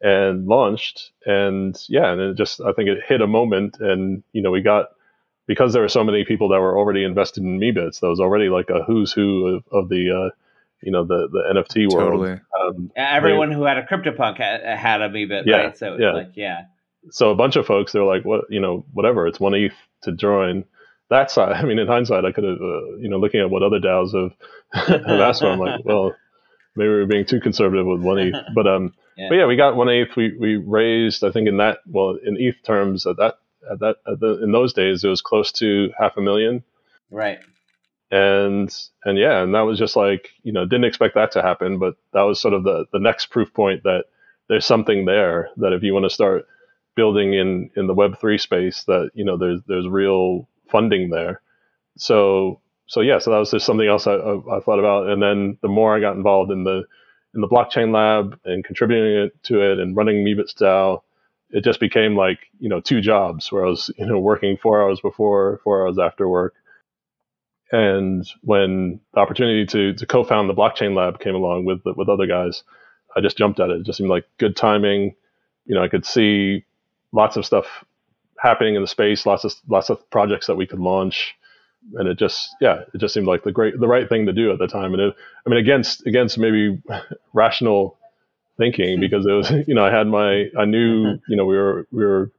and 0.00 0.46
launched. 0.46 1.12
And 1.24 1.76
yeah 1.88 2.12
and 2.12 2.20
it 2.20 2.36
just 2.36 2.60
i 2.60 2.72
think 2.72 2.88
it 2.88 3.04
hit 3.06 3.22
a 3.22 3.26
moment 3.26 3.78
and 3.80 4.22
you 4.32 4.42
know 4.42 4.50
we 4.50 4.60
got 4.60 4.90
because 5.46 5.72
there 5.72 5.82
were 5.82 5.88
so 5.88 6.04
many 6.04 6.24
people 6.24 6.48
that 6.48 6.60
were 6.60 6.76
already 6.76 7.04
invested 7.04 7.42
in 7.42 7.58
Meebits, 7.60 8.00
there 8.00 8.10
was 8.10 8.20
already 8.20 8.48
like 8.48 8.70
a 8.70 8.82
who's 8.82 9.12
who 9.12 9.46
of, 9.56 9.64
of 9.72 9.88
the 9.88 10.10
uh, 10.10 10.34
you 10.82 10.92
know 10.92 11.04
the 11.04 11.28
the 11.30 11.42
NFT 11.54 11.92
world. 11.92 12.12
Totally. 12.12 12.40
Um, 12.60 12.90
Everyone 12.96 13.50
who 13.52 13.64
had 13.64 13.78
a 13.78 13.82
CryptoPunk 13.84 14.38
had, 14.38 14.62
had 14.78 15.02
a 15.02 15.08
Meebit, 15.08 15.42
Yeah, 15.46 15.56
right? 15.56 15.78
So 15.78 15.94
it's 15.94 16.02
yeah. 16.02 16.12
like, 16.12 16.32
yeah. 16.34 16.60
so 17.10 17.30
a 17.30 17.34
bunch 17.34 17.56
of 17.56 17.66
folks 17.66 17.92
they're 17.92 18.04
like, 18.04 18.24
what 18.24 18.44
you 18.50 18.60
know, 18.60 18.84
whatever, 18.92 19.26
it's 19.26 19.40
one 19.40 19.54
ETH 19.54 19.72
to 20.02 20.12
join, 20.12 20.64
That 21.10 21.30
side, 21.30 21.52
I 21.56 21.62
mean, 21.64 21.78
in 21.78 21.86
hindsight, 21.86 22.24
I 22.24 22.32
could 22.32 22.44
have 22.44 22.60
uh, 22.60 22.96
you 22.98 23.08
know 23.08 23.18
looking 23.18 23.40
at 23.40 23.50
what 23.50 23.62
other 23.62 23.78
DAOs 23.80 24.12
have 24.72 24.88
have 25.06 25.20
asked 25.20 25.40
for. 25.40 25.50
I'm 25.50 25.58
like, 25.58 25.80
well, 25.84 26.14
maybe 26.76 26.88
we 26.88 26.94
are 26.96 27.06
being 27.06 27.24
too 27.26 27.40
conservative 27.40 27.86
with 27.86 28.00
one 28.02 28.18
ETH, 28.18 28.34
but 28.54 28.66
um, 28.66 28.92
Yeah. 29.16 29.28
but 29.30 29.34
yeah, 29.36 29.46
we 29.46 29.56
got 29.56 29.76
one 29.76 29.88
ETH. 29.88 30.14
We 30.16 30.36
we 30.38 30.56
raised, 30.56 31.24
I 31.24 31.30
think, 31.30 31.48
in 31.48 31.56
that 31.58 31.78
well, 31.86 32.18
in 32.22 32.36
ETH 32.38 32.62
terms, 32.64 33.06
at 33.06 33.16
that 33.16 33.38
at 33.70 33.80
that 33.80 33.96
at 34.06 34.20
the, 34.20 34.42
in 34.42 34.52
those 34.52 34.72
days, 34.72 35.02
it 35.04 35.08
was 35.08 35.22
close 35.22 35.52
to 35.52 35.90
half 35.98 36.16
a 36.16 36.20
million 36.20 36.62
Right. 37.10 37.38
And 38.10 38.74
and 39.04 39.18
yeah 39.18 39.42
and 39.42 39.54
that 39.54 39.62
was 39.62 39.78
just 39.78 39.96
like 39.96 40.30
you 40.44 40.52
know 40.52 40.64
didn't 40.64 40.84
expect 40.84 41.14
that 41.14 41.32
to 41.32 41.42
happen 41.42 41.78
but 41.78 41.96
that 42.12 42.22
was 42.22 42.40
sort 42.40 42.54
of 42.54 42.64
the 42.64 42.86
the 42.92 43.00
next 43.00 43.26
proof 43.26 43.52
point 43.54 43.82
that 43.84 44.04
there's 44.48 44.66
something 44.66 45.06
there 45.06 45.50
that 45.56 45.72
if 45.72 45.82
you 45.82 45.92
want 45.94 46.04
to 46.04 46.10
start 46.10 46.44
building 46.96 47.34
in 47.34 47.70
in 47.76 47.86
the 47.86 47.94
web3 47.94 48.40
space 48.40 48.84
that 48.84 49.10
you 49.14 49.24
know 49.24 49.36
there's 49.36 49.60
there's 49.68 49.88
real 49.88 50.48
funding 50.70 51.10
there. 51.10 51.40
So 51.98 52.60
so 52.86 53.00
yeah 53.00 53.18
so 53.18 53.30
that 53.30 53.38
was 53.38 53.50
just 53.52 53.66
something 53.66 53.88
else 53.88 54.06
I, 54.06 54.14
I, 54.14 54.58
I 54.58 54.60
thought 54.60 54.78
about. 54.80 55.08
And 55.08 55.22
then 55.22 55.58
the 55.62 55.68
more 55.68 55.96
i 55.96 56.00
got 56.00 56.16
involved 56.16 56.50
in 56.52 56.64
the 56.64 56.84
in 57.34 57.40
the 57.42 57.48
blockchain 57.48 57.94
lab 57.94 58.38
and 58.44 58.64
contributing 58.64 59.24
it 59.24 59.42
to 59.44 59.60
it 59.62 59.78
and 59.78 59.96
running 59.96 60.24
Meebits 60.24 60.54
DAO, 60.54 61.02
it 61.50 61.64
just 61.64 61.80
became 61.80 62.16
like 62.16 62.40
you 62.58 62.68
know 62.68 62.80
two 62.80 63.00
jobs 63.00 63.52
where 63.52 63.66
I 63.66 63.70
was 63.70 63.90
you 63.98 64.06
know 64.06 64.18
working 64.18 64.56
four 64.56 64.82
hours 64.82 65.00
before, 65.00 65.60
four 65.64 65.86
hours 65.86 65.98
after 65.98 66.28
work, 66.28 66.54
and 67.72 68.26
when 68.42 69.00
the 69.14 69.20
opportunity 69.20 69.66
to 69.66 69.94
to 69.94 70.06
co-found 70.06 70.48
the 70.48 70.54
blockchain 70.54 70.94
lab 70.94 71.20
came 71.20 71.34
along 71.34 71.64
with 71.64 71.80
with 71.84 72.08
other 72.08 72.26
guys, 72.26 72.62
I 73.16 73.20
just 73.20 73.36
jumped 73.36 73.60
at 73.60 73.70
it. 73.70 73.80
It 73.80 73.86
just 73.86 73.98
seemed 73.98 74.10
like 74.10 74.24
good 74.38 74.56
timing. 74.56 75.14
You 75.64 75.74
know, 75.74 75.82
I 75.82 75.88
could 75.88 76.06
see 76.06 76.64
lots 77.12 77.36
of 77.36 77.44
stuff 77.44 77.66
happening 78.38 78.74
in 78.74 78.82
the 78.82 78.88
space, 78.88 79.26
lots 79.26 79.44
of 79.44 79.54
lots 79.68 79.90
of 79.90 80.08
projects 80.10 80.46
that 80.46 80.56
we 80.56 80.66
could 80.66 80.78
launch, 80.78 81.34
and 81.94 82.08
it 82.08 82.18
just 82.18 82.54
yeah, 82.60 82.82
it 82.94 82.98
just 82.98 83.14
seemed 83.14 83.26
like 83.26 83.42
the 83.42 83.52
great 83.52 83.78
the 83.80 83.88
right 83.88 84.08
thing 84.08 84.26
to 84.26 84.32
do 84.32 84.52
at 84.52 84.58
the 84.58 84.68
time. 84.68 84.92
And 84.92 85.02
it, 85.02 85.14
I 85.46 85.50
mean, 85.50 85.58
against 85.58 86.06
against 86.06 86.38
maybe 86.38 86.80
rational 87.32 87.96
thinking 88.58 89.00
because 89.00 89.26
it 89.26 89.32
was 89.32 89.50
you 89.66 89.74
know 89.74 89.84
I 89.84 89.90
had 89.90 90.06
my 90.06 90.50
I 90.58 90.64
knew 90.64 91.04
mm-hmm. 91.04 91.32
you 91.32 91.36
know 91.36 91.46
we 91.46 91.56
were 91.56 91.86
we 91.90 92.04
were 92.04 92.30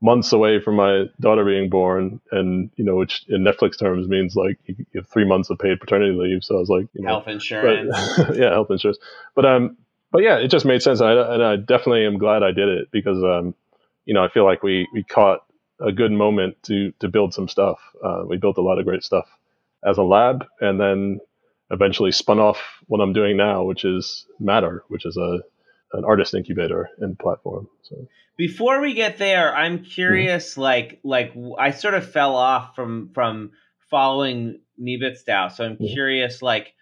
months 0.00 0.32
away 0.32 0.60
from 0.60 0.76
my 0.76 1.04
daughter 1.20 1.44
being 1.44 1.70
born, 1.70 2.20
and 2.30 2.70
you 2.76 2.84
know, 2.84 2.96
which 2.96 3.24
in 3.28 3.42
Netflix 3.42 3.78
terms 3.78 4.08
means 4.08 4.36
like 4.36 4.58
you 4.66 4.84
have 4.94 5.08
three 5.08 5.24
months 5.24 5.50
of 5.50 5.58
paid 5.58 5.80
paternity 5.80 6.12
leave. 6.12 6.44
So 6.44 6.56
I 6.56 6.58
was 6.58 6.68
like, 6.68 6.86
you 6.92 7.02
know, 7.02 7.08
Health 7.08 7.28
insurance. 7.28 7.96
but, 8.16 8.36
yeah, 8.36 8.50
health 8.50 8.70
insurance. 8.70 8.98
But 9.34 9.46
um, 9.46 9.76
but 10.12 10.22
yeah, 10.22 10.36
it 10.38 10.48
just 10.48 10.64
made 10.64 10.82
sense, 10.82 11.00
and 11.00 11.08
I, 11.08 11.34
and 11.34 11.42
I 11.42 11.56
definitely 11.56 12.06
am 12.06 12.18
glad 12.18 12.42
I 12.42 12.52
did 12.52 12.68
it 12.68 12.88
because 12.90 13.22
um, 13.22 13.54
you 14.04 14.14
know, 14.14 14.24
I 14.24 14.28
feel 14.28 14.44
like 14.44 14.62
we 14.62 14.88
we 14.92 15.02
caught 15.02 15.40
a 15.80 15.92
good 15.92 16.12
moment 16.12 16.62
to 16.64 16.92
to 17.00 17.08
build 17.08 17.34
some 17.34 17.48
stuff. 17.48 17.78
Uh, 18.04 18.22
we 18.26 18.36
built 18.36 18.58
a 18.58 18.62
lot 18.62 18.78
of 18.78 18.84
great 18.84 19.02
stuff 19.02 19.26
as 19.84 19.98
a 19.98 20.02
lab, 20.02 20.46
and 20.60 20.80
then 20.80 21.20
eventually 21.70 22.12
spun 22.12 22.38
off 22.38 22.60
what 22.86 23.00
I'm 23.00 23.12
doing 23.12 23.36
now, 23.36 23.64
which 23.64 23.84
is 23.84 24.26
Matter, 24.38 24.84
which 24.88 25.04
is 25.04 25.16
a 25.16 25.40
an 25.92 26.04
artist 26.04 26.34
incubator 26.34 26.88
and 26.98 27.18
platform. 27.18 27.68
So 27.82 28.08
Before 28.36 28.80
we 28.80 28.94
get 28.94 29.18
there, 29.18 29.54
I'm 29.54 29.84
curious. 29.84 30.56
Like, 30.58 31.00
like 31.04 31.28
w- 31.34 31.56
I 31.58 31.70
sort 31.70 31.94
of 31.94 32.10
fell 32.10 32.34
off 32.36 32.74
from 32.74 33.10
from 33.14 33.52
following 33.90 34.60
Meebits 34.80 35.24
DAO, 35.26 35.50
so 35.50 35.64
I'm 35.64 35.76
Mhm. 35.76 35.92
curious, 35.92 36.42
like, 36.42 36.74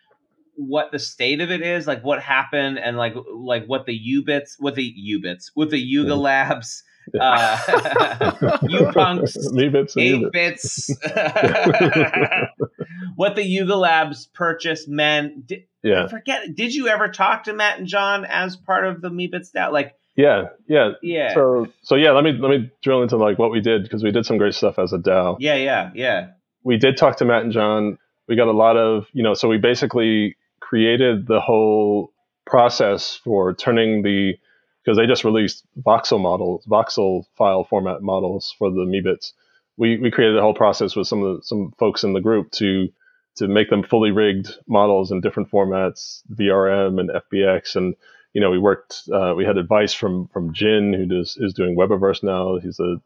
what 0.56 0.90
the 0.90 0.98
state 0.98 1.40
of 1.40 1.50
it 1.50 1.62
is, 1.62 1.86
like, 1.86 2.02
what 2.02 2.22
happened, 2.22 2.78
and 2.78 2.96
like, 2.96 3.14
like 3.32 3.66
what 3.66 3.86
the 3.86 3.98
Ubits, 3.98 4.52
what 4.58 4.74
the 4.74 4.92
Ubits, 5.12 5.50
what 5.54 5.70
the 5.70 5.78
Yuga 5.78 6.12
Mhm. 6.12 6.20
Labs, 6.22 6.82
uh, 7.20 8.58
you 8.68 8.90
punks, 8.92 9.36
bits 9.54 9.96
eight 9.98 10.24
bits. 10.32 10.88
bits, 10.88 10.98
what 13.16 13.36
the 13.36 13.44
Yuga 13.44 13.76
Labs 13.76 14.26
purchase 14.34 14.88
meant. 14.88 15.46
Did, 15.46 15.64
I 15.84 15.88
Yeah, 15.88 16.08
forget. 16.08 16.54
Did 16.54 16.74
you 16.74 16.88
ever 16.88 17.08
talk 17.08 17.44
to 17.44 17.52
Matt 17.52 17.78
and 17.78 17.86
John 17.86 18.24
as 18.24 18.56
part 18.56 18.86
of 18.86 19.00
the 19.00 19.10
Meebits 19.10 19.52
DAO? 19.52 19.70
Like, 19.72 19.94
yeah, 20.16 20.48
yeah. 20.68 20.92
yeah, 21.02 21.34
So 21.34 21.68
so 21.82 21.96
yeah, 21.96 22.12
let 22.12 22.24
me 22.24 22.32
let 22.32 22.50
me 22.50 22.70
drill 22.82 23.02
into 23.02 23.16
like 23.16 23.38
what 23.38 23.50
we 23.50 23.60
did 23.60 23.82
because 23.82 24.02
we 24.02 24.10
did 24.12 24.24
some 24.24 24.38
great 24.38 24.54
stuff 24.54 24.78
as 24.78 24.92
a 24.92 24.98
DAO. 24.98 25.36
yeah, 25.40 25.56
yeah, 25.56 25.90
yeah. 25.94 26.28
we 26.62 26.76
did 26.78 26.96
talk 26.96 27.16
to 27.18 27.24
Matt 27.24 27.42
and 27.42 27.52
John. 27.52 27.98
We 28.28 28.36
got 28.36 28.48
a 28.48 28.52
lot 28.52 28.76
of, 28.76 29.06
you 29.12 29.22
know, 29.22 29.34
so 29.34 29.48
we 29.48 29.58
basically 29.58 30.36
created 30.60 31.26
the 31.26 31.40
whole 31.40 32.12
process 32.46 33.14
for 33.22 33.52
turning 33.54 34.02
the, 34.02 34.34
because 34.82 34.96
they 34.96 35.06
just 35.06 35.24
released 35.24 35.64
voxel 35.78 36.20
models, 36.20 36.64
voxel 36.66 37.24
file 37.36 37.64
format 37.64 38.00
models 38.02 38.54
for 38.58 38.70
the 38.70 38.80
Meebits. 38.86 39.32
We, 39.76 39.98
we 39.98 40.10
created 40.10 40.38
a 40.38 40.40
whole 40.40 40.54
process 40.54 40.96
with 40.96 41.06
some 41.06 41.22
of 41.22 41.36
the, 41.36 41.42
some 41.42 41.72
folks 41.78 42.02
in 42.04 42.12
the 42.14 42.20
group 42.20 42.50
to 42.52 42.88
to 43.36 43.48
make 43.48 43.70
them 43.70 43.82
fully 43.82 44.10
rigged 44.10 44.56
models 44.66 45.10
in 45.10 45.20
different 45.20 45.50
formats, 45.50 46.22
VRM 46.32 47.00
and 47.00 47.10
FBX, 47.10 47.76
and 47.76 47.94
you 48.32 48.40
know 48.40 48.50
we 48.50 48.58
worked. 48.58 49.02
Uh, 49.12 49.32
we 49.36 49.44
had 49.44 49.56
advice 49.58 49.92
from 49.94 50.28
from 50.32 50.52
Jin, 50.52 50.92
who 50.92 51.06
does 51.06 51.36
is 51.36 51.52
doing 51.54 51.76
Webaverse 51.76 52.22
now. 52.22 52.58
He's 52.58 52.80
a 52.80 52.96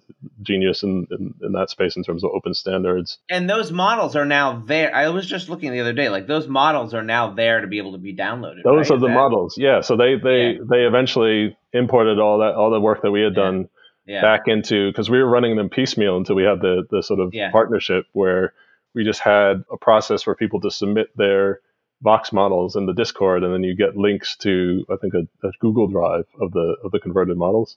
genius 0.42 0.82
in, 0.82 1.06
in 1.10 1.34
in 1.42 1.52
that 1.52 1.70
space 1.70 1.96
in 1.96 2.02
terms 2.02 2.24
of 2.24 2.30
open 2.34 2.54
standards. 2.54 3.18
And 3.28 3.48
those 3.48 3.70
models 3.70 4.16
are 4.16 4.24
now 4.24 4.62
there. 4.66 4.94
I 4.94 5.08
was 5.10 5.26
just 5.26 5.48
looking 5.48 5.70
the 5.72 5.80
other 5.80 5.92
day. 5.92 6.08
Like 6.08 6.26
those 6.26 6.48
models 6.48 6.94
are 6.94 7.02
now 7.02 7.34
there 7.34 7.60
to 7.60 7.66
be 7.66 7.78
able 7.78 7.92
to 7.92 7.98
be 7.98 8.14
downloaded. 8.16 8.62
Those 8.64 8.88
right? 8.88 8.96
are 8.96 9.00
the 9.00 9.08
that- 9.08 9.14
models. 9.14 9.56
Yeah. 9.58 9.80
So 9.82 9.96
they 9.96 10.14
they 10.16 10.52
Yeah. 10.52 10.58
they 10.68 10.80
eventually 10.86 11.56
imported 11.72 12.18
all 12.18 12.38
that 12.38 12.54
all 12.54 12.70
the 12.70 12.80
work 12.80 13.02
that 13.02 13.10
we 13.10 13.20
had 13.20 13.34
Yeah. 13.36 13.42
done 13.42 13.68
Yeah. 14.06 14.22
back 14.22 14.42
into 14.48 14.90
because 14.90 15.10
we 15.10 15.18
were 15.18 15.28
running 15.28 15.56
them 15.56 15.68
piecemeal 15.68 16.16
until 16.16 16.36
we 16.36 16.44
had 16.44 16.60
the 16.62 16.86
the 16.90 17.02
sort 17.02 17.20
of 17.20 17.32
partnership 17.52 18.06
where 18.12 18.54
we 18.94 19.04
just 19.04 19.20
had 19.20 19.64
a 19.72 19.76
process 19.76 20.22
for 20.22 20.34
people 20.34 20.60
to 20.60 20.70
submit 20.70 21.16
their 21.16 21.60
Vox 22.00 22.32
models 22.32 22.76
in 22.76 22.86
the 22.86 22.92
Discord, 22.94 23.42
and 23.42 23.52
then 23.52 23.64
you 23.64 23.74
get 23.74 23.96
links 23.96 24.36
to 24.38 24.84
I 24.90 24.96
think 25.00 25.14
a, 25.14 25.46
a 25.46 25.50
Google 25.60 25.88
Drive 25.88 26.26
of 26.40 26.52
the 26.52 26.76
of 26.84 26.92
the 26.92 27.00
converted 27.00 27.36
models. 27.36 27.76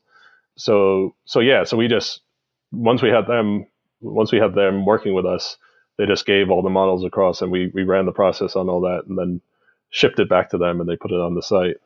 So 0.57 1.15
so 1.25 1.39
yeah, 1.39 1.63
so 1.63 1.75
we 1.77 1.87
just 1.87 2.21
once 2.71 3.01
we 3.01 3.09
had 3.09 3.25
them 3.27 3.65
once 3.99 4.31
we 4.31 4.37
had 4.39 4.53
them 4.53 4.85
working 4.85 5.13
with 5.13 5.25
us, 5.25 5.57
they 5.97 6.05
just 6.05 6.25
gave 6.25 6.51
all 6.51 6.61
the 6.61 6.69
models 6.69 7.03
across, 7.03 7.41
and 7.41 7.51
we 7.51 7.71
we 7.73 7.83
ran 7.83 8.05
the 8.05 8.11
process 8.11 8.55
on 8.55 8.69
all 8.69 8.81
that, 8.81 9.03
and 9.07 9.17
then 9.17 9.41
shipped 9.89 10.19
it 10.19 10.29
back 10.29 10.51
to 10.51 10.57
them, 10.57 10.79
and 10.79 10.87
they 10.89 10.95
put 10.97 11.11
it 11.11 11.19
on 11.19 11.33
the 11.35 11.41
site. 11.41 11.77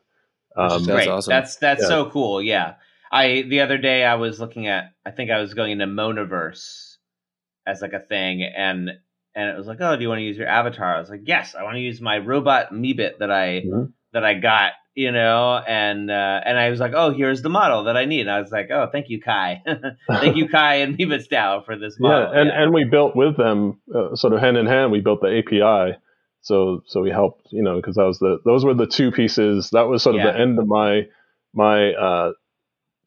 Um, 0.56 0.84
That's 0.84 0.86
Great. 0.86 1.08
awesome. 1.08 1.30
That's 1.30 1.56
that's 1.56 1.82
Yeah. 1.82 1.88
so 1.88 2.10
cool. 2.10 2.42
Yeah. 2.42 2.74
I 3.10 3.42
the 3.42 3.60
other 3.60 3.78
day 3.78 4.04
I 4.04 4.16
was 4.16 4.40
looking 4.40 4.66
at 4.66 4.92
I 5.04 5.10
think 5.10 5.30
I 5.30 5.40
was 5.40 5.54
going 5.54 5.72
into 5.72 5.86
Monaverse 5.86 6.96
as 7.66 7.80
like 7.82 7.92
a 7.92 8.00
thing 8.00 8.42
and 8.42 8.90
and 9.36 9.48
it 9.50 9.56
was 9.56 9.66
like, 9.68 9.78
"Oh, 9.80 9.94
do 9.94 10.02
you 10.02 10.08
want 10.08 10.18
to 10.18 10.24
use 10.24 10.36
your 10.36 10.48
avatar?" 10.48 10.96
I 10.96 10.98
was 11.00 11.10
like, 11.10 11.20
"Yes, 11.26 11.54
I 11.54 11.62
want 11.62 11.76
to 11.76 11.80
use 11.80 12.00
my 12.00 12.18
robot 12.18 12.72
Meebit 12.72 13.18
that 13.18 13.30
I 13.30 13.62
Mhm. 13.64 13.92
that 14.12 14.24
I 14.24 14.34
got, 14.34 14.72
you 14.94 15.12
know." 15.12 15.56
And 15.66 16.10
uh 16.10 16.40
and 16.44 16.58
I 16.58 16.70
was 16.70 16.80
like, 16.80 16.92
"Oh, 16.96 17.10
here's 17.12 17.42
the 17.42 17.48
model 17.50 17.84
that 17.84 17.96
I 17.96 18.06
need." 18.06 18.22
And 18.22 18.30
I 18.30 18.40
was 18.40 18.50
like, 18.50 18.70
"Oh, 18.72 18.88
thank 18.90 19.10
you, 19.10 19.20
Kai. 19.20 19.62
thank 20.08 20.36
you, 20.36 20.48
Kai 20.48 20.76
and 20.76 20.96
Meebits 20.98 21.28
DAO 21.30 21.64
for 21.64 21.76
this 21.78 22.00
model." 22.00 22.32
Yeah, 22.34 22.40
and, 22.40 22.50
and 22.50 22.74
we 22.74 22.84
built 22.84 23.14
with 23.14 23.36
them, 23.36 23.78
uh, 23.94 24.16
sort 24.16 24.32
of 24.32 24.40
hand 24.40 24.56
in 24.56 24.66
hand. 24.66 24.90
We 24.90 25.00
built 25.00 25.20
the 25.20 25.38
API, 25.38 25.98
so 26.40 26.82
so 26.86 27.02
we 27.02 27.10
helped, 27.10 27.48
you 27.52 27.62
know, 27.62 27.76
because 27.76 27.96
that 27.96 28.04
was 28.06 28.18
the 28.18 28.38
those 28.44 28.64
were 28.64 28.74
the 28.74 28.86
two 28.86 29.10
pieces. 29.12 29.70
That 29.70 29.82
was 29.88 30.02
sort 30.02 30.16
of 30.16 30.22
Yeah. 30.22 30.32
the 30.32 30.38
end 30.40 30.58
of 30.58 30.66
my 30.66 31.06
my 31.54 31.92
uh, 31.92 32.32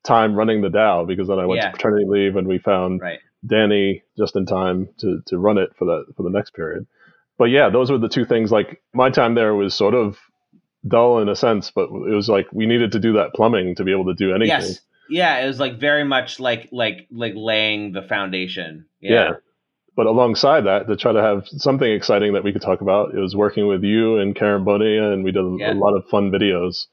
time 0.04 0.34
running 0.36 0.62
the 0.62 0.70
DAO 0.70 1.06
because 1.06 1.28
then 1.28 1.40
I 1.40 1.46
went 1.46 1.62
Yeah. 1.62 1.72
to 1.72 1.76
paternity 1.76 2.06
leave 2.08 2.36
and 2.36 2.48
we 2.48 2.58
found 2.58 3.02
right. 3.02 3.20
Danny 3.46 4.04
just 4.18 4.36
in 4.36 4.46
time 4.46 4.90
to 5.00 5.22
to 5.28 5.38
run 5.38 5.58
it 5.58 5.72
for 5.78 5.86
the 5.86 6.06
for 6.16 6.24
the 6.24 6.30
next 6.30 6.54
period. 6.54 6.86
But 7.38 7.46
yeah, 7.46 7.70
those 7.70 7.90
were 7.92 7.98
the 7.98 8.10
two 8.10 8.26
things. 8.26 8.52
Like 8.52 8.82
my 8.94 9.10
time 9.10 9.36
there 9.36 9.56
was 9.56 9.74
sort 9.74 9.94
of 9.94 10.18
dull 10.88 11.20
in 11.20 11.30
a 11.30 11.36
sense, 11.36 11.72
but 11.72 11.84
it 11.90 12.14
was 12.14 12.30
like 12.30 12.48
we 12.52 12.66
needed 12.66 12.92
to 12.94 13.00
do 13.00 13.14
that 13.14 13.34
plumbing 13.34 13.76
to 13.76 13.84
be 13.84 13.92
able 13.92 14.06
to 14.06 14.14
do 14.14 14.32
anything. 14.34 14.48
Yes. 14.62 14.82
Yeah, 15.10 15.40
it 15.40 15.48
was 15.48 15.60
like 15.60 15.80
very 15.80 16.04
much 16.04 16.40
like 16.40 16.70
like 16.72 17.08
like 17.12 17.34
laying 17.36 17.94
the 17.94 18.02
foundation. 18.02 18.86
Yeah. 19.00 19.12
Yeah. 19.12 19.32
But 19.96 20.06
alongside 20.06 20.62
that, 20.62 20.88
to 20.88 20.96
try 20.96 21.12
to 21.12 21.22
have 21.22 21.46
something 21.48 21.92
exciting 21.92 22.34
that 22.34 22.44
we 22.44 22.54
could 22.54 22.62
talk 22.62 22.80
about, 22.80 23.14
it 23.14 23.20
was 23.20 23.36
working 23.36 23.68
with 23.68 23.84
you 23.84 24.18
and 24.18 24.34
Karen 24.36 24.64
Bonilla, 24.64 25.12
and 25.12 25.24
we 25.26 25.32
did 25.32 25.44
Yeah. 25.58 25.74
a 25.74 25.76
lot 25.76 25.94
of 25.96 26.06
fun 26.08 26.32
videos. 26.32 26.86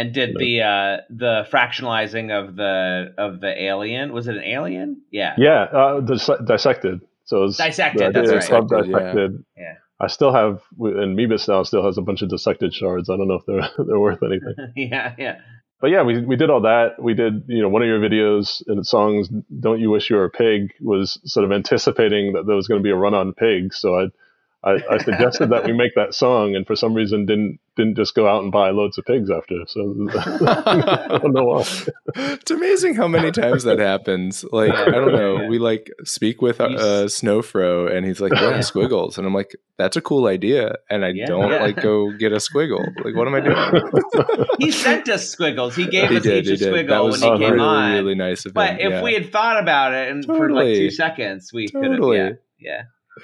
And 0.00 0.14
did 0.14 0.36
the 0.36 0.62
uh 0.62 0.96
the 1.10 1.46
fractionalizing 1.52 2.30
of 2.30 2.56
the 2.56 3.12
of 3.18 3.40
the 3.40 3.62
alien? 3.62 4.12
Was 4.12 4.28
it 4.28 4.36
an 4.36 4.44
alien? 4.44 5.02
Yeah. 5.10 5.34
Yeah, 5.36 5.62
uh, 5.64 6.00
dis- 6.00 6.30
dissected. 6.46 7.02
So 7.24 7.44
it's 7.44 7.58
Dissected, 7.58 8.14
that's 8.14 8.30
right. 8.30 8.42
sub 8.42 8.68
Dissected, 8.68 9.44
yeah. 9.56 9.62
Yeah. 9.62 9.74
I 10.00 10.06
still 10.06 10.32
have, 10.32 10.62
and 10.78 11.16
Meebits 11.16 11.46
DAO 11.46 11.66
still 11.66 11.84
has 11.84 11.98
a 11.98 12.02
bunch 12.02 12.22
of 12.22 12.30
dissected 12.30 12.72
shards. 12.72 13.10
I 13.10 13.16
don't 13.18 13.28
know 13.28 13.34
if 13.34 13.46
they're 13.46 13.68
they're 13.86 14.00
worth 14.00 14.22
anything. 14.22 14.54
yeah, 14.76 15.14
yeah. 15.18 15.36
but 15.80 15.90
yeah, 15.90 16.02
we 16.02 16.24
we 16.24 16.36
did 16.36 16.48
all 16.48 16.62
that. 16.62 16.94
We 16.98 17.12
did, 17.12 17.44
you 17.46 17.60
know, 17.60 17.68
one 17.68 17.82
of 17.82 17.88
your 17.88 18.00
videos 18.00 18.62
and 18.66 18.86
songs, 18.86 19.28
"Don't 19.60 19.80
You 19.80 19.90
Wish 19.90 20.08
You 20.08 20.16
Were 20.16 20.24
a 20.24 20.30
Pig," 20.30 20.72
was 20.80 21.20
sort 21.24 21.44
of 21.44 21.52
anticipating 21.52 22.32
that 22.32 22.46
there 22.46 22.56
was 22.56 22.66
going 22.66 22.80
to 22.80 22.82
be 22.82 22.90
a 22.90 22.96
run 22.96 23.14
on 23.14 23.34
pigs. 23.34 23.78
So 23.78 24.00
I 24.00 24.06
I, 24.62 24.72
I 24.90 24.98
suggested 24.98 25.48
that 25.50 25.64
we 25.64 25.72
make 25.72 25.94
that 25.94 26.12
song, 26.14 26.54
and 26.54 26.66
for 26.66 26.76
some 26.76 26.92
reason 26.92 27.24
didn't 27.24 27.58
didn't 27.76 27.96
just 27.96 28.14
go 28.14 28.28
out 28.28 28.42
and 28.42 28.52
buy 28.52 28.68
loads 28.70 28.98
of 28.98 29.06
pigs 29.06 29.30
after. 29.30 29.54
So 29.66 29.80
I 30.14 31.18
don't 31.22 31.32
know 31.32 31.44
why. 31.44 31.64
it's 32.16 32.50
amazing 32.50 32.94
how 32.94 33.08
many 33.08 33.30
times 33.30 33.64
that 33.64 33.78
happens. 33.78 34.44
Like 34.52 34.72
I 34.74 34.90
don't 34.90 35.12
know, 35.12 35.46
we 35.48 35.58
like 35.58 35.90
speak 36.04 36.42
with 36.42 36.60
uh, 36.60 36.68
You 36.68 36.76
Snowfro, 36.76 37.90
and 37.90 38.04
he's 38.04 38.20
like, 38.20 38.32
"Yeah, 38.32 38.60
squiggles," 38.60 39.16
and 39.16 39.26
I'm 39.26 39.32
like, 39.32 39.56
"That's 39.78 39.96
a 39.96 40.02
cool 40.02 40.26
idea," 40.26 40.74
and 40.90 41.06
I 41.06 41.08
Yeah. 41.10 41.24
don't 41.26 41.50
Yeah. 41.50 41.62
like 41.62 41.80
go 41.80 42.10
get 42.12 42.32
a 42.32 42.36
squiggle. 42.36 42.84
Like, 43.02 43.16
what 43.16 43.26
am 43.28 43.34
I 43.34 43.40
doing? 43.40 44.46
He 44.58 44.70
sent 44.72 45.08
us 45.08 45.26
squiggles. 45.30 45.74
He 45.74 45.86
gave 45.86 46.10
he 46.10 46.16
us 46.18 46.22
did, 46.22 46.46
each 46.46 46.60
a 46.60 46.64
squiggle 46.66 46.88
That 46.88 47.02
was 47.04 47.22
when 47.22 47.32
he 47.32 47.38
came 47.46 47.52
really, 47.54 47.64
on. 47.64 47.92
really 47.92 48.14
nice 48.14 48.44
of 48.44 48.50
him. 48.50 48.54
but 48.54 48.80
if 48.80 48.90
yeah. 48.90 49.02
we 49.02 49.14
had 49.14 49.32
thought 49.32 49.58
about 49.58 49.94
it 49.94 50.10
and 50.10 50.22
for 50.24 50.50
like 50.50 50.66
two 50.66 50.90
seconds, 50.90 51.50
we 51.52 51.66
could 51.68 51.82
have. 51.92 52.02
Yeah, 52.12 52.30
yeah, 52.58 52.82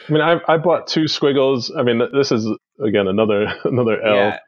I 0.09 0.13
mean, 0.13 0.21
I, 0.23 0.39
I 0.49 0.57
bought 0.59 0.87
two 0.87 1.09
squiggles. 1.09 1.73
I 1.77 1.83
mean, 1.83 2.01
this 2.13 2.33
is 2.33 2.47
again 2.81 3.07
another 3.09 3.47
another 3.65 4.01
L. 4.03 4.15
yeah. 4.15 4.39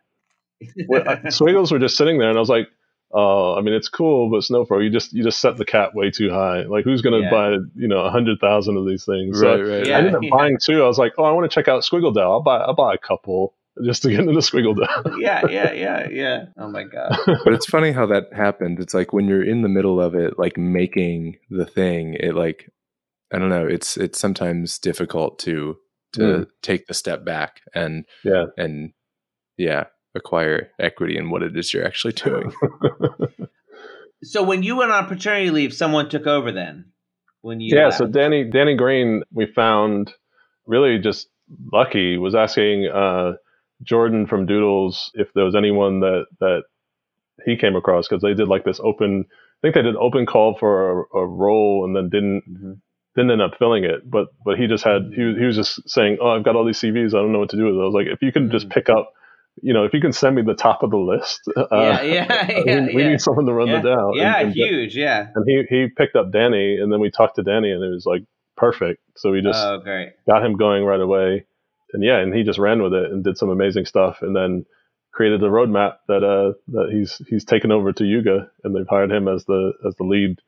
Well, 0.88 1.02
uh, 1.08 1.16
I- 1.24 1.28
Squiggles 1.30 1.70
were 1.72 1.78
just 1.78 1.96
sitting 1.96 2.18
there, 2.18 2.28
and 2.28 2.36
I 2.36 2.40
was 2.40 2.48
like, 2.48 2.68
"Oh, 3.12 3.54
I 3.56 3.60
mean, 3.60 3.74
it's 3.74 3.88
cool, 3.88 4.28
but 4.30 4.40
Snowfro, 4.40 4.82
you 4.82 4.90
just 4.90 5.12
you 5.12 5.22
just 5.22 5.40
set 5.40 5.56
the 5.56 5.64
cap 5.64 5.94
way 5.94 6.10
too 6.10 6.30
high. 6.30 6.62
Like, 6.62 6.84
who's 6.84 7.00
going 7.02 7.20
to 7.20 7.26
Yeah. 7.26 7.30
buy 7.30 7.50
you 7.76 7.88
know 7.88 8.00
a 8.00 8.10
hundred 8.10 8.40
thousand 8.40 8.76
of 8.76 8.86
these 8.86 9.04
things?" 9.04 9.38
So 9.40 9.48
right, 9.56 9.66
right, 9.78 9.86
Yeah. 9.86 9.94
I 9.96 9.98
ended 9.98 10.14
up 10.16 10.22
buying 10.30 10.58
two. 10.60 10.82
I 10.82 10.86
was 10.86 10.98
like, 10.98 11.12
"Oh, 11.18 11.24
I 11.24 11.30
want 11.32 11.50
to 11.50 11.54
check 11.54 11.68
out 11.68 11.82
Squiggle 11.82 12.12
DAO. 12.14 12.22
I'll 12.22 12.42
buy 12.42 12.58
I'll 12.58 12.74
buy 12.74 12.94
a 12.94 12.98
couple 12.98 13.54
just 13.84 14.02
to 14.02 14.10
get 14.10 14.20
into 14.20 14.32
Squiggle 14.40 14.74
DAO." 14.76 15.14
yeah, 15.20 15.46
yeah, 15.48 15.72
yeah, 15.72 16.08
yeah. 16.10 16.44
Oh 16.56 16.68
my 16.68 16.82
god. 16.82 17.16
but 17.44 17.52
it's 17.52 17.66
funny 17.66 17.92
how 17.92 18.06
that 18.06 18.32
happened. 18.32 18.80
It's 18.80 18.94
like 18.94 19.12
when 19.12 19.26
you're 19.28 19.44
in 19.44 19.62
the 19.62 19.68
middle 19.68 20.00
of 20.00 20.14
it, 20.16 20.38
like 20.38 20.56
making 20.58 21.36
the 21.50 21.66
thing, 21.66 22.14
it 22.14 22.34
like 22.34 22.68
I 23.32 23.38
don't 23.38 23.48
know. 23.50 23.66
It's 23.66 23.96
it's 23.96 24.18
sometimes 24.18 24.78
difficult 24.78 25.38
to 25.40 25.76
to 26.14 26.20
Mm. 26.20 26.46
take 26.62 26.86
the 26.86 26.94
step 26.94 27.24
back 27.24 27.60
and 27.74 28.04
Yeah. 28.24 28.46
and 28.56 28.92
yeah 29.58 29.84
acquire 30.14 30.70
equity 30.80 31.16
in 31.18 31.28
what 31.30 31.42
it 31.42 31.56
is 31.56 31.72
you're 31.74 31.86
actually 31.86 32.14
doing. 32.14 32.52
So 34.24 34.42
when 34.42 34.64
you 34.64 34.76
went 34.76 34.90
on 34.90 35.06
paternity 35.06 35.50
leave, 35.50 35.72
someone 35.72 36.08
took 36.08 36.26
over. 36.26 36.50
Then 36.50 36.86
when 37.42 37.60
you 37.60 37.76
yeah. 37.76 37.84
left. 37.86 37.98
So 37.98 38.06
Danny 38.06 38.42
Danny 38.44 38.74
Green, 38.74 39.22
we 39.32 39.46
found 39.46 40.12
really 40.66 40.98
just 40.98 41.28
lucky 41.72 42.18
was 42.18 42.34
asking 42.34 42.88
uh, 42.88 43.34
Jordan 43.82 44.26
from 44.26 44.44
Doodles 44.46 45.12
if 45.14 45.28
there 45.34 45.44
was 45.44 45.54
anyone 45.54 46.00
that 46.00 46.26
that 46.40 46.62
he 47.46 47.56
came 47.56 47.76
across 47.76 48.08
because 48.08 48.22
they 48.22 48.34
did 48.34 48.48
like 48.48 48.64
this 48.64 48.80
open. 48.82 49.24
I 49.30 49.58
think 49.62 49.74
they 49.76 49.82
did 49.82 49.94
open 49.96 50.26
call 50.26 50.56
for 50.58 51.02
a, 51.14 51.18
a 51.18 51.26
role 51.26 51.84
and 51.84 51.94
then 51.94 52.08
didn't 52.08 52.42
Mhm. 52.50 52.80
Didn't 53.18 53.32
end 53.32 53.42
up 53.42 53.58
filling 53.58 53.82
it. 53.82 54.08
But 54.08 54.28
but 54.44 54.56
he 54.58 54.68
just 54.68 54.84
had 54.84 55.10
he 55.12 55.22
was, 55.24 55.36
he 55.36 55.44
was 55.44 55.56
just 55.56 55.90
saying, 55.90 56.18
"Oh, 56.20 56.30
I've 56.30 56.44
got 56.44 56.54
all 56.54 56.64
these 56.64 56.78
CVs. 56.78 57.08
I 57.08 57.18
don't 57.18 57.32
know 57.32 57.40
what 57.40 57.50
to 57.50 57.56
do 57.56 57.64
with 57.64 57.74
it." 57.74 57.80
I 57.80 57.84
was 57.84 57.94
like, 57.94 58.06
if 58.06 58.22
you 58.22 58.30
can 58.30 58.48
just 58.48 58.68
Mm. 58.68 58.70
pick 58.70 58.88
up, 58.88 59.10
you 59.60 59.72
know, 59.74 59.84
if 59.84 59.92
you 59.92 60.00
can 60.00 60.12
send 60.12 60.36
me 60.36 60.42
the 60.42 60.54
top 60.54 60.84
of 60.84 60.90
the 60.90 60.98
list, 60.98 61.40
uh, 61.56 61.66
yeah, 61.72 62.02
yeah, 62.14 62.46
we, 62.46 62.62
yeah, 62.66 62.86
we 62.94 63.04
need 63.04 63.20
someone 63.20 63.44
to 63.46 63.52
run 63.52 63.70
the 63.72 63.78
DAO. 63.88 64.12
Yeah, 64.14 64.36
and, 64.36 64.46
and, 64.46 64.54
huge. 64.54 64.96
Yeah. 64.96 65.26
and 65.34 65.44
he 65.48 65.64
he 65.68 65.88
picked 65.88 66.14
up 66.14 66.30
Danny, 66.30 66.76
and 66.76 66.92
then 66.92 67.00
we 67.00 67.10
talked 67.10 67.34
to 67.36 67.42
Danny, 67.42 67.72
and 67.72 67.82
it 67.82 67.90
was 67.90 68.06
like 68.06 68.22
perfect. 68.56 69.00
So 69.16 69.32
we 69.32 69.42
just 69.42 69.58
oh, 69.64 69.80
great. 69.80 70.12
got 70.28 70.44
him 70.46 70.54
going 70.56 70.84
right 70.84 71.00
away, 71.00 71.44
and 71.92 72.04
yeah, 72.04 72.18
and 72.18 72.32
he 72.32 72.44
just 72.44 72.60
ran 72.60 72.82
with 72.84 72.94
it 72.94 73.10
and 73.10 73.24
did 73.24 73.36
some 73.36 73.50
amazing 73.50 73.84
stuff, 73.84 74.18
and 74.22 74.36
then 74.36 74.64
created 75.12 75.40
the 75.40 75.48
roadmap 75.48 75.94
that 76.06 76.22
uh 76.22 76.52
that 76.68 76.90
he's 76.92 77.20
he's 77.28 77.44
taken 77.44 77.72
over 77.72 77.92
to 77.92 78.04
Yuga, 78.04 78.48
and 78.62 78.76
they've 78.76 78.88
hired 78.88 79.10
him 79.10 79.26
as 79.26 79.44
the 79.46 79.72
as 79.84 79.96
the 79.96 80.04
lead 80.04 80.38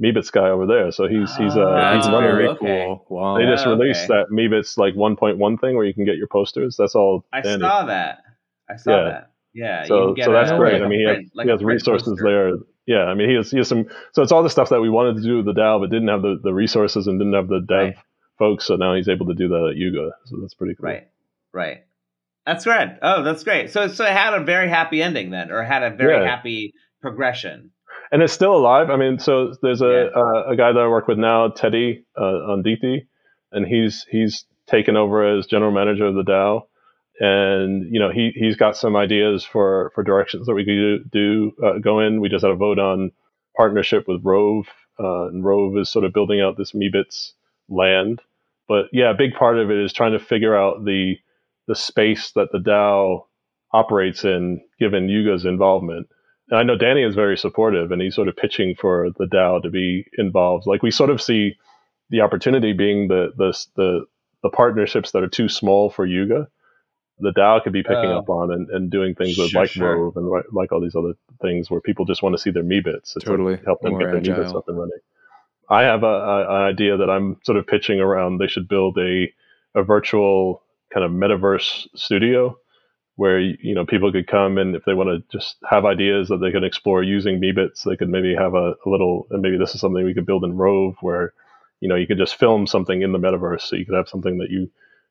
Meebits 0.00 0.32
guy 0.32 0.48
over 0.48 0.66
there. 0.66 0.90
So 0.92 1.06
he's 1.08 1.34
he's 1.36 1.56
uh 1.56 1.60
Ah, 1.60 1.94
he's 1.96 2.04
That's 2.04 2.12
running. 2.14 2.30
very 2.30 2.48
okay. 2.48 2.84
cool. 2.86 3.06
Wow. 3.08 3.38
They 3.38 3.44
just 3.44 3.66
Oh, 3.66 3.76
released 3.76 4.10
okay. 4.10 4.22
that 4.22 4.30
Meebits 4.30 4.78
like 4.78 4.94
1.1 4.94 5.60
thing 5.60 5.76
where 5.76 5.84
you 5.84 5.94
can 5.94 6.04
get 6.04 6.16
your 6.16 6.28
posters. 6.28 6.76
That's 6.78 6.94
all. 6.94 7.24
I 7.32 7.40
Danny. 7.42 7.60
saw 7.60 7.84
that. 7.86 8.18
I 8.70 8.76
saw 8.76 8.90
Yeah. 8.96 9.04
that. 9.10 9.30
Yeah. 9.54 9.80
you 9.82 9.86
So 9.88 10.04
can 10.06 10.14
get 10.14 10.24
so 10.26 10.32
that's 10.32 10.52
great. 10.52 10.72
like 10.74 10.82
I 10.82 10.86
a 10.86 10.88
mean, 10.88 11.00
he 11.00 11.06
has, 11.06 11.18
like 11.34 11.44
he 11.46 11.50
has 11.50 11.62
resources 11.62 12.08
poster. 12.08 12.24
there. 12.24 12.52
Yeah, 12.86 13.04
I 13.04 13.14
mean, 13.14 13.28
he 13.28 13.36
has 13.36 13.50
he 13.50 13.58
has 13.58 13.68
some. 13.68 13.86
So 14.12 14.22
it's 14.22 14.32
all 14.32 14.42
the 14.42 14.50
stuff 14.50 14.70
that 14.70 14.80
we 14.80 14.88
wanted 14.90 15.16
to 15.16 15.22
do 15.22 15.36
with 15.36 15.44
the 15.46 15.52
DAO, 15.52 15.78
but 15.80 15.90
didn't 15.90 16.08
have 16.08 16.22
the, 16.22 16.40
the 16.42 16.52
resources 16.54 17.06
and 17.06 17.20
didn't 17.20 17.34
have 17.34 17.48
the 17.48 17.60
dev 17.60 17.78
Right. 17.78 17.96
folks. 18.38 18.66
So 18.66 18.76
now 18.76 18.94
he's 18.94 19.08
able 19.08 19.26
to 19.26 19.34
do 19.34 19.48
that 19.48 19.68
at 19.72 19.76
Yuga. 19.76 20.10
So 20.24 20.38
that's 20.40 20.54
pretty 20.54 20.74
cool. 20.74 20.88
Right. 20.88 21.08
Right. 21.52 21.84
That's 22.46 22.64
great. 22.64 22.88
Oh, 23.02 23.22
that's 23.22 23.44
great. 23.44 23.70
So 23.70 23.86
so 23.88 24.04
it 24.04 24.10
had 24.12 24.34
a 24.34 24.42
very 24.42 24.68
happy 24.68 25.00
ending 25.02 25.30
then, 25.30 25.52
or 25.52 25.62
had 25.62 25.82
a 25.84 25.90
very 25.90 26.14
Yeah. 26.24 26.28
happy 26.28 26.72
progression. 27.00 27.70
And 28.12 28.22
it's 28.22 28.32
still 28.32 28.54
alive. 28.54 28.90
I 28.90 28.96
mean, 28.96 29.18
so 29.18 29.54
there's 29.62 29.80
a 29.82 30.10
Yeah. 30.14 30.20
uh, 30.22 30.44
a 30.52 30.56
guy 30.56 30.72
that 30.72 30.78
I 30.80 30.88
work 30.88 31.08
with 31.08 31.18
now, 31.18 31.48
Teddy 31.48 32.04
uh, 32.16 32.52
on 32.52 32.62
DT, 32.62 33.06
and 33.52 33.66
he's 33.66 34.04
he's 34.10 34.44
taken 34.68 34.96
over 34.96 35.36
as 35.38 35.46
general 35.46 35.72
manager 35.72 36.06
of 36.06 36.14
the 36.14 36.22
DAO, 36.22 36.62
and 37.18 37.92
you 37.92 37.98
know 37.98 38.10
he 38.10 38.30
he's 38.34 38.56
got 38.56 38.76
some 38.76 38.96
ideas 38.96 39.44
for 39.44 39.90
for 39.94 40.04
directions 40.04 40.46
that 40.46 40.54
we 40.54 40.64
could 40.64 41.10
do, 41.10 41.52
do 41.58 41.64
uh, 41.66 41.78
go 41.78 42.00
in. 42.00 42.20
We 42.20 42.28
just 42.28 42.44
had 42.44 42.52
a 42.52 42.56
vote 42.56 42.78
on 42.78 43.10
partnership 43.56 44.06
with 44.06 44.20
Rove, 44.24 44.66
uh, 45.00 45.28
and 45.28 45.44
Rove 45.44 45.76
is 45.78 45.88
sort 45.88 46.04
of 46.04 46.12
building 46.12 46.40
out 46.40 46.56
this 46.56 46.72
Meebits 46.72 47.32
land. 47.68 48.20
But 48.68 48.86
yeah, 48.92 49.10
a 49.10 49.14
big 49.14 49.34
part 49.34 49.58
of 49.58 49.70
it 49.70 49.78
is 49.78 49.92
trying 49.92 50.12
to 50.12 50.18
figure 50.18 50.56
out 50.56 50.84
the 50.84 51.16
the 51.66 51.74
space 51.74 52.32
that 52.32 52.52
the 52.52 52.58
DAO 52.58 53.24
operates 53.72 54.24
in, 54.24 54.60
given 54.78 55.08
Yuga's 55.08 55.44
involvement. 55.46 56.08
And 56.52 56.60
I 56.60 56.64
know 56.64 56.76
Danny 56.76 57.02
is 57.02 57.14
very 57.14 57.38
supportive, 57.38 57.92
and 57.92 58.02
he's 58.02 58.14
sort 58.14 58.28
of 58.28 58.36
pitching 58.36 58.74
for 58.78 59.08
the 59.18 59.24
DAO 59.24 59.62
to 59.62 59.70
be 59.70 60.04
involved. 60.18 60.66
Like 60.66 60.82
we 60.82 60.90
sort 60.90 61.08
of 61.08 61.22
see 61.22 61.56
the 62.10 62.20
opportunity 62.20 62.74
being 62.74 63.08
the 63.08 63.32
the 63.36 63.58
the, 63.74 64.04
the 64.42 64.50
partnerships 64.50 65.12
that 65.12 65.22
are 65.22 65.28
too 65.30 65.48
small 65.48 65.88
for 65.88 66.04
Yuga. 66.04 66.48
The 67.20 67.32
DAO 67.32 67.62
could 67.64 67.72
be 67.72 67.82
picking 67.82 68.10
Oh. 68.10 68.18
up 68.18 68.28
on 68.28 68.52
and, 68.52 68.68
and 68.68 68.90
doing 68.90 69.14
things 69.14 69.38
with 69.38 69.48
Sure, 69.48 69.60
like 69.62 69.70
sure. 69.70 69.96
Rove 69.96 70.16
and 70.18 70.28
like, 70.28 70.44
like 70.52 70.72
all 70.72 70.80
these 70.82 70.94
other 70.96 71.14
things 71.40 71.70
where 71.70 71.80
people 71.80 72.04
just 72.04 72.22
want 72.22 72.34
to 72.34 72.38
see 72.42 72.50
their 72.50 72.64
Meebits. 72.64 73.16
It's 73.16 73.24
Totally. 73.24 73.58
help 73.64 73.80
them 73.80 73.92
More 73.92 74.00
get 74.00 74.12
their 74.12 74.20
Meebits 74.20 74.46
agile. 74.48 74.58
up 74.58 74.68
and 74.68 74.78
running. 74.78 74.98
I 75.70 75.82
have 75.84 76.02
a, 76.02 76.06
a, 76.06 76.40
an 76.56 76.62
idea 76.72 76.96
that 76.98 77.08
I'm 77.08 77.38
sort 77.44 77.56
of 77.56 77.66
pitching 77.66 77.98
around. 78.00 78.38
They 78.38 78.46
should 78.48 78.68
build 78.68 78.98
a 78.98 79.32
a 79.74 79.82
virtual 79.82 80.62
kind 80.92 81.02
of 81.06 81.12
metaverse 81.12 81.86
studio 81.94 82.58
where 83.16 83.38
you 83.38 83.74
know 83.74 83.84
people 83.84 84.10
could 84.10 84.26
come 84.26 84.58
and 84.58 84.74
if 84.74 84.84
they 84.84 84.94
want 84.94 85.08
to 85.08 85.38
just 85.38 85.56
have 85.68 85.84
ideas 85.84 86.28
that 86.28 86.38
they 86.38 86.50
can 86.50 86.64
explore 86.64 87.02
using 87.02 87.40
Meebits, 87.40 87.84
they 87.84 87.96
could 87.96 88.08
maybe 88.08 88.34
have 88.34 88.54
a, 88.54 88.74
a 88.86 88.88
little 88.88 89.26
and 89.30 89.42
maybe 89.42 89.58
this 89.58 89.74
is 89.74 89.80
something 89.80 90.04
we 90.04 90.14
could 90.14 90.26
build 90.26 90.44
in 90.44 90.56
Rove 90.56 90.96
where 91.00 91.32
you 91.80 91.88
know 91.88 91.94
you 91.96 92.06
could 92.06 92.18
just 92.18 92.36
film 92.36 92.66
something 92.66 93.02
in 93.02 93.12
the 93.12 93.18
metaverse, 93.18 93.62
so 93.62 93.76
you 93.76 93.84
could 93.84 93.96
have 93.96 94.08
something 94.08 94.38
that 94.38 94.50
you 94.50 94.70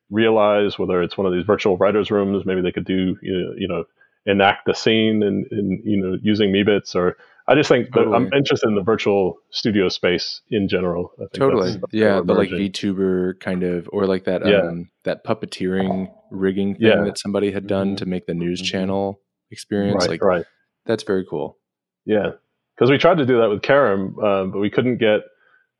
realize 0.10 0.78
whether 0.78 1.02
it's 1.02 1.18
one 1.18 1.28
of 1.28 1.34
these 1.34 1.46
virtual 1.46 1.78
writers 1.78 2.12
rooms, 2.12 2.46
maybe 2.46 2.62
they 2.62 2.72
could 2.72 2.86
do 2.86 3.18
you 3.22 3.32
know, 3.32 3.54
you 3.58 3.68
know 3.68 3.86
enact 4.26 4.66
the 4.66 4.74
scene 4.74 5.24
and, 5.24 5.48
you 5.84 5.98
know 5.98 6.18
using 6.22 6.52
Meebits 6.52 6.96
or 6.96 7.18
I 7.52 7.56
just 7.56 7.70
think 7.70 7.92
that 7.94 8.08
I'm 8.16 8.32
interested 8.34 8.68
in 8.70 8.76
the 8.76 8.82
virtual 8.84 9.38
studio 9.50 9.90
space 9.90 10.42
in 10.50 10.68
general. 10.70 11.12
I 11.16 11.24
think 11.24 11.34
Totally. 11.34 11.62
that's- 11.74 11.82
that's 11.82 11.94
yeah, 11.94 12.14
where 12.16 12.24
the 12.24 12.34
like 12.34 12.50
emerging. 12.50 12.72
VTuber 12.72 13.40
kind 13.40 13.64
of 13.64 13.90
or 13.92 14.06
like 14.06 14.24
that 14.26 14.46
Yeah. 14.46 14.62
um 14.70 14.90
that 15.04 15.26
puppeteering 15.26 16.12
rigging 16.32 16.76
thing 16.76 16.88
Yeah. 16.88 17.04
that 17.04 17.18
somebody 17.18 17.52
had 17.52 17.68
done 17.68 17.94
Mhm. 17.94 17.98
to 17.98 18.06
make 18.06 18.26
the 18.26 18.34
news 18.34 18.62
Mhm. 18.62 18.66
channel 18.66 19.20
experience. 19.52 20.04
right, 20.04 20.10
like 20.12 20.24
right. 20.24 20.46
that's 20.86 21.04
very 21.04 21.26
cool. 21.30 21.58
Yeah, 22.06 22.32
because 22.76 22.90
we 22.90 22.98
tried 22.98 23.18
to 23.18 23.26
do 23.26 23.38
that 23.42 23.50
with 23.50 23.62
Karam, 23.62 24.18
um, 24.20 24.52
but 24.52 24.60
we 24.60 24.70
couldn't 24.70 24.98
get 24.98 25.22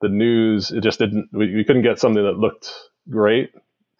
the 0.02 0.10
news. 0.10 0.72
It 0.72 0.82
just 0.84 1.00
didn't. 1.00 1.30
We, 1.32 1.56
we 1.56 1.64
couldn't 1.64 1.84
get 1.84 2.00
something 2.00 2.24
that 2.24 2.38
looked 2.38 2.68
great 3.10 3.52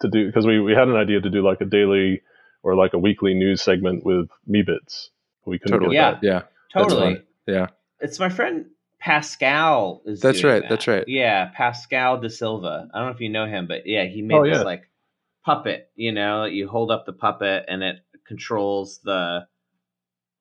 to 0.02 0.08
do 0.08 0.26
because 0.26 0.46
we, 0.46 0.60
we 0.60 0.72
had 0.74 0.88
an 0.88 0.96
idea 0.96 1.20
to 1.20 1.30
do 1.30 1.42
like 1.42 1.60
a 1.60 1.64
daily 1.64 2.22
or 2.62 2.74
like 2.76 2.92
a 2.92 2.98
weekly 2.98 3.34
news 3.34 3.62
segment 3.62 4.04
with 4.04 4.28
Meebits. 4.48 5.08
But 5.44 5.50
we 5.52 5.58
couldn't 5.58 5.78
Totally. 5.78 5.96
get 5.96 6.02
Yeah. 6.02 6.10
that. 6.12 6.22
Yeah. 6.22 6.42
That's 6.74 6.92
Totally. 6.92 7.22
Fun. 7.46 7.54
Yeah. 7.54 7.66
It's 8.00 8.18
my 8.18 8.28
friend 8.28 8.66
Pascal 9.00 10.02
is 10.06 10.20
That's 10.20 10.40
doing 10.40 10.52
right, 10.54 10.62
that. 10.62 10.68
that's 10.70 10.86
right. 10.88 11.04
Yeah, 11.06 11.50
Pascal 11.54 12.20
De 12.20 12.30
Silva. 12.30 12.88
I 12.92 12.98
don't 12.98 13.08
know 13.08 13.14
if 13.14 13.20
you 13.20 13.28
know 13.28 13.46
him, 13.46 13.66
but 13.66 13.86
yeah, 13.86 14.04
he 14.04 14.22
made 14.22 14.34
Oh, 14.36 14.44
this 14.44 14.58
yeah. 14.58 14.62
like 14.62 14.82
puppet, 15.44 15.90
you 15.96 16.12
know, 16.12 16.44
you 16.44 16.68
hold 16.68 16.90
up 16.90 17.04
the 17.06 17.12
puppet 17.12 17.64
and 17.68 17.82
it 17.82 17.96
controls 18.26 19.00
the 19.04 19.46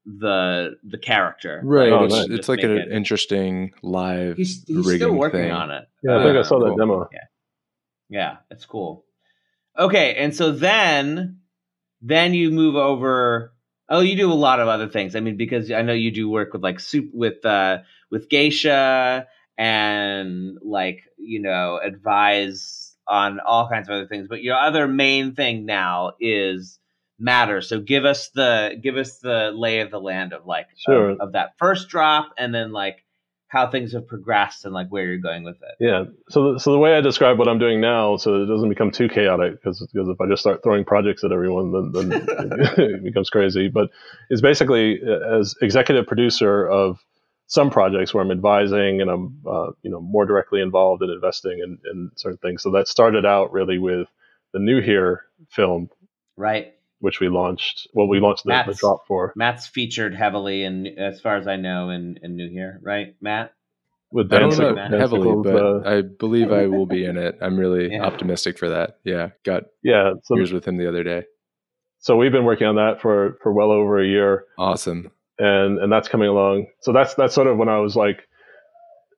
the 0.06 0.78
the 0.84 0.98
character. 0.98 1.62
Right. 1.64 1.92
Oh, 1.92 2.06
it's 2.06 2.14
nice. 2.16 2.28
it's 2.30 2.50
like 2.50 2.64
an 2.64 2.72
it- 2.78 2.92
interesting 2.92 3.72
live 3.84 4.38
he's 4.38 4.64
he's 4.66 4.78
rigging 4.86 5.08
still 5.10 5.14
working 5.16 5.42
thing. 5.42 5.52
on 5.52 5.70
it. 5.72 5.86
Yeah, 6.04 6.18
I 6.20 6.24
think 6.24 6.36
I 6.36 6.40
Uh, 6.40 6.44
saw 6.44 6.60
that 6.60 6.76
demo. 6.78 7.08
Yeah, 7.12 7.20
Yeah. 8.10 8.38
it's 8.50 8.66
cool. 8.66 9.06
Okay, 9.78 10.16
and 10.16 10.36
so 10.36 10.52
then 10.52 11.40
then 12.02 12.34
you 12.34 12.50
move 12.50 12.76
over 12.76 13.54
oh 13.92 14.00
you 14.00 14.16
do 14.16 14.32
a 14.32 14.34
lot 14.34 14.60
of 14.60 14.68
other 14.68 14.88
things. 14.88 15.16
I 15.16 15.20
mean 15.20 15.38
because 15.38 15.72
I 15.72 15.84
know 15.84 15.94
you 15.94 16.10
do 16.12 16.30
work 16.30 16.54
with 16.54 16.64
like 16.64 16.80
soup 16.80 17.10
with 17.14 17.46
uh 17.46 17.80
with 18.10 18.30
geisha 18.30 19.28
and 19.58 20.58
like, 20.64 21.04
you 21.18 21.40
know, 21.40 21.80
advise 21.84 22.96
on 23.08 23.40
all 23.40 23.70
kinds 23.70 23.90
of 23.90 23.94
other 23.94 24.08
things, 24.08 24.28
but 24.28 24.42
your 24.42 24.56
other 24.58 24.88
main 24.88 25.36
thing 25.36 25.66
now 25.66 26.14
is 26.20 26.80
matter. 27.20 27.62
So 27.62 27.80
give 27.80 28.06
us 28.06 28.30
the 28.30 28.76
give 28.82 28.98
us 28.98 29.20
the 29.20 29.52
lay 29.54 29.82
of 29.82 29.92
the 29.92 30.00
land 30.00 30.34
of 30.34 30.46
like 30.46 30.68
Sure. 30.78 31.12
of, 31.12 31.20
of 31.20 31.32
that 31.34 31.58
first 31.60 31.90
drop 31.90 32.32
and 32.38 32.56
then 32.56 32.72
like 32.72 33.04
how 33.52 33.70
things 33.70 33.92
have 33.92 34.08
progressed 34.08 34.64
and 34.64 34.74
like 34.74 34.88
where 34.88 35.06
you're 35.06 35.18
going 35.18 35.44
with 35.44 35.58
it. 35.62 35.76
Yeah. 35.78 36.06
So, 36.30 36.54
the, 36.54 36.60
so 36.60 36.72
the 36.72 36.78
way 36.78 36.96
I 36.96 37.02
describe 37.02 37.38
what 37.38 37.50
I'm 37.50 37.60
doing 37.60 37.82
now, 37.82 38.16
so 38.16 38.42
it 38.42 38.46
doesn't 38.46 38.70
become 38.70 38.92
too 38.92 39.10
chaotic, 39.10 39.54
because 39.54 39.86
because 39.92 40.08
if 40.08 40.22
I 40.22 40.28
just 40.28 40.42
start 40.42 40.64
throwing 40.64 40.86
projects 40.86 41.26
at 41.26 41.34
everyone, 41.34 41.92
then, 41.92 42.10
then 42.10 42.22
it 42.78 43.04
becomes 43.04 43.30
crazy. 43.30 43.68
But 43.68 43.90
it's 44.30 44.42
basically 44.42 45.02
uh, 45.06 45.40
as 45.40 45.54
executive 45.62 46.08
producer 46.08 46.66
of 46.66 47.04
some 47.48 47.70
projects 47.70 48.14
where 48.14 48.24
I'm 48.24 48.32
advising 48.32 49.02
and 49.02 49.12
I'm 49.12 49.42
uh, 49.46 49.72
you 49.82 49.92
know 49.92 50.00
more 50.00 50.26
directly 50.26 50.62
involved 50.62 51.04
in 51.04 51.10
investing 51.10 51.60
in, 51.60 51.78
in 51.92 52.12
certain 52.16 52.38
things. 52.38 52.64
So 52.64 52.72
that 52.72 52.88
started 52.88 53.26
out 53.26 53.52
really 53.52 53.80
with 53.80 54.08
the 54.54 54.60
New 54.60 54.80
Here 54.80 55.26
film, 55.50 55.90
Right. 56.38 56.74
Which 57.02 57.20
we 57.20 57.28
launched. 57.30 57.88
Well, 57.94 58.08
we 58.08 58.20
launched 58.20 58.46
the, 58.46 58.64
the 58.66 58.74
drop 58.74 59.06
for 59.08 59.34
Matt's 59.36 59.68
featured 59.68 60.16
heavily 60.16 60.64
and 60.64 60.88
as 60.98 61.20
far 61.20 61.36
as 61.38 61.48
I 61.48 61.58
know, 61.58 61.90
in, 61.90 62.18
in 62.24 62.36
New 62.36 62.50
Here, 62.50 62.80
right, 62.82 63.16
Matt? 63.22 63.54
with 64.14 64.32
I 64.34 64.40
don't 64.40 64.58
know 64.58 64.74
Matt. 64.76 64.92
heavily, 64.92 65.32
but 65.44 65.56
uh, 65.56 65.82
I 65.86 66.02
believe 66.02 66.52
I 66.52 66.68
will 66.68 66.86
be 66.86 67.06
in 67.06 67.18
it. 67.18 67.38
I'm 67.42 67.58
really 67.58 67.92
Yeah. 67.94 68.04
optimistic 68.04 68.58
for 68.58 68.70
that. 68.70 68.98
Yeah, 69.04 69.30
got 69.46 69.64
yeah. 69.84 70.14
So 70.24 70.36
beers 70.36 70.52
with 70.54 70.66
him 70.68 70.78
the 70.78 70.88
other 70.88 71.04
day. 71.04 71.24
so 72.00 72.16
we've 72.18 72.32
been 72.32 72.46
working 72.46 72.68
on 72.68 72.76
that 72.76 73.02
for 73.02 73.38
for 73.44 73.54
well 73.54 73.72
over 73.72 74.02
a 74.02 74.08
year. 74.08 74.46
Awesome. 74.58 75.12
and 75.40 75.80
and 75.80 75.92
that's 75.92 76.08
coming 76.10 76.28
along. 76.28 76.68
So 76.82 76.92
that's 76.94 77.14
that's 77.16 77.34
sort 77.34 77.48
of 77.48 77.58
when 77.58 77.70
I 77.70 77.80
was 77.80 77.96
like 77.96 78.20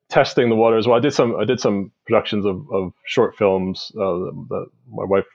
testing 0.09 0.49
the 0.49 0.55
waters. 0.55 0.87
Well, 0.87 0.95
I 0.97 0.99
did 1.01 1.13
some 1.13 1.35
I 1.37 1.45
did 1.45 1.59
some 1.59 1.91
productions 2.05 2.45
of, 2.45 2.65
of 2.71 2.93
short 3.05 3.35
films 3.35 3.91
uh, 3.95 4.29
that 4.49 4.65
my 4.89 5.05
wife 5.05 5.25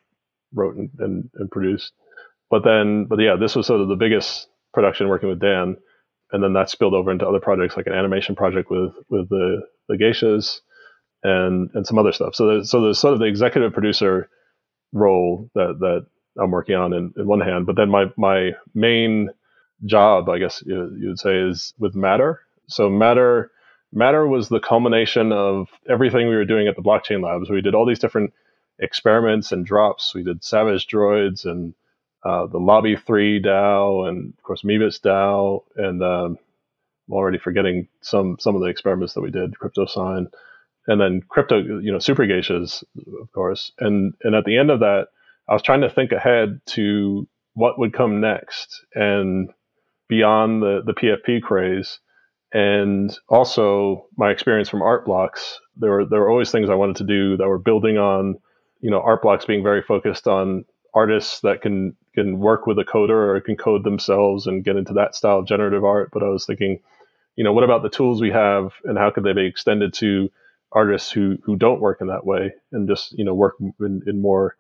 wrote 0.55 0.77
and, 0.77 0.89
and, 1.01 1.31
and 1.35 1.51
produced. 1.51 1.93
But 2.51 2.65
then, 2.65 3.07
but 3.07 3.21
yeah, 3.21 3.37
this 3.37 3.57
was 3.57 3.67
sort 3.67 3.81
of 3.81 3.89
the 3.89 3.97
biggest 3.97 4.49
production 4.73 5.09
working 5.09 5.29
with 5.29 5.41
Dan, 5.41 5.77
and 6.33 6.43
then 6.43 6.55
that 6.55 6.71
spilled 6.71 6.95
over 6.95 7.11
into 7.11 7.29
other 7.29 7.41
projects 7.41 7.77
like 7.77 7.87
an 7.87 7.95
animation 7.95 8.35
project 8.37 8.71
with 8.71 8.93
with 9.11 9.29
the 9.29 9.63
the 9.89 9.97
geishas 9.97 10.61
and 11.23 11.71
and 11.75 11.87
some 11.87 11.99
other 11.99 12.13
stuff. 12.13 12.35
So 12.35 12.47
there's, 12.47 12.71
so 12.71 12.83
there's 12.83 12.99
sort 12.99 13.15
of 13.15 13.21
the 13.21 13.27
executive 13.27 13.73
producer 13.73 14.29
role 14.93 15.51
that 15.55 15.79
that 15.81 16.07
I'm 16.43 16.51
working 16.51 16.77
on 16.77 16.93
in, 16.93 17.13
in 17.17 17.27
one 17.27 17.41
hand, 17.41 17.67
but 17.67 17.77
then 17.77 17.91
my 17.91 18.07
my 18.17 18.53
main 18.75 19.31
job, 19.85 20.29
I 20.29 20.39
guess 20.39 20.63
you, 20.67 20.97
you 20.99 21.09
would 21.09 21.19
say, 21.19 21.37
is 21.37 21.75
with 21.79 21.95
Matter. 21.95 22.41
So 22.69 22.91
Matter 22.91 23.51
Matter 23.93 24.27
was 24.27 24.49
the 24.49 24.61
culmination 24.61 25.33
of 25.33 25.69
everything 25.89 26.29
we 26.29 26.37
were 26.37 26.45
doing 26.45 26.69
at 26.69 26.77
the 26.77 26.83
blockchain 26.83 27.23
labs. 27.23 27.51
We 27.51 27.63
did 27.63 27.75
all 27.75 27.87
these 27.87 27.99
different 27.99 28.33
experiments 28.79 29.51
and 29.53 29.65
drops. 29.65 30.15
We 30.15 30.23
did 30.23 30.45
Savage 30.45 30.87
Droids 30.87 31.45
and 31.45 31.75
uh, 32.29 32.47
the 32.47 32.59
Lobby 32.59 32.97
Three 32.97 33.41
DAO, 33.41 34.07
and 34.07 34.35
of 34.37 34.43
course 34.43 34.63
Meebits 34.63 35.01
DAO, 35.01 35.63
and 35.77 36.03
um, 36.03 36.39
I'm 37.09 37.15
already 37.15 37.39
forgetting 37.39 37.89
some 38.03 38.37
some 38.39 38.55
of 38.55 38.61
the 38.61 38.69
experiments 38.69 39.15
that 39.15 39.23
we 39.23 39.31
did. 39.31 39.55
CryptoSign, 39.55 40.27
and 40.87 41.01
then 41.01 41.23
crypto, 41.27 41.59
you 41.59 41.91
know, 41.91 41.99
Super 41.99 42.25
Geishas, 42.25 42.85
of 43.23 43.33
course. 43.33 43.73
And 43.79 44.13
and 44.23 44.35
at 44.35 44.45
the 44.45 44.59
end 44.59 44.71
of 44.71 44.81
that, 44.81 45.07
I 45.49 45.55
was 45.55 45.63
trying 45.63 45.81
to 45.81 45.91
think 45.91 46.13
ahead 46.13 46.61
to 46.75 47.27
what 47.55 47.79
would 47.79 47.95
come 47.95 48.21
next, 48.21 48.85
and 48.95 49.51
beyond 50.09 50.63
the 50.63 50.83
the 50.85 50.93
PFP 50.93 51.41
craze, 51.41 51.99
and 52.53 53.17
also 53.29 54.07
my 54.19 54.31
experience 54.31 54.69
from 54.69 54.83
art 54.83 55.07
blocks. 55.07 55.61
There 55.79 55.93
were 55.93 56.05
there 56.05 56.21
were 56.21 56.31
always 56.31 56.51
things 56.51 56.69
I 56.69 56.75
wanted 56.75 56.97
to 56.97 57.05
do 57.05 57.39
that 57.39 57.49
were 57.49 57.59
building 57.59 57.97
on, 57.97 58.35
you 58.81 58.91
know, 58.91 59.01
art 59.01 59.23
blocks 59.23 59.47
being 59.47 59.63
very 59.63 59.83
focused 59.83 60.29
on 60.29 60.67
artists 60.95 61.41
that 61.41 61.63
can 61.63 61.97
can 62.19 62.41
work 62.41 62.67
with 62.67 62.79
a 62.79 62.85
coder 62.85 63.37
or 63.37 63.41
can 63.41 63.57
code 63.57 63.85
themselves 63.85 64.47
and 64.47 64.65
get 64.65 64.77
into 64.77 64.95
that 64.95 65.15
style 65.15 65.39
of 65.39 65.47
generative 65.47 65.85
art. 65.85 66.11
But 66.13 66.25
I 66.25 66.29
was 66.29 66.45
thinking, 66.45 66.81
you 67.37 67.45
know, 67.45 67.53
what 67.53 67.65
about 67.65 67.83
the 67.83 67.89
tools 67.89 68.21
we 68.21 68.33
have 68.33 68.73
and 68.85 68.99
how 68.99 69.11
could 69.11 69.23
they 69.23 69.33
be 69.33 69.47
extended 69.47 69.95
to 69.95 70.31
artists 70.73 71.11
who 71.11 71.39
who 71.45 71.57
don't 71.57 71.81
work 71.81 72.01
in 72.01 72.09
that 72.09 72.27
way 72.27 72.53
and 72.73 72.89
just 72.89 73.17
you 73.17 73.25
know 73.25 73.35
work 73.35 73.55
in, 73.81 74.03
in 74.07 74.21
more 74.21 74.55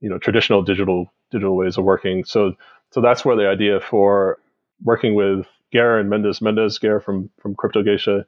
you 0.00 0.08
know 0.08 0.18
traditional 0.18 0.62
digital 0.62 1.12
digital 1.30 1.56
ways 1.56 1.78
of 1.78 1.84
working. 1.84 2.24
So 2.24 2.54
so 2.90 3.00
that's 3.00 3.24
where 3.24 3.36
the 3.36 3.48
idea 3.48 3.80
for 3.80 4.38
working 4.82 5.14
with 5.14 5.46
Gare 5.72 5.98
and 5.98 6.10
Mendes 6.10 6.42
Mendes 6.42 6.78
Gare 6.78 7.00
from 7.00 7.30
from 7.40 7.54
Crypto 7.54 7.82
Geisha, 7.82 8.26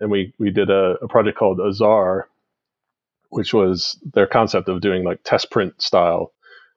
and 0.00 0.10
we 0.10 0.34
we 0.38 0.50
did 0.50 0.70
a, 0.70 0.96
a 1.00 1.08
project 1.08 1.38
called 1.38 1.60
Azar, 1.60 2.28
which 3.30 3.54
was 3.54 3.96
their 4.12 4.26
concept 4.26 4.68
of 4.68 4.80
doing 4.80 5.04
like 5.04 5.20
test 5.22 5.50
print 5.50 5.80
style 5.80 6.32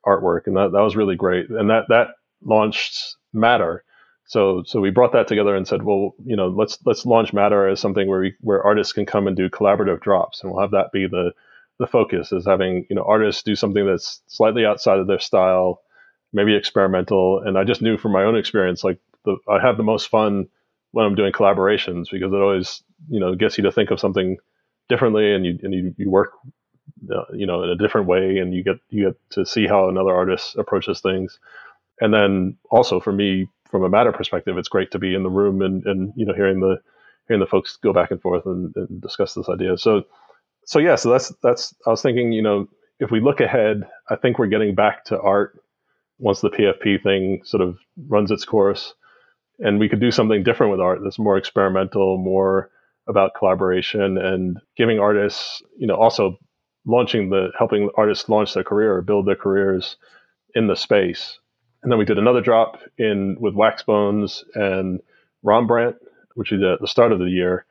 artwork, 0.05 0.47
and 0.47 0.55
that 0.55 0.71
that 0.71 0.81
was 0.81 0.95
really 0.95 1.15
great. 1.15 1.49
And 1.49 1.69
that 1.69 1.85
that 1.89 2.07
launched 2.43 3.15
Matter. 3.33 3.83
So 4.27 4.63
so 4.65 4.79
we 4.81 4.89
brought 4.89 5.13
that 5.13 5.27
together 5.27 5.55
and 5.55 5.67
said, 5.67 5.83
well, 5.83 6.15
you 6.25 6.35
know, 6.35 6.47
let's 6.47 6.77
let's 6.85 7.05
launch 7.05 7.33
Matter 7.33 7.67
as 7.67 7.79
something 7.79 8.07
where 8.07 8.21
we, 8.21 8.33
where 8.41 8.63
artists 8.63 8.93
can 8.93 9.05
come 9.05 9.27
and 9.27 9.35
do 9.35 9.49
collaborative 9.49 10.01
drops, 10.01 10.41
and 10.41 10.51
we'll 10.51 10.61
have 10.61 10.71
that 10.71 10.91
be 10.91 11.07
the 11.07 11.31
the 11.79 11.87
focus 11.87 12.31
is 12.31 12.45
having 12.45 12.85
you 12.89 12.95
know 12.95 13.03
artists 13.07 13.43
do 13.43 13.55
something 13.55 13.85
that's 13.85 14.21
slightly 14.27 14.65
outside 14.65 14.99
of 14.99 15.07
their 15.07 15.19
style, 15.19 15.81
maybe 16.33 16.55
experimental. 16.55 17.41
And 17.45 17.57
I 17.57 17.63
just 17.63 17.81
knew 17.81 17.97
from 17.97 18.13
my 18.13 18.23
own 18.23 18.37
experience, 18.37 18.83
like 18.83 18.99
the, 19.25 19.37
I 19.49 19.59
have 19.61 19.77
the 19.77 19.83
most 19.83 20.09
fun 20.09 20.47
when 20.91 21.05
I'm 21.05 21.15
doing 21.15 21.33
collaborations 21.33 22.05
because 22.11 22.31
it 22.31 22.41
always 22.41 22.83
you 23.09 23.19
know 23.19 23.35
gets 23.35 23.57
you 23.57 23.63
to 23.65 23.71
think 23.71 23.91
of 23.91 23.99
something 23.99 24.37
differently, 24.89 25.33
and 25.33 25.45
you 25.45 25.59
and 25.61 25.73
you, 25.73 25.95
you 25.97 26.09
work 26.09 26.31
you 27.33 27.45
know 27.45 27.63
in 27.63 27.69
a 27.69 27.75
different 27.75 28.07
way, 28.07 28.37
and 28.37 28.53
you 28.53 28.63
get 28.63 28.77
you 28.89 29.05
get 29.05 29.17
to 29.31 29.45
see 29.45 29.67
how 29.67 29.89
another 29.89 30.13
artist 30.13 30.55
approaches 30.55 31.01
things. 31.01 31.39
And 32.01 32.13
then 32.13 32.57
also 32.69 32.99
for 32.99 33.13
me, 33.13 33.47
from 33.69 33.83
a 33.83 33.89
matter 33.89 34.11
perspective, 34.11 34.57
it's 34.57 34.67
great 34.69 34.91
to 34.91 34.99
be 34.99 35.15
in 35.15 35.23
the 35.23 35.29
room 35.29 35.61
and, 35.61 35.85
and 35.85 36.13
you 36.15 36.25
know 36.25 36.33
hearing 36.33 36.59
the 36.59 36.81
hearing 37.27 37.39
the 37.39 37.47
folks 37.47 37.77
go 37.77 37.93
back 37.93 38.11
and 38.11 38.21
forth 38.21 38.45
and, 38.45 38.75
and 38.75 39.01
discuss 39.01 39.33
this 39.33 39.49
idea. 39.49 39.77
So 39.77 40.03
so 40.65 40.79
yeah, 40.79 40.95
so 40.95 41.11
that's 41.11 41.33
that's 41.41 41.75
I 41.85 41.91
was 41.91 42.01
thinking, 42.01 42.31
you 42.31 42.41
know, 42.41 42.67
if 42.99 43.11
we 43.11 43.19
look 43.19 43.39
ahead, 43.39 43.87
I 44.09 44.15
think 44.15 44.39
we're 44.39 44.47
getting 44.47 44.75
back 44.75 45.05
to 45.05 45.19
art 45.19 45.59
once 46.17 46.41
the 46.41 46.49
PFP 46.49 47.03
thing 47.03 47.41
sort 47.43 47.61
of 47.61 47.77
runs 48.07 48.31
its 48.31 48.45
course, 48.45 48.93
and 49.59 49.79
we 49.79 49.89
could 49.89 49.99
do 49.99 50.11
something 50.11 50.43
different 50.43 50.71
with 50.71 50.81
art 50.81 50.99
that's 51.03 51.19
more 51.19 51.37
experimental, 51.37 52.17
more 52.17 52.71
about 53.07 53.35
collaboration 53.37 54.17
and 54.17 54.59
giving 54.75 54.99
artists, 54.99 55.61
you 55.77 55.85
know, 55.85 55.95
also 55.95 56.37
launching 56.85 57.29
the 57.29 57.49
helping 57.57 57.89
artists 57.95 58.29
launch 58.29 58.53
their 58.53 58.63
career 58.63 58.95
or 58.95 59.01
build 59.01 59.25
their 59.27 59.35
careers 59.35 59.97
in 60.53 60.67
the 60.67 60.75
space. 60.75 61.39
And 61.83 61.91
then 61.91 61.99
we 61.99 62.05
did 62.05 62.17
another 62.17 62.41
drop 62.41 62.79
in 62.97 63.37
with 63.39 63.53
Waxbones 63.53 64.43
and 64.55 65.01
Rembrandt, 65.43 65.97
which 66.35 66.51
we 66.51 66.57
did 66.57 66.71
at 66.71 66.81
the 66.81 66.87
start 66.87 67.11
of 67.11 67.19
the 67.19 67.25
year. 67.29 67.65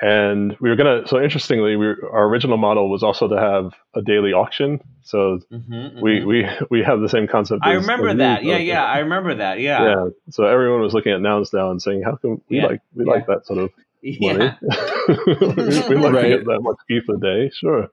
And 0.00 0.56
we 0.60 0.68
were 0.68 0.74
gonna. 0.74 1.06
So 1.06 1.22
interestingly, 1.22 1.76
we 1.76 1.86
our 1.86 2.24
original 2.24 2.56
model 2.56 2.90
was 2.90 3.04
also 3.04 3.28
to 3.28 3.36
have 3.38 3.72
a 3.94 4.02
daily 4.02 4.32
auction. 4.32 4.80
So 5.02 5.38
Mm-hmm, 5.52 6.00
we 6.02 6.24
we 6.24 6.44
we 6.70 6.82
have 6.82 7.00
the 7.00 7.08
same 7.08 7.28
concept. 7.28 7.60
I 7.62 7.76
as- 7.76 7.82
remember 7.82 8.08
as 8.08 8.16
that. 8.16 8.42
Yeah, 8.42 8.54
but- 8.56 8.64
yeah, 8.64 8.84
I 8.84 8.98
remember 9.00 9.34
that. 9.36 9.60
Yeah. 9.60 9.84
yeah. 9.84 10.08
So 10.30 10.44
everyone 10.44 10.80
was 10.80 10.92
looking 10.92 11.12
at 11.12 11.20
Nouns 11.20 11.52
now 11.52 11.70
and 11.70 11.80
saying, 11.80 12.02
"How 12.02 12.16
come 12.16 12.42
we 12.48 12.56
Yeah, 12.56 12.66
like 12.66 12.80
we 12.96 13.04
yeah. 13.04 13.12
like 13.12 13.26
that 13.28 13.46
sort 13.46 13.60
of 13.60 13.70
money. 14.02 14.16
Yeah. 14.20 14.56
we 15.08 15.94
we 15.94 16.02
like 16.02 16.12
Right. 16.14 16.22
to 16.22 16.28
get 16.38 16.46
that 16.46 16.60
much 16.62 16.78
ETH 16.88 17.08
a 17.08 17.18
day, 17.18 17.50
sure. 17.54 17.88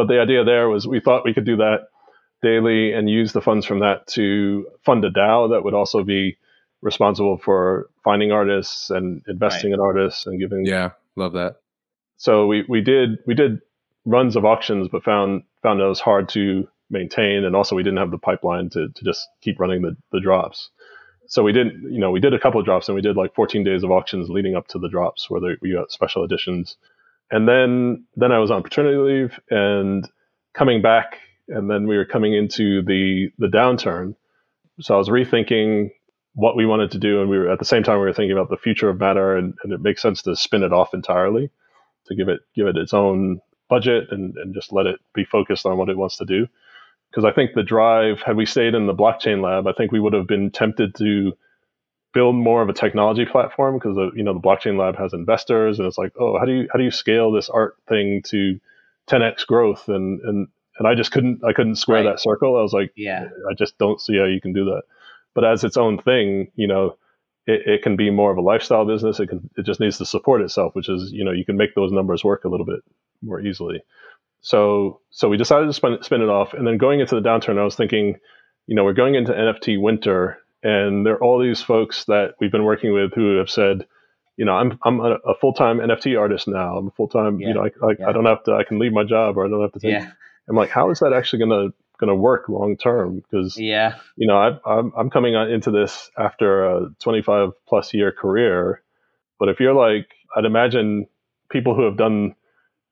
But 0.00 0.08
the 0.08 0.18
idea 0.18 0.44
there 0.44 0.66
was 0.70 0.86
we 0.86 0.98
thought 0.98 1.26
we 1.26 1.34
could 1.34 1.44
do 1.44 1.56
that 1.56 1.88
daily 2.40 2.94
and 2.94 3.10
use 3.10 3.34
the 3.34 3.42
funds 3.42 3.66
from 3.66 3.80
that 3.80 4.06
to 4.06 4.66
fund 4.82 5.04
a 5.04 5.10
DAO 5.10 5.50
that 5.50 5.62
would 5.62 5.74
also 5.74 6.02
be 6.04 6.38
responsible 6.80 7.36
for 7.36 7.90
finding 8.02 8.32
artists 8.32 8.88
and 8.88 9.22
investing 9.28 9.72
in 9.72 9.78
artists 9.78 10.24
and 10.24 10.40
giving. 10.40 10.64
Yeah, 10.64 10.92
love 11.16 11.34
that. 11.34 11.56
So 12.16 12.46
we, 12.46 12.64
we 12.66 12.80
did 12.80 13.18
we 13.26 13.34
did 13.34 13.60
runs 14.06 14.36
of 14.36 14.46
auctions, 14.46 14.88
but 14.90 15.04
found 15.04 15.42
found 15.62 15.82
it 15.82 15.84
was 15.84 16.00
hard 16.00 16.30
to 16.30 16.66
maintain, 16.88 17.44
and 17.44 17.54
also 17.54 17.76
we 17.76 17.82
didn't 17.82 17.98
have 17.98 18.10
the 18.10 18.16
pipeline 18.16 18.70
to 18.70 18.88
to 18.88 19.04
just 19.04 19.28
keep 19.42 19.60
running 19.60 19.82
the 19.82 19.98
the 20.12 20.20
drops. 20.20 20.70
So 21.26 21.42
we 21.42 21.52
didn't, 21.52 21.92
you 21.92 22.00
know, 22.00 22.10
we 22.10 22.20
did 22.20 22.32
a 22.32 22.40
couple 22.40 22.58
of 22.58 22.64
drops, 22.64 22.88
and 22.88 22.96
we 22.96 23.02
did 23.02 23.18
like 23.18 23.34
14 23.34 23.64
days 23.64 23.84
of 23.84 23.90
auctions 23.90 24.30
leading 24.30 24.56
up 24.56 24.66
to 24.68 24.78
the 24.78 24.88
drops, 24.88 25.28
where 25.28 25.42
they, 25.42 25.58
we 25.60 25.74
got 25.74 25.82
uh, 25.82 25.88
special 25.90 26.24
editions. 26.24 26.76
And 27.30 27.48
then 27.48 28.06
then 28.16 28.32
I 28.32 28.38
was 28.38 28.50
on 28.50 28.62
paternity 28.62 28.96
leave 28.96 29.40
and 29.50 30.08
coming 30.54 30.82
back, 30.82 31.18
and 31.48 31.70
then 31.70 31.86
we 31.86 31.96
were 31.96 32.04
coming 32.04 32.34
into 32.34 32.82
the 32.82 33.30
the 33.38 33.48
downturn. 33.48 34.14
So 34.80 34.94
I 34.94 34.98
was 34.98 35.08
rethinking 35.08 35.90
what 36.34 36.56
we 36.56 36.66
wanted 36.66 36.92
to 36.92 36.98
do, 36.98 37.20
and 37.20 37.30
we 37.30 37.38
were 37.38 37.50
at 37.50 37.58
the 37.58 37.64
same 37.64 37.82
time 37.82 37.98
we 37.98 38.04
were 38.04 38.12
thinking 38.12 38.36
about 38.36 38.50
the 38.50 38.56
future 38.56 38.88
of 38.88 38.98
Matter, 38.98 39.36
and, 39.36 39.54
and 39.62 39.72
it 39.72 39.80
makes 39.80 40.02
sense 40.02 40.22
to 40.22 40.36
spin 40.36 40.62
it 40.62 40.72
off 40.72 40.94
entirely, 40.94 41.50
to 42.06 42.14
give 42.14 42.28
it 42.28 42.40
give 42.54 42.66
it 42.66 42.76
its 42.76 42.94
own 42.94 43.40
budget 43.68 44.08
and, 44.10 44.36
and 44.36 44.54
just 44.54 44.72
let 44.72 44.86
it 44.86 44.98
be 45.14 45.24
focused 45.24 45.66
on 45.66 45.78
what 45.78 45.88
it 45.88 45.96
wants 45.96 46.16
to 46.16 46.24
do 46.24 46.48
because 47.10 47.24
I 47.24 47.32
think 47.32 47.52
the 47.54 47.62
drive, 47.62 48.22
had 48.22 48.36
we 48.36 48.46
stayed 48.46 48.74
in 48.74 48.86
the 48.86 48.94
blockchain 48.94 49.42
lab, 49.42 49.66
I 49.66 49.72
think 49.72 49.90
we 49.90 50.00
would 50.00 50.12
have 50.12 50.26
been 50.26 50.50
tempted 50.50 50.94
to 50.96 51.32
build 52.12 52.34
more 52.34 52.62
of 52.62 52.68
a 52.68 52.72
technology 52.72 53.24
platform 53.24 53.76
because 53.78 53.94
the 53.96 54.10
you 54.14 54.22
know 54.24 54.34
the 54.34 54.40
blockchain 54.40 54.78
lab 54.78 54.96
has 54.96 55.12
investors 55.12 55.78
and 55.78 55.86
it's 55.86 55.98
like, 55.98 56.12
oh, 56.18 56.38
how 56.38 56.44
do 56.44 56.52
you 56.52 56.68
how 56.72 56.78
do 56.78 56.84
you 56.84 56.90
scale 56.90 57.30
this 57.32 57.48
art 57.48 57.76
thing 57.88 58.22
to 58.26 58.58
10x 59.08 59.46
growth? 59.46 59.88
And 59.88 60.20
and 60.22 60.48
and 60.78 60.88
I 60.88 60.94
just 60.94 61.12
couldn't 61.12 61.42
I 61.44 61.52
couldn't 61.52 61.76
square 61.76 62.02
Right. 62.04 62.10
that 62.12 62.20
circle. 62.20 62.56
I 62.56 62.62
was 62.62 62.72
like, 62.72 62.92
Yeah. 62.96 63.28
I 63.50 63.54
just 63.54 63.78
don't 63.78 64.00
see 64.00 64.16
how 64.18 64.24
you 64.24 64.40
can 64.40 64.52
do 64.52 64.64
that. 64.66 64.82
But 65.34 65.44
as 65.44 65.62
its 65.64 65.76
own 65.76 65.98
thing, 66.02 66.50
you 66.56 66.66
know, 66.66 66.96
it, 67.46 67.62
it 67.66 67.82
can 67.82 67.96
be 67.96 68.10
more 68.10 68.32
of 68.32 68.38
a 68.38 68.42
lifestyle 68.42 68.84
business. 68.84 69.20
It 69.20 69.28
can 69.28 69.48
it 69.56 69.64
just 69.64 69.80
needs 69.80 69.98
to 69.98 70.06
support 70.06 70.40
itself, 70.42 70.74
which 70.74 70.88
is 70.88 71.12
you 71.12 71.24
know 71.24 71.32
you 71.32 71.44
can 71.44 71.56
make 71.56 71.74
those 71.74 71.92
numbers 71.92 72.24
work 72.24 72.44
a 72.44 72.48
little 72.48 72.66
bit 72.66 72.80
more 73.22 73.40
easily. 73.40 73.82
So 74.40 75.00
so 75.10 75.28
we 75.28 75.36
decided 75.36 75.66
to 75.66 75.72
spin, 75.72 75.98
spin 76.02 76.22
it 76.22 76.28
off, 76.28 76.54
and 76.54 76.66
then 76.66 76.78
going 76.78 77.00
into 77.00 77.14
the 77.14 77.20
downturn, 77.20 77.58
I 77.58 77.64
was 77.64 77.76
thinking, 77.76 78.16
you 78.66 78.74
know, 78.74 78.84
we're 78.84 78.92
going 78.94 79.14
into 79.14 79.32
NFT 79.32 79.80
winter, 79.80 80.38
and 80.62 81.04
there 81.06 81.14
are 81.14 81.22
all 81.22 81.38
these 81.40 81.62
folks 81.62 82.04
that 82.06 82.34
we've 82.40 82.52
been 82.52 82.64
working 82.64 82.92
with 82.92 83.12
who 83.14 83.38
have 83.38 83.50
said, 83.50 83.86
you 84.36 84.44
know, 84.44 84.52
I'm 84.52 84.78
I'm 84.84 85.00
a, 85.00 85.12
a 85.26 85.34
full 85.40 85.52
time 85.52 85.78
NFT 85.78 86.18
artist 86.18 86.48
now. 86.48 86.76
I'm 86.76 86.88
a 86.88 86.92
full 86.92 87.08
time, 87.08 87.40
Yeah, 87.40 87.48
you 87.48 87.54
know, 87.54 87.62
I, 87.62 87.86
I, 87.86 87.94
yeah. 87.98 88.08
I 88.08 88.12
don't 88.12 88.26
have 88.26 88.42
to, 88.44 88.52
I 88.54 88.64
can 88.64 88.78
leave 88.78 88.92
my 88.92 89.04
job, 89.04 89.36
or 89.36 89.46
I 89.46 89.48
don't 89.48 89.62
have 89.62 89.72
to 89.72 89.80
take. 89.80 89.92
Yeah. 89.92 90.10
I'm 90.48 90.56
like, 90.56 90.70
how 90.70 90.90
is 90.90 91.00
that 91.00 91.12
actually 91.12 91.40
gonna 91.40 91.68
gonna 91.98 92.14
work 92.14 92.48
long 92.48 92.76
term? 92.76 93.16
Because 93.20 93.58
Yeah. 93.58 93.96
you 94.16 94.26
know, 94.26 94.36
I, 94.36 94.58
I'm 94.70 94.92
I'm 94.96 95.10
coming 95.10 95.34
into 95.34 95.70
this 95.70 96.10
after 96.18 96.64
a 96.64 96.90
25 97.00 97.50
plus 97.68 97.92
year 97.94 98.12
career, 98.12 98.82
but 99.38 99.48
if 99.48 99.60
you're 99.60 99.74
like, 99.74 100.08
I'd 100.36 100.44
imagine 100.46 101.06
people 101.50 101.74
who 101.74 101.82
have 101.84 101.96
done 101.96 102.34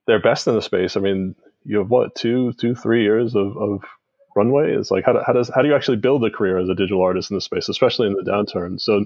their 0.06 0.20
best 0.20 0.46
in 0.46 0.54
the 0.54 0.62
space. 0.62 0.96
I 0.96 1.00
mean, 1.00 1.34
you 1.64 1.78
have 1.78 1.90
what 1.90 2.14
two, 2.14 2.52
two, 2.54 2.74
three 2.74 3.02
years 3.02 3.34
of, 3.34 3.56
of 3.56 3.82
runway. 4.38 4.72
is 4.74 4.90
like 4.90 5.04
how, 5.04 5.12
do, 5.14 5.20
how 5.26 5.32
does 5.34 5.50
how 5.54 5.62
do 5.62 5.68
you 5.68 5.74
actually 5.76 5.98
build 5.98 6.24
a 6.24 6.30
career 6.30 6.58
as 6.58 6.68
a 6.68 6.74
digital 6.82 7.02
artist 7.02 7.30
in 7.30 7.36
this 7.36 7.44
space, 7.44 7.68
especially 7.68 8.06
in 8.08 8.14
the 8.14 8.22
downturn? 8.30 8.80
So 8.80 9.04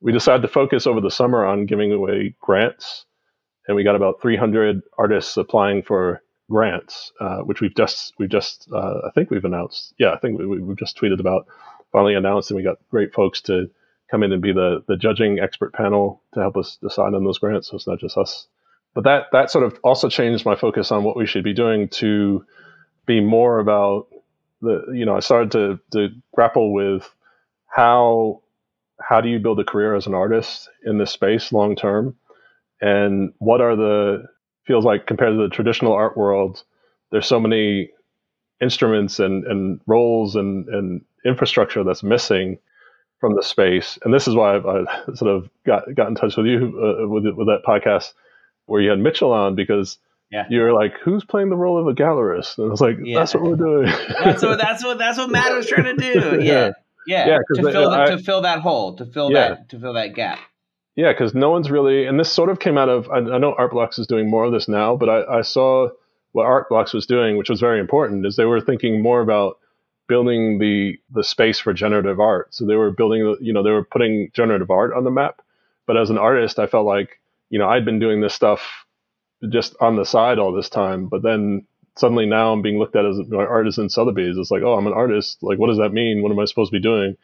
we 0.00 0.12
decided 0.12 0.42
to 0.42 0.48
focus 0.48 0.86
over 0.86 1.00
the 1.00 1.10
summer 1.10 1.44
on 1.44 1.66
giving 1.66 1.92
away 1.92 2.34
grants, 2.40 3.06
and 3.66 3.76
we 3.76 3.84
got 3.84 3.96
about 3.96 4.22
300 4.22 4.82
artists 4.98 5.36
applying 5.36 5.82
for 5.82 6.22
grants, 6.50 7.12
uh, 7.20 7.38
which 7.48 7.60
we've 7.60 7.74
just 7.76 8.14
we've 8.18 8.30
just 8.30 8.68
uh, 8.72 9.00
I 9.06 9.10
think 9.14 9.30
we've 9.30 9.44
announced. 9.44 9.94
Yeah, 9.98 10.12
I 10.12 10.18
think 10.18 10.38
we, 10.38 10.46
we- 10.46 10.62
we've 10.62 10.78
just 10.78 10.98
tweeted 10.98 11.20
about 11.20 11.46
finally 11.92 12.14
announced, 12.14 12.50
and 12.50 12.56
we 12.56 12.62
got 12.64 12.76
great 12.90 13.12
folks 13.14 13.40
to 13.42 13.70
come 14.10 14.22
in 14.22 14.32
and 14.32 14.42
be 14.42 14.52
the 14.52 14.84
the 14.88 14.96
judging 14.96 15.38
expert 15.40 15.72
panel 15.74 16.22
to 16.34 16.40
help 16.40 16.56
us 16.56 16.78
decide 16.82 17.14
on 17.14 17.24
those 17.24 17.38
grants. 17.38 17.68
So 17.68 17.76
it's 17.76 17.86
not 17.86 17.98
just 18.00 18.16
us. 18.16 18.46
But 18.94 19.04
that 19.04 19.24
that 19.32 19.50
sort 19.50 19.64
of 19.64 19.78
also 19.84 20.08
changed 20.08 20.44
my 20.46 20.56
focus 20.56 20.90
on 20.92 21.04
what 21.04 21.16
we 21.16 21.26
should 21.26 21.44
be 21.44 21.54
doing 21.54 21.88
to 22.00 22.44
be 23.06 23.20
more 23.20 23.58
about 23.58 24.06
the 24.60 24.86
you 24.92 25.04
know 25.04 25.16
I 25.16 25.20
started 25.20 25.52
to 25.52 25.80
to 25.92 26.08
grapple 26.34 26.72
with 26.72 27.08
how 27.66 28.42
how 29.00 29.20
do 29.20 29.28
you 29.28 29.38
build 29.38 29.60
a 29.60 29.64
career 29.64 29.94
as 29.94 30.06
an 30.06 30.14
artist 30.14 30.68
in 30.84 30.98
this 30.98 31.12
space 31.12 31.52
long 31.52 31.76
term? 31.76 32.16
And 32.80 33.32
what 33.38 33.60
are 33.60 33.76
the 33.76 34.24
feels 34.64 34.84
like 34.84 35.06
compared 35.06 35.32
to 35.34 35.42
the 35.42 35.48
traditional 35.48 35.92
art 35.92 36.16
world 36.16 36.62
there's 37.10 37.26
so 37.26 37.40
many 37.40 37.90
instruments 38.60 39.18
and, 39.18 39.44
and 39.44 39.80
roles 39.86 40.36
and, 40.36 40.68
and 40.68 41.04
infrastructure 41.24 41.84
that's 41.84 42.02
missing 42.02 42.58
from 43.20 43.34
the 43.34 43.42
space. 43.42 43.98
And 44.04 44.12
this 44.12 44.28
is 44.28 44.34
why 44.34 44.56
I've, 44.56 44.66
I 44.66 44.84
sort 45.14 45.30
of 45.30 45.50
got 45.66 45.92
got 45.94 46.08
in 46.08 46.14
touch 46.14 46.36
with 46.36 46.46
you 46.46 47.02
uh, 47.02 47.08
with 47.08 47.24
with 47.34 47.48
that 47.48 47.62
podcast 47.66 48.12
where 48.66 48.80
you 48.80 48.90
had 48.90 48.98
Mitchell 48.98 49.32
on 49.32 49.54
because 49.54 49.98
Yeah. 50.30 50.44
you 50.50 50.60
were 50.60 50.72
like 50.72 50.94
who's 51.02 51.24
playing 51.24 51.48
the 51.48 51.56
role 51.56 51.78
of 51.80 51.86
a 51.86 51.94
gallerist 51.94 52.58
and 52.58 52.66
I 52.66 52.70
was 52.70 52.80
like 52.82 52.98
Yeah. 53.02 53.18
that's 53.20 53.32
what 53.34 53.42
we're 53.44 53.56
doing 53.56 53.86
That's 54.22 54.42
what 54.42 54.58
that's 54.58 54.84
what 54.84 54.98
that's 54.98 55.16
what 55.18 55.30
Matt 55.30 55.54
was 55.54 55.66
trying 55.66 55.96
to 55.96 56.12
do. 56.12 56.40
Yeah. 56.42 56.72
Yeah. 57.06 57.26
Yeah, 57.26 57.38
to 57.54 57.62
the- 57.62 57.72
fill 57.72 57.90
I- 57.90 58.06
to 58.10 58.18
fill 58.18 58.42
that 58.42 58.60
hole, 58.60 58.94
to 58.96 59.06
fill 59.06 59.30
Yeah. 59.32 59.48
that 59.48 59.68
to 59.70 59.78
fill 59.80 59.94
that 59.94 60.14
gap. 60.14 60.38
Yeah, 60.96 61.12
because 61.12 61.32
no 61.34 61.48
one's 61.50 61.70
really, 61.70 62.06
and 62.06 62.18
this 62.18 62.30
sort 62.32 62.50
of 62.50 62.58
came 62.58 62.76
out 62.76 62.88
of. 62.88 63.08
I, 63.08 63.18
I 63.18 63.38
know 63.38 63.54
Artblocks 63.54 64.00
is 64.00 64.08
doing 64.08 64.28
more 64.28 64.42
of 64.44 64.50
this 64.52 64.66
now, 64.66 64.96
but 64.96 65.08
I, 65.08 65.38
I 65.38 65.40
saw 65.42 65.90
what 66.32 66.44
Artblocks 66.44 66.92
was 66.92 67.06
doing, 67.06 67.36
which 67.36 67.48
was 67.48 67.60
very 67.60 67.78
important, 67.78 68.26
is 68.26 68.34
they 68.34 68.44
were 68.44 68.60
thinking 68.60 69.00
more 69.00 69.20
about 69.20 69.58
building 70.08 70.58
the 70.58 70.98
the 71.14 71.22
space 71.22 71.58
for 71.60 71.72
generative 71.72 72.18
art. 72.18 72.52
So 72.52 72.66
they 72.66 72.74
were 72.74 72.90
building, 72.90 73.22
the- 73.24 73.38
you 73.40 73.52
know, 73.52 73.62
they 73.62 73.70
were 73.70 73.84
putting 73.84 74.30
generative 74.34 74.70
art 74.72 74.92
on 74.92 75.04
the 75.04 75.10
map. 75.12 75.40
But 75.86 75.96
as 75.96 76.10
an 76.10 76.18
artist, 76.18 76.58
I 76.58 76.66
felt 76.66 76.84
like, 76.84 77.20
you 77.48 77.58
know, 77.60 77.68
I'd 77.68 77.84
been 77.84 78.00
doing 78.00 78.20
this 78.20 78.34
stuff 78.34 78.60
just 79.48 79.76
on 79.80 79.96
the 79.96 80.04
side 80.04 80.38
all 80.38 80.52
this 80.52 80.68
time, 80.68 81.06
but 81.06 81.22
then 81.22 81.66
suddenly 81.96 82.26
now 82.26 82.52
I'm 82.52 82.62
being 82.62 82.78
looked 82.78 82.96
at 82.96 83.04
as 83.06 83.18
an 83.18 83.34
artist 83.34 83.78
in 83.78 83.88
Sotheby's. 83.88 84.36
It's 84.36 84.50
like, 84.50 84.62
oh, 84.62 84.74
I'm 84.74 84.86
an 84.86 84.92
artist. 84.92 85.38
Like, 85.42 85.58
what 85.58 85.68
does 85.68 85.78
that 85.78 85.92
mean? 85.92 86.22
What 86.22 86.32
am 86.32 86.38
I 86.38 86.44
supposed 86.44 86.72
to 86.72 86.78
be 86.78 86.82
doing? 86.82 87.16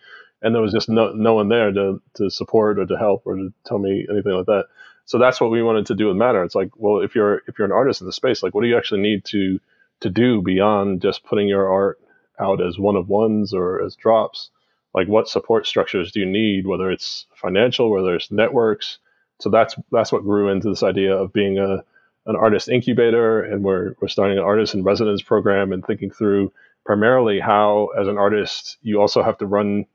and 0.44 0.54
there 0.54 0.62
was 0.62 0.72
just 0.72 0.88
no 0.88 1.12
no 1.12 1.34
one 1.34 1.48
there 1.48 1.72
to 1.72 2.00
to 2.14 2.30
support 2.30 2.78
or 2.78 2.86
to 2.86 2.98
help 2.98 3.22
or 3.24 3.34
to 3.34 3.52
tell 3.66 3.78
me 3.78 4.06
anything 4.10 4.32
like 4.32 4.46
that. 4.46 4.66
So 5.06 5.18
that's 5.18 5.40
what 5.40 5.50
we 5.50 5.62
wanted 5.62 5.86
to 5.86 5.94
do 5.94 6.08
with 6.08 6.16
Matter. 6.16 6.44
It's 6.44 6.54
like, 6.54 6.70
well, 6.76 7.00
if 7.00 7.14
you're 7.14 7.42
if 7.48 7.58
you're 7.58 7.66
an 7.66 7.72
artist 7.72 8.02
in 8.02 8.06
the 8.06 8.12
space, 8.12 8.42
like, 8.42 8.54
what 8.54 8.62
do 8.62 8.68
you 8.68 8.76
actually 8.76 9.00
need 9.00 9.24
to 9.26 9.58
to 10.00 10.10
do 10.10 10.42
beyond 10.42 11.00
just 11.02 11.24
putting 11.24 11.48
your 11.48 11.68
art 11.72 11.98
out 12.38 12.60
as 12.60 12.78
one 12.78 12.94
of 12.96 13.08
ones 13.08 13.54
or 13.54 13.82
as 13.82 13.96
drops? 13.96 14.50
Like, 14.92 15.08
what 15.08 15.28
support 15.28 15.66
structures 15.66 16.12
do 16.12 16.20
you 16.20 16.26
need? 16.26 16.66
Whether 16.66 16.90
it's 16.90 17.26
financial, 17.34 17.90
whether 17.90 18.14
it's 18.14 18.30
networks. 18.30 18.98
So 19.40 19.48
that's 19.48 19.74
that's 19.90 20.12
what 20.12 20.22
grew 20.24 20.50
into 20.50 20.68
this 20.68 20.82
idea 20.82 21.16
of 21.16 21.32
being 21.32 21.58
a 21.58 21.84
an 22.26 22.36
artist 22.36 22.68
incubator, 22.68 23.42
and 23.42 23.62
we're 23.64 23.94
we're 24.00 24.08
starting 24.08 24.38
an 24.38 24.44
artist 24.44 24.74
in 24.74 24.82
residence 24.82 25.22
program 25.22 25.72
and 25.72 25.84
thinking 25.84 26.10
through 26.10 26.52
primarily 26.84 27.40
how, 27.40 27.88
as 27.98 28.08
an 28.08 28.18
artist, 28.18 28.78
you 28.82 29.00
also 29.00 29.22
have 29.22 29.38
to 29.38 29.46
run 29.46 29.86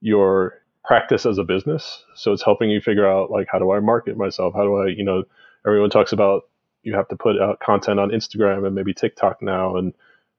your 0.00 0.62
practice 0.84 1.26
as 1.26 1.38
a 1.38 1.44
business. 1.44 2.04
So 2.14 2.32
it's 2.32 2.42
helping 2.42 2.70
you 2.70 2.80
figure 2.80 3.08
out 3.08 3.30
like 3.30 3.48
how 3.50 3.58
do 3.58 3.70
I 3.72 3.80
market 3.80 4.16
myself? 4.16 4.54
How 4.54 4.62
do 4.62 4.76
I, 4.76 4.86
you 4.88 5.04
know, 5.04 5.24
everyone 5.66 5.90
talks 5.90 6.12
about 6.12 6.44
you 6.82 6.94
have 6.94 7.08
to 7.08 7.16
put 7.16 7.40
out 7.40 7.60
content 7.60 8.00
on 8.00 8.10
Instagram 8.10 8.66
and 8.66 8.74
maybe 8.74 8.94
TikTok 8.94 9.42
now 9.42 9.76
and 9.76 9.92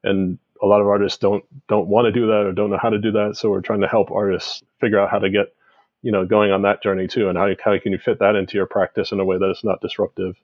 and 0.03 0.39
a 0.61 0.65
lot 0.65 0.81
of 0.81 0.87
artists 0.87 1.19
don't 1.19 1.43
don't 1.67 1.87
want 1.87 2.05
to 2.05 2.11
do 2.11 2.27
that 2.27 2.45
or 2.45 2.53
don't 2.53 2.69
know 2.69 2.79
how 2.81 2.89
to 2.89 2.99
do 2.99 3.11
that. 3.11 3.35
So 3.37 3.49
we're 3.49 3.61
trying 3.61 3.81
to 3.81 3.87
help 3.87 4.11
artists 4.11 4.63
figure 4.79 4.99
out 4.99 5.11
how 5.11 5.19
to 5.19 5.29
get, 5.29 5.53
you 6.01 6.11
know, 6.11 6.25
going 6.25 6.51
on 6.51 6.63
that 6.63 6.81
journey 6.81 7.07
too 7.07 7.29
and 7.29 7.37
how 7.37 7.49
how 7.63 7.77
can 7.79 7.91
you 7.91 7.99
fit 7.99 8.19
that 8.19 8.35
into 8.35 8.57
your 8.57 8.65
practice 8.65 9.11
in 9.11 9.19
a 9.19 9.25
way 9.25 9.37
that 9.37 9.51
is 9.51 9.63
not 9.63 9.81
disruptive. 9.81 10.35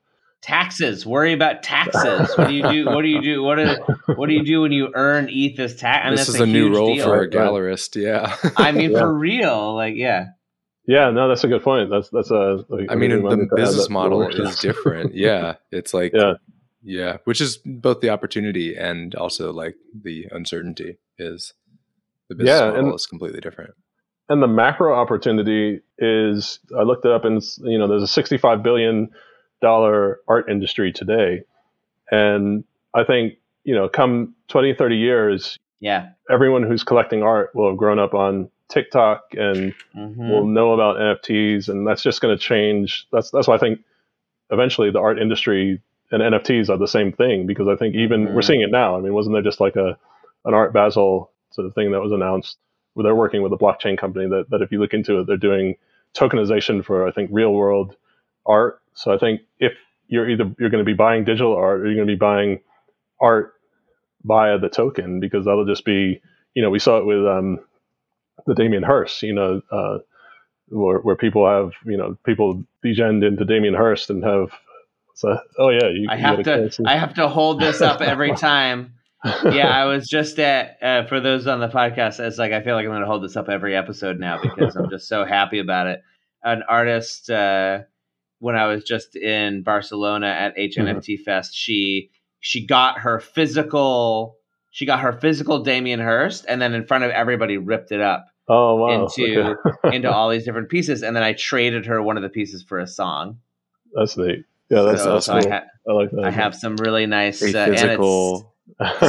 Taxes. 0.42 1.06
Worry 1.08 1.34
about 1.34 1.64
taxes. 1.64 2.30
What 2.38 2.50
do 2.50 2.54
you 2.54 2.62
do? 2.70 2.86
What 2.86 3.02
do 3.02 3.08
you 3.08 3.22
do? 3.22 3.42
What 3.42 3.56
do 3.56 3.76
what 4.16 4.28
do 4.30 4.36
you 4.36 4.44
do 4.46 4.62
when 4.62 4.72
you 4.72 4.92
earn 4.94 5.28
ETH 5.32 5.60
as 5.60 5.76
tax? 5.76 6.06
I 6.06 6.10
mean, 6.10 6.18
this 6.18 6.30
is 6.30 6.40
a, 6.40 6.46
new 6.46 6.72
role 6.76 6.94
deal. 6.94 7.06
for 7.06 7.16
a 7.16 7.20
Right. 7.22 7.30
gallerist. 7.32 8.00
Yeah. 8.00 8.36
I 8.56 8.72
mean, 8.72 8.92
Yeah. 8.92 9.00
for 9.00 9.14
real. 9.14 9.74
Like, 9.76 9.96
yeah. 9.96 10.28
Yeah, 10.88 11.10
no, 11.10 11.28
that's 11.28 11.44
a 11.44 11.48
good 11.48 11.64
point. 11.64 11.90
That's 11.90 12.10
that's 12.10 12.30
a. 12.30 12.64
Like, 12.70 12.92
I 12.92 12.96
mean, 12.96 13.10
the 13.10 13.48
business 13.56 13.76
that 13.78 13.82
to 13.82 13.88
the 13.88 13.94
model 13.94 14.22
is 14.28 14.60
different. 14.60 15.16
Yeah. 15.16 15.56
It's 15.72 15.96
like, 15.96 16.14
Yeah. 16.14 16.34
yeah, 16.84 17.18
which 17.24 17.42
is 17.42 17.58
both 17.66 18.02
the 18.02 18.12
opportunity 18.12 18.76
and 18.76 19.16
also 19.16 19.52
like 19.52 19.76
the 20.00 20.28
uncertainty 20.30 21.00
is 21.18 21.54
the 22.30 22.36
business 22.36 22.60
Yeah, 22.60 22.68
model 22.68 22.86
and- 22.86 22.94
is 22.96 23.08
completely 23.08 23.40
different. 23.42 23.74
and 24.30 24.44
the 24.44 24.48
macro 24.48 24.94
opportunity 24.94 25.82
is 25.98 26.60
I 26.78 26.84
looked 26.84 27.06
it 27.06 27.12
up 27.12 27.26
and 27.26 27.42
you 27.62 27.80
know 27.80 27.88
there's 27.88 28.04
a 28.04 28.08
65 28.08 28.62
billion 28.62 29.10
dollar 29.70 30.20
art 30.28 30.48
industry 30.48 30.92
today 30.92 31.42
and 32.12 32.64
I 32.94 33.04
think 33.04 33.34
you 33.64 33.74
know 33.74 33.90
come 33.90 34.36
20 34.50 34.76
30 34.76 34.96
years 34.98 35.58
Yeah. 35.80 36.10
everyone 36.30 36.62
who's 36.64 36.84
collecting 36.84 37.24
art 37.24 37.50
will 37.56 37.68
have 37.70 37.78
grown 37.78 37.98
up 37.98 38.14
on 38.14 38.50
TikTok 38.70 39.22
and 39.34 39.74
Mhm. 39.96 40.30
will 40.30 40.46
know 40.46 40.74
about 40.74 40.98
NFTs 40.98 41.68
and 41.70 41.88
that's 41.88 42.04
just 42.04 42.22
going 42.22 42.38
to 42.38 42.44
change 42.52 43.08
that's 43.12 43.32
that's 43.32 43.48
why 43.48 43.56
I 43.56 43.58
think 43.58 43.80
eventually 44.52 44.92
the 44.92 45.00
art 45.00 45.18
industry 45.20 45.82
and 46.12 46.22
NFTs 46.22 46.70
are 46.70 46.78
the 46.78 46.88
same 46.98 47.12
thing 47.12 47.48
because 47.48 47.68
I 47.68 47.76
think 47.76 47.96
even 47.96 48.28
Mhm. 48.28 48.34
we're 48.36 48.44
seeing 48.44 48.62
it 48.62 48.70
now 48.72 48.96
I 48.98 49.02
mean 49.02 49.14
wasn't 49.16 49.34
there 49.36 49.42
just 49.52 49.60
like 49.60 49.76
a 49.76 49.98
an 50.46 50.54
art 50.54 50.74
Basel 50.74 51.32
sort 51.50 51.66
of 51.66 51.74
thing 51.74 51.92
that 51.92 52.02
was 52.02 52.12
announced 52.12 52.58
where 52.94 53.04
they're 53.04 53.16
working 53.24 53.42
with 53.42 53.52
a 53.52 53.58
blockchain 53.58 53.98
company 53.98 54.28
that, 54.30 54.46
that 54.52 54.62
if 54.62 54.72
you 54.72 54.80
look 54.80 54.94
into 54.94 55.20
it, 55.20 55.26
they're 55.28 55.38
doing 55.50 55.76
tokenization 56.14 56.86
for 56.86 57.08
I 57.08 57.12
think 57.12 57.30
real 57.34 57.52
world 57.54 57.96
art. 58.46 58.80
So 58.96 59.14
I 59.14 59.18
think 59.18 59.42
if 59.60 59.74
you're 60.08 60.30
either 60.30 60.54
you're 60.60 60.70
going 60.70 60.84
to 60.84 60.90
be 60.90 60.96
buying 60.96 61.24
digital 61.24 61.56
art 61.56 61.82
or 61.82 61.86
you're 61.86 61.96
going 61.96 62.08
to 62.08 62.14
be 62.14 62.20
buying 62.20 62.60
art 63.22 63.54
via 64.24 64.58
the 64.58 64.70
token 64.70 65.20
because 65.20 65.46
that'll 65.46 65.66
just 65.66 65.86
be 65.86 66.22
you 66.54 66.62
know 66.62 66.70
we 66.70 66.80
saw 66.80 66.98
it 66.98 67.06
with 67.06 67.26
um, 67.26 67.60
the 68.46 68.56
Damien 68.56 68.84
Hirst 68.84 69.22
you 69.24 69.34
know 69.34 69.62
uh, 69.72 70.00
where 70.70 71.00
where 71.00 71.16
people 71.16 71.48
have 71.48 71.74
you 71.86 71.98
know 71.98 72.18
people 72.26 72.64
degend 72.84 73.26
into 73.26 73.46
Damien 73.46 73.74
Hirst 73.74 74.10
and 74.10 74.24
have 74.24 74.50
so 75.16 75.38
oh 75.60 75.70
yeah 75.70 75.90
you, 75.90 76.08
I 76.10 76.16
you 76.16 76.22
have 76.22 76.44
to. 76.44 76.72
I 76.86 76.98
have 76.98 77.14
to 77.16 77.28
hold 77.28 77.62
this 77.62 77.82
up 77.82 78.02
every 78.02 78.32
time. 78.36 78.94
yeah, 79.24 79.70
I 79.70 79.86
was 79.86 80.08
just 80.08 80.38
at 80.40 80.78
uh, 80.84 81.08
for 81.08 81.20
those 81.20 81.48
on 81.48 81.60
the 81.60 81.70
podcast. 81.70 82.20
It's 82.20 82.38
like 82.38 82.52
I 82.52 82.62
feel 82.62 82.76
like 82.76 82.86
I'm 82.86 82.92
going 82.92 83.02
to 83.02 83.08
hold 83.08 83.24
this 83.24 83.36
up 83.36 83.50
every 83.50 83.76
episode 83.76 84.20
now 84.20 84.40
because 84.42 84.76
I'm 84.76 84.90
just 84.90 85.08
so 85.08 85.26
happy 85.26 85.60
about 85.60 85.88
it. 85.88 86.04
An 86.44 86.62
artist 86.70 87.30
uh, 87.30 87.80
when 88.40 88.56
I 88.56 88.68
was 88.68 88.84
just 88.84 89.16
in 89.16 89.64
Barcelona 89.64 90.28
at 90.28 90.58
HNFT 90.58 91.22
Fest, 91.22 91.56
she 91.56 92.12
she 92.40 92.66
got 92.66 93.00
her 93.00 93.20
physical 93.20 94.38
she 94.72 94.86
got 94.86 95.00
her 95.00 95.14
physical 95.14 95.60
Damien 95.64 96.00
Hirst, 96.00 96.46
and 96.50 96.62
then 96.62 96.74
in 96.74 96.86
front 96.86 97.04
of 97.06 97.12
everybody 97.12 97.58
ripped 97.58 97.92
it 97.92 98.02
up 98.02 98.28
oh 98.48 98.76
wow 98.76 99.06
into 99.06 99.42
okay. 99.42 99.96
into 99.96 100.12
all 100.12 100.30
these 100.30 100.46
different 100.46 100.70
pieces, 100.70 101.04
and 101.04 101.16
then 101.16 101.24
I 101.24 101.34
traded 101.34 101.86
her 101.88 102.02
one 102.02 102.18
of 102.18 102.24
the 102.24 102.30
pieces 102.30 102.64
for 102.64 102.80
a 102.80 102.88
song. 102.88 103.40
that's 103.94 104.18
neat 104.18 104.46
yeah 104.70 104.82
that's, 104.82 105.04
so, 105.04 105.14
that's 105.14 105.26
so 105.28 105.40
cool. 105.40 105.54
I, 105.54 105.64
I, 105.88 105.94
like 105.94 106.12
that 106.12 106.26
I 106.26 106.32
have 106.32 106.56
some 106.56 106.76
really 106.78 107.06
nice 107.06 107.42
A 107.42 107.46
uh, 107.46 107.64
and 107.66 107.74
it's- 107.74 107.82
physical. 107.82 108.52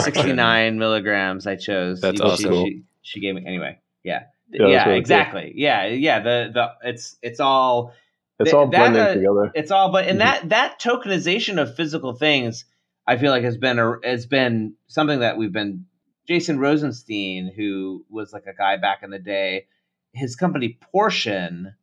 69 0.01 0.79
milligrams 0.79 1.47
I 1.47 1.57
chose. 1.57 2.01
That's 2.01 2.19
She- 2.19 2.23
awesome. 2.23 2.53
She, 2.53 2.65
she, 2.65 2.83
she 3.03 3.21
gave 3.21 3.35
me 3.35 3.43
anyway. 3.47 3.79
Yeah. 4.05 4.25
Yeah, 4.51 4.67
yeah, 4.67 4.67
really 4.67 4.85
cool. 4.85 4.93
exactly. 4.95 5.53
Yeah, 5.57 5.87
yeah. 5.87 6.21
The 6.21 6.51
the 6.55 6.89
it's 6.89 7.17
it's 7.23 7.41
all 7.41 7.93
It's 8.39 8.53
all 8.53 8.67
that, 8.69 8.77
blending 8.79 9.03
uh, 9.03 9.15
together. 9.15 9.53
it's 9.55 9.71
all 9.71 9.91
but 9.93 10.07
and 10.07 10.19
Mhm. 10.19 10.25
that 10.25 10.49
that 10.51 10.81
tokenization 10.81 11.61
of 11.61 11.75
physical 11.75 12.13
things 12.15 12.65
i 13.07 13.17
feel 13.17 13.31
like 13.31 13.45
has 13.45 13.57
been 13.57 13.79
a 13.79 13.95
has 14.05 14.27
been 14.27 14.75
something 14.89 15.21
that 15.21 15.37
we've 15.39 15.53
been 15.53 15.87
jason 16.29 16.59
rosenstein 16.59 17.51
who 17.57 18.05
was 18.11 18.33
like 18.33 18.45
a 18.47 18.55
guy 18.57 18.77
back 18.77 19.03
in 19.03 19.11
the 19.11 19.19
day 19.19 19.67
his 20.13 20.37
company 20.37 20.79
portion 20.93 21.75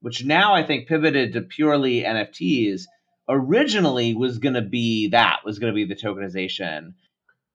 which 0.00 0.24
now 0.24 0.54
i 0.54 0.62
think 0.64 0.88
pivoted 0.88 1.32
to 1.34 1.42
purely 1.42 2.02
nfts 2.02 2.82
originally 3.28 4.14
was 4.14 4.38
going 4.38 4.54
to 4.54 4.62
be 4.62 5.08
that 5.10 5.40
was 5.44 5.58
going 5.60 5.72
to 5.72 5.74
be 5.74 5.84
the 5.84 5.94
tokenization 6.00 6.94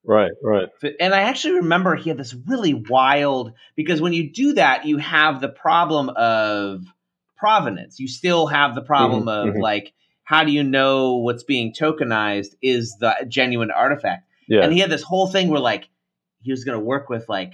Right, 0.07 0.29
right. 0.43 0.67
and 0.99 1.15
I 1.15 1.21
actually 1.21 1.55
remember 1.55 1.95
he 1.95 2.09
had 2.11 2.19
this 2.19 2.35
really 2.47 2.75
wild 2.75 3.53
because 3.75 3.99
when 3.99 4.13
you 4.13 4.31
do 4.31 4.53
that, 4.53 4.85
you 4.85 4.97
have 4.99 5.41
the 5.41 5.49
problem 5.49 6.09
of 6.09 6.83
provenance. 7.37 7.99
You 7.99 8.07
still 8.07 8.47
have 8.47 8.75
the 8.75 8.81
problem 8.81 9.25
Mhm, 9.25 9.49
of 9.49 9.55
mhm. 9.55 9.61
like, 9.61 9.93
how 10.23 10.43
do 10.43 10.51
you 10.51 10.63
know 10.63 11.17
what's 11.17 11.43
being 11.43 11.73
tokenized 11.73 12.55
is 12.61 12.97
the 12.99 13.13
genuine 13.27 13.71
artifact? 13.71 14.27
Yeah. 14.47 14.63
And 14.63 14.73
he 14.73 14.79
had 14.79 14.89
this 14.89 15.03
whole 15.03 15.27
thing 15.27 15.49
where 15.49 15.59
like 15.59 15.89
he 16.41 16.51
was 16.51 16.63
going 16.63 16.77
to 16.77 16.83
work 16.83 17.09
with 17.09 17.27
like 17.29 17.53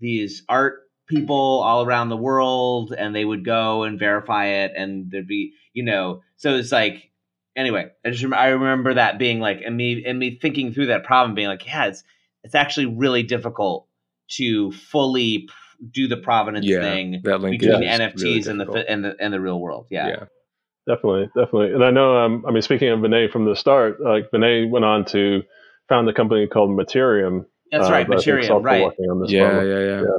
these 0.00 0.42
art 0.48 0.80
people 1.06 1.60
all 1.62 1.84
around 1.84 2.08
the 2.08 2.16
world, 2.16 2.94
and 2.96 3.14
they 3.14 3.24
would 3.24 3.44
go 3.44 3.82
and 3.82 3.98
verify 3.98 4.46
it, 4.46 4.72
and 4.76 5.10
there'd 5.10 5.26
be 5.26 5.52
you 5.72 5.84
know, 5.84 6.22
so 6.36 6.54
it's 6.54 6.72
like 6.72 7.10
anyway, 7.56 7.90
I 8.04 8.10
just 8.10 8.32
I 8.32 8.48
remember 8.48 8.94
that 8.94 9.18
being 9.18 9.40
like, 9.40 9.60
and 9.64 9.76
me 9.76 10.04
and 10.06 10.18
me 10.18 10.38
thinking 10.40 10.72
through 10.72 10.86
that 10.86 11.04
problem, 11.04 11.34
being 11.34 11.48
like, 11.48 11.66
yeah, 11.66 11.86
it's 11.86 12.02
it's 12.42 12.54
actually 12.54 12.86
really 12.86 13.22
difficult 13.22 13.86
to 14.32 14.72
fully 14.72 15.48
do 15.90 16.08
the 16.08 16.16
provenance 16.16 16.66
Yeah, 16.66 16.80
thing 16.80 17.20
that 17.24 17.40
link 17.40 17.60
between 17.60 17.82
is 17.82 18.00
NFTs 18.00 18.16
really 18.16 18.50
and 18.50 18.60
the 18.60 18.84
and 18.88 19.04
the 19.04 19.16
and 19.18 19.32
the 19.32 19.40
real 19.40 19.60
world. 19.60 19.86
Yeah, 19.90 20.08
yeah. 20.08 20.24
Definitely, 20.86 21.26
definitely. 21.28 21.72
And 21.72 21.82
I 21.82 21.90
know, 21.90 22.18
um, 22.18 22.44
I 22.46 22.50
mean, 22.50 22.60
speaking 22.60 22.90
of 22.90 22.98
Vinay 23.00 23.30
from 23.30 23.46
the 23.46 23.56
start, 23.56 24.02
like 24.02 24.30
Vinay 24.30 24.68
went 24.68 24.84
on 24.84 25.06
to 25.06 25.42
found 25.88 26.08
a 26.08 26.12
company 26.12 26.46
called 26.46 26.70
Mattereum. 26.70 27.46
that's 27.70 27.88
uh, 27.88 27.92
right, 27.92 28.06
that 28.06 28.18
Mattereum, 28.18 28.62
right? 28.62 28.82
On 28.82 29.20
this 29.20 29.30
Yeah, 29.30 29.62
yeah, 29.62 29.78
yeah, 29.78 30.00
Yeah. 30.02 30.18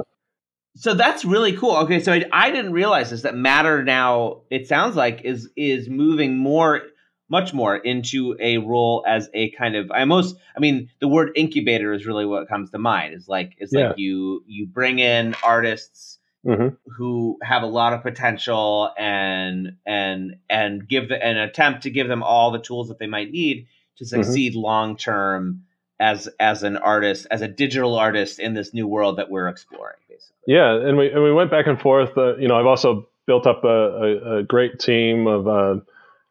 So 0.78 0.94
that's 0.94 1.24
really 1.24 1.56
cool. 1.56 1.76
Okay, 1.78 2.00
so 2.00 2.12
I, 2.12 2.24
I 2.32 2.50
didn't 2.50 2.72
realize 2.72 3.10
this 3.10 3.22
that 3.22 3.34
Matter 3.34 3.82
now 3.82 4.42
it 4.50 4.66
sounds 4.66 4.96
like 4.96 5.22
is 5.22 5.48
is 5.56 5.88
moving 5.88 6.36
more 6.36 6.82
much 7.28 7.52
more 7.52 7.76
into 7.76 8.36
a 8.40 8.58
role 8.58 9.04
as 9.06 9.28
a 9.34 9.50
kind 9.50 9.74
of 9.76 9.90
I 9.90 10.04
most 10.04 10.36
I 10.56 10.60
mean 10.60 10.90
the 11.00 11.08
word 11.08 11.32
incubator 11.34 11.92
is 11.92 12.06
really 12.06 12.26
what 12.26 12.48
comes 12.48 12.70
to 12.70 12.78
mind. 12.78 13.14
Is 13.14 13.28
like 13.28 13.54
it's 13.58 13.72
Yeah. 13.72 13.88
like 13.88 13.98
you 13.98 14.44
you 14.46 14.66
bring 14.66 14.98
in 14.98 15.34
artists 15.42 16.18
hmm 16.44 16.68
who 16.96 17.36
have 17.42 17.62
a 17.64 17.66
lot 17.66 17.92
of 17.92 18.02
potential 18.02 18.90
and 18.96 19.72
and 19.84 20.36
and 20.48 20.88
give 20.88 21.08
the, 21.08 21.24
an 21.24 21.36
attempt 21.36 21.82
to 21.82 21.90
give 21.90 22.06
them 22.08 22.22
all 22.22 22.52
the 22.52 22.60
tools 22.60 22.88
that 22.88 22.98
they 22.98 23.08
might 23.08 23.30
need 23.30 23.66
to 23.96 24.04
Mm-hmm. 24.04 24.22
succeed 24.22 24.54
long 24.54 24.96
term 24.96 25.62
as 25.98 26.28
as 26.38 26.62
an 26.62 26.76
artist 26.76 27.26
as 27.30 27.42
a 27.42 27.48
digital 27.48 27.96
artist 27.96 28.38
in 28.38 28.54
this 28.54 28.72
new 28.72 28.86
world 28.86 29.18
that 29.18 29.30
we're 29.30 29.48
exploring 29.48 29.96
basically 30.08 30.36
Yeah, 30.46 30.74
and 30.74 30.96
we 30.96 31.10
and 31.10 31.22
we 31.22 31.32
went 31.32 31.50
back 31.50 31.66
and 31.66 31.80
forth. 31.80 32.16
Uh, 32.16 32.36
you 32.36 32.46
know, 32.46 32.56
I've 32.56 32.66
also 32.66 33.08
built 33.26 33.46
up 33.48 33.64
a, 33.64 33.68
a, 33.68 34.38
a 34.38 34.42
great 34.44 34.78
team 34.78 35.26
of 35.26 35.48
uh, 35.48 35.80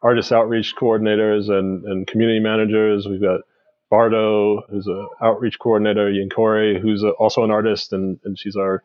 artist 0.02 0.32
outreach 0.32 0.74
coordinators 0.76 1.50
and, 1.50 1.84
and 1.84 2.06
community 2.06 2.40
managers. 2.40 3.06
We've 3.08 3.22
got 3.22 3.42
Bardo, 3.90 4.62
who's 4.70 4.86
an 4.86 5.08
outreach 5.22 5.58
coordinator, 5.58 6.10
Yinkori, 6.10 6.80
who's 6.80 7.02
a, 7.04 7.10
also 7.10 7.44
an 7.44 7.50
artist, 7.50 7.92
and, 7.92 8.18
and 8.24 8.38
she's 8.38 8.56
our 8.56 8.82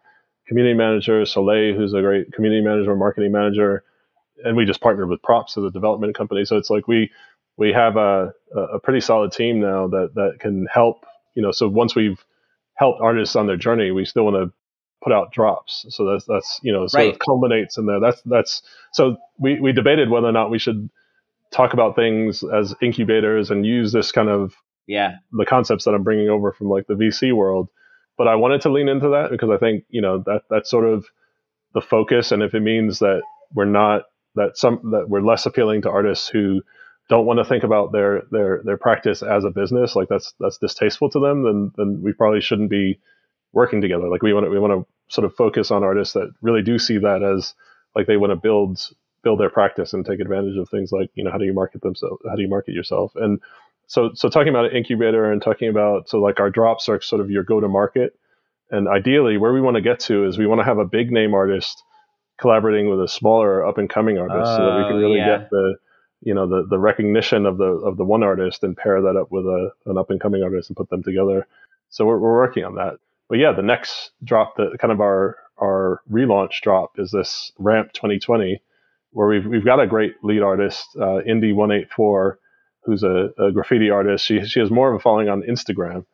community 0.48 0.76
manager, 0.76 1.26
Soleil, 1.26 1.76
who's 1.76 1.94
a 1.94 2.02
great 2.02 2.34
community 2.34 2.64
manager, 2.64 2.96
marketing 2.96 3.32
manager, 3.32 3.84
and 4.44 4.58
we 4.58 4.66
just 4.66 4.82
partnered 4.82 5.10
with 5.10 5.22
Props 5.24 5.58
as 5.58 5.64
a 5.66 5.72
development 5.72 6.16
company. 6.16 6.46
So 6.46 6.58
it's 6.58 6.70
like 6.70 6.88
we 6.88 7.12
we 7.58 7.74
have 7.74 7.98
a, 7.98 8.34
a 8.56 8.80
pretty 8.80 9.02
solid 9.02 9.32
team 9.32 9.60
now 9.62 9.88
that 9.90 10.12
that 10.16 10.38
can 10.40 10.68
help. 10.74 11.06
You 11.36 11.44
know, 11.44 11.52
so 11.52 11.70
once 11.70 11.96
we've 11.96 12.24
helped 12.76 13.02
artists 13.02 13.36
on 13.36 13.48
their 13.48 13.58
journey, 13.58 13.92
we 13.92 14.06
still 14.06 14.26
want 14.26 14.36
to 14.38 14.54
put 15.04 15.14
out 15.14 15.32
drops. 15.34 15.86
So 15.90 16.06
that's 16.06 16.26
that's 16.26 16.60
you 16.64 16.74
know 16.74 16.88
sort 16.88 17.08
Right. 17.08 17.14
of 17.14 17.20
culminates 17.20 17.78
in 17.78 17.86
there. 17.88 18.00
That's 18.00 18.22
that's 18.24 18.64
so 18.94 19.18
we 19.40 19.60
we 19.60 19.74
debated 19.74 20.10
whether 20.10 20.28
or 20.28 20.32
not 20.34 20.52
we 20.52 20.60
should 20.60 20.90
talk 21.52 21.74
about 21.74 21.96
things 21.96 22.44
as 22.44 22.76
incubators 22.82 23.52
and 23.52 23.66
use 23.66 23.92
this 23.92 24.12
kind 24.12 24.30
of 24.30 24.54
yeah 24.88 25.16
the 25.32 25.46
concepts 25.46 25.86
that 25.86 25.94
I'm 25.94 26.04
bringing 26.04 26.30
over 26.30 26.52
from 26.52 26.70
like 26.70 26.88
the 26.88 26.96
VC 26.96 27.34
world. 27.34 27.70
But 28.18 28.28
I 28.28 28.36
wanted 28.36 28.62
to 28.62 28.70
lean 28.72 28.90
into 28.90 29.10
that 29.10 29.32
because 29.32 29.50
I 29.50 29.58
think 29.58 29.86
you 29.90 30.02
know 30.02 30.20
that 30.26 30.44
that's 30.50 30.70
sort 30.70 30.86
of 30.86 31.06
the 31.74 31.82
focus. 31.82 32.32
And 32.32 32.44
if 32.44 32.54
it 32.54 32.62
means 32.62 33.00
that 33.00 33.22
we're 33.54 33.66
not 33.66 34.04
that 34.36 34.58
some 34.58 34.92
that 34.92 35.10
we're 35.10 35.22
less 35.22 35.46
appealing 35.46 35.82
to 35.84 35.90
artists 35.90 36.28
who 36.28 36.62
don't 37.10 37.26
want 37.26 37.40
to 37.40 37.46
think 37.46 37.64
about 37.64 37.92
their 37.92 38.24
their 38.32 38.62
their 38.64 38.78
practice 38.78 39.22
as 39.22 39.44
a 39.44 39.50
business, 39.50 39.96
like 39.96 40.08
that's 40.10 40.34
that's 40.40 40.58
distasteful 40.58 41.10
to 41.10 41.20
them, 41.20 41.44
then 41.44 41.72
then 41.78 42.02
we 42.02 42.14
probably 42.14 42.42
shouldn't 42.42 42.70
be 42.70 43.00
working 43.54 43.82
together. 43.82 44.10
Like 44.10 44.22
we 44.22 44.34
want 44.34 44.46
to 44.46 44.50
we 44.50 44.60
want 44.60 44.74
to 44.74 45.14
sort 45.14 45.26
of 45.26 45.36
focus 45.36 45.72
on 45.72 45.84
artists 45.84 46.14
that 46.14 46.32
really 46.42 46.62
do 46.62 46.80
see 46.80 46.98
that 47.00 47.22
as 47.22 47.54
like 47.96 48.08
they 48.08 48.18
want 48.18 48.32
to 48.32 48.38
build 48.38 48.80
build 49.24 49.40
their 49.40 49.50
practice 49.50 49.94
and 49.94 50.06
take 50.06 50.20
advantage 50.20 50.58
of 50.58 50.70
things 50.70 50.92
like 50.92 51.10
you 51.16 51.24
know 51.24 51.32
how 51.32 51.38
do 51.38 51.46
you 51.46 51.54
market 51.54 51.82
themselves 51.82 52.22
how 52.28 52.36
do 52.36 52.42
you 52.42 52.50
market 52.50 52.74
yourself? 52.74 53.12
And 53.16 53.40
so 53.88 54.12
so 54.16 54.30
talking 54.30 54.50
about 54.50 54.66
an 54.66 54.76
incubator 54.76 55.32
and 55.32 55.42
talking 55.42 55.70
about 55.70 56.10
so 56.10 56.20
like 56.20 56.40
our 56.40 56.50
drops 56.50 56.90
are 56.90 57.02
sort 57.02 57.22
of 57.22 57.30
your 57.32 57.44
go 57.44 57.60
to 57.60 57.68
market 57.68 58.18
and 58.72 58.88
ideally 58.88 59.38
where 59.38 59.54
we 59.54 59.62
want 59.62 59.76
to 59.76 59.82
get 59.82 60.00
to 60.02 60.26
is 60.26 60.38
we 60.38 60.48
want 60.48 60.60
to 60.60 60.66
have 60.66 60.78
a 60.80 60.86
big 60.86 61.12
name 61.12 61.34
artist 61.34 61.84
collaborating 62.40 62.90
with 62.90 63.02
a 63.02 63.08
smaller 63.08 63.66
up 63.66 63.78
and 63.78 63.90
coming 63.90 64.18
artist 64.18 64.56
so 64.56 64.66
that 64.66 64.78
we 64.78 64.84
can 64.86 64.98
Oh, 64.98 65.00
really 65.00 65.18
yeah. 65.18 65.40
get 65.40 65.50
the 65.50 65.76
you 66.22 66.34
know 66.34 66.48
the 66.48 66.66
the 66.70 66.80
recognition 66.80 67.46
of 67.46 67.58
the 67.58 67.66
of 67.66 67.98
the 67.98 68.06
one 68.06 68.24
artist 68.24 68.64
and 68.64 68.78
pair 68.78 69.02
that 69.02 69.18
up 69.18 69.32
with 69.32 69.46
a 69.46 69.72
an 69.86 69.98
up 69.98 70.10
and 70.10 70.20
coming 70.22 70.44
artist 70.44 70.70
and 70.70 70.78
put 70.78 70.90
them 70.90 71.04
together. 71.04 71.48
So 71.90 72.06
we're, 72.06 72.20
we're 72.20 72.34
working 72.36 72.64
on 72.64 72.76
that. 72.76 73.00
But 73.30 73.40
yeah 73.40 73.52
the 73.54 73.62
next 73.62 74.12
drop 74.24 74.56
the 74.58 74.78
kind 74.80 74.92
of 74.92 75.02
our 75.02 75.38
our 75.62 76.02
relaunch 76.12 76.62
drop 76.62 76.98
is 77.00 77.12
this 77.12 77.52
ramp 77.60 77.94
2020 77.94 78.62
where 79.12 79.28
we've 79.28 79.46
we've 79.46 79.66
got 79.66 79.80
a 79.80 79.88
great 79.88 80.16
lead 80.24 80.42
artist 80.42 80.88
uh, 80.98 81.20
indie 81.28 81.54
184 81.54 82.40
who's 82.84 83.04
a, 83.04 83.30
a 83.38 83.52
graffiti 83.52 83.90
artist. 83.90 84.26
She 84.26 84.44
she 84.46 84.60
has 84.60 84.72
more 84.72 84.90
of 84.92 85.00
a 85.00 85.04
following 85.04 85.30
on 85.30 85.44
instagram 85.44 86.06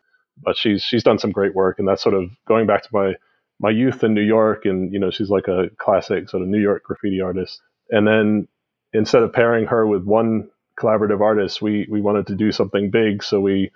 but 0.44 0.58
she's 0.58 0.84
she's 0.84 1.04
done 1.04 1.20
some 1.20 1.32
great 1.32 1.56
work 1.56 1.80
and 1.80 1.88
that's 1.88 2.02
sort 2.02 2.16
of 2.16 2.30
going 2.48 2.68
back 2.68 2.84
to 2.84 2.90
my 2.92 3.14
my 3.60 3.70
youth 3.70 4.04
in 4.04 4.14
New 4.14 4.22
York 4.22 4.66
and 4.66 4.94
you 4.94 5.00
know 5.00 5.10
she's 5.10 5.30
like 5.30 5.48
a 5.48 5.70
classic 5.78 6.30
sort 6.30 6.44
of 6.44 6.50
New 6.50 6.60
York 6.62 6.84
graffiti 6.84 7.22
artist. 7.22 7.60
And 7.90 8.08
then 8.08 8.48
instead 8.94 9.24
of 9.24 9.34
pairing 9.34 9.66
her 9.66 9.86
with 9.88 10.04
one 10.04 10.50
collaborative 10.80 11.22
artist 11.22 11.62
we 11.62 11.88
we 11.90 12.02
wanted 12.02 12.28
to 12.28 12.36
do 12.36 12.52
something 12.52 12.92
big 12.92 13.24
so 13.24 13.40
we 13.40 13.72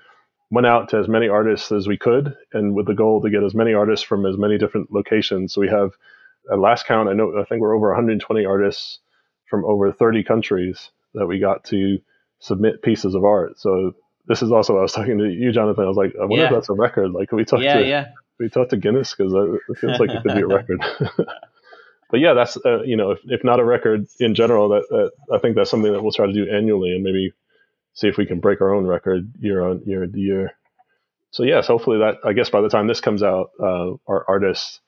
went 0.52 0.68
out 0.68 0.90
to 0.90 0.98
as 0.98 1.08
many 1.08 1.28
artists 1.28 1.72
as 1.72 1.88
we 1.88 1.98
could 1.98 2.36
and 2.54 2.76
with 2.76 2.86
the 2.86 2.94
goal 2.94 3.22
to 3.22 3.30
get 3.30 3.44
as 3.44 3.56
many 3.56 3.74
artists 3.74 4.06
from 4.06 4.26
as 4.26 4.38
many 4.38 4.58
different 4.58 4.92
locations. 4.92 5.54
So 5.54 5.62
we 5.62 5.70
have 5.70 5.92
at 6.52 6.60
last 6.60 6.86
count 6.86 7.10
I 7.10 7.14
know 7.14 7.40
I 7.40 7.46
think 7.46 7.62
we're 7.62 7.76
over 7.76 7.90
120 7.90 8.46
artists 8.46 9.00
from 9.52 9.64
over 9.66 9.92
30 9.92 10.24
countries 10.24 10.90
that 11.14 11.28
we 11.28 11.38
got 11.38 11.64
to 11.66 12.00
submit 12.40 12.82
pieces 12.82 13.14
of 13.14 13.24
art 13.24 13.60
so 13.60 13.94
this 14.28 14.42
is 14.42 14.52
also 14.52 14.78
I 14.78 14.82
was 14.82 14.94
talking 14.94 15.20
to 15.20 15.30
you 15.30 15.52
Jonathan 15.52 15.84
I 15.84 15.88
was 15.88 15.98
like 15.98 16.16
I 16.20 16.26
wonder 16.26 16.46
if 16.46 16.52
that's 16.52 16.70
a 16.70 16.74
record 16.74 17.12
like 17.12 17.30
can 17.30 17.38
we 17.38 17.46
talk 17.46 17.62
yeah 17.62 17.78
to 17.78 17.88
yeah 17.88 18.06
we 18.42 18.50
talked 18.50 18.72
to 18.72 18.78
Guinness 18.78 19.14
because 19.16 19.34
it 19.34 19.78
feels 19.78 20.00
like 20.00 20.10
it 20.10 20.24
could 20.24 20.34
be 20.34 20.42
a 20.42 20.48
record. 20.58 20.84
but 22.10 22.20
yeah, 22.20 22.34
that's 22.34 22.58
uh, 22.66 22.82
you 22.82 22.98
know, 22.98 23.12
if, 23.12 23.20
if 23.26 23.44
not 23.44 23.60
a 23.60 23.64
record 23.64 24.08
in 24.20 24.36
general, 24.36 24.70
that, 24.70 24.84
that 24.90 25.12
I 25.34 25.38
think 25.40 25.56
that's 25.56 25.70
something 25.70 25.94
that 25.94 26.02
we'll 26.02 26.12
try 26.12 26.26
to 26.26 26.34
do 26.34 26.50
annually 26.50 26.92
and 26.92 27.04
maybe 27.04 27.34
see 27.94 28.08
if 28.08 28.18
we 28.18 28.26
can 28.26 28.40
break 28.40 28.62
our 28.62 28.74
own 28.74 28.86
record 28.86 29.32
year 29.40 29.62
on 29.62 29.84
year 29.86 30.06
to 30.06 30.20
year. 30.20 30.54
So 31.30 31.44
yes, 31.44 31.68
hopefully 31.68 32.00
that 32.00 32.18
I 32.26 32.34
guess 32.34 32.50
by 32.50 32.62
the 32.62 32.70
time 32.70 32.88
this 32.88 33.00
comes 33.00 33.24
out, 33.24 33.52
uh, 33.60 33.94
our 34.08 34.26
artists 34.28 34.80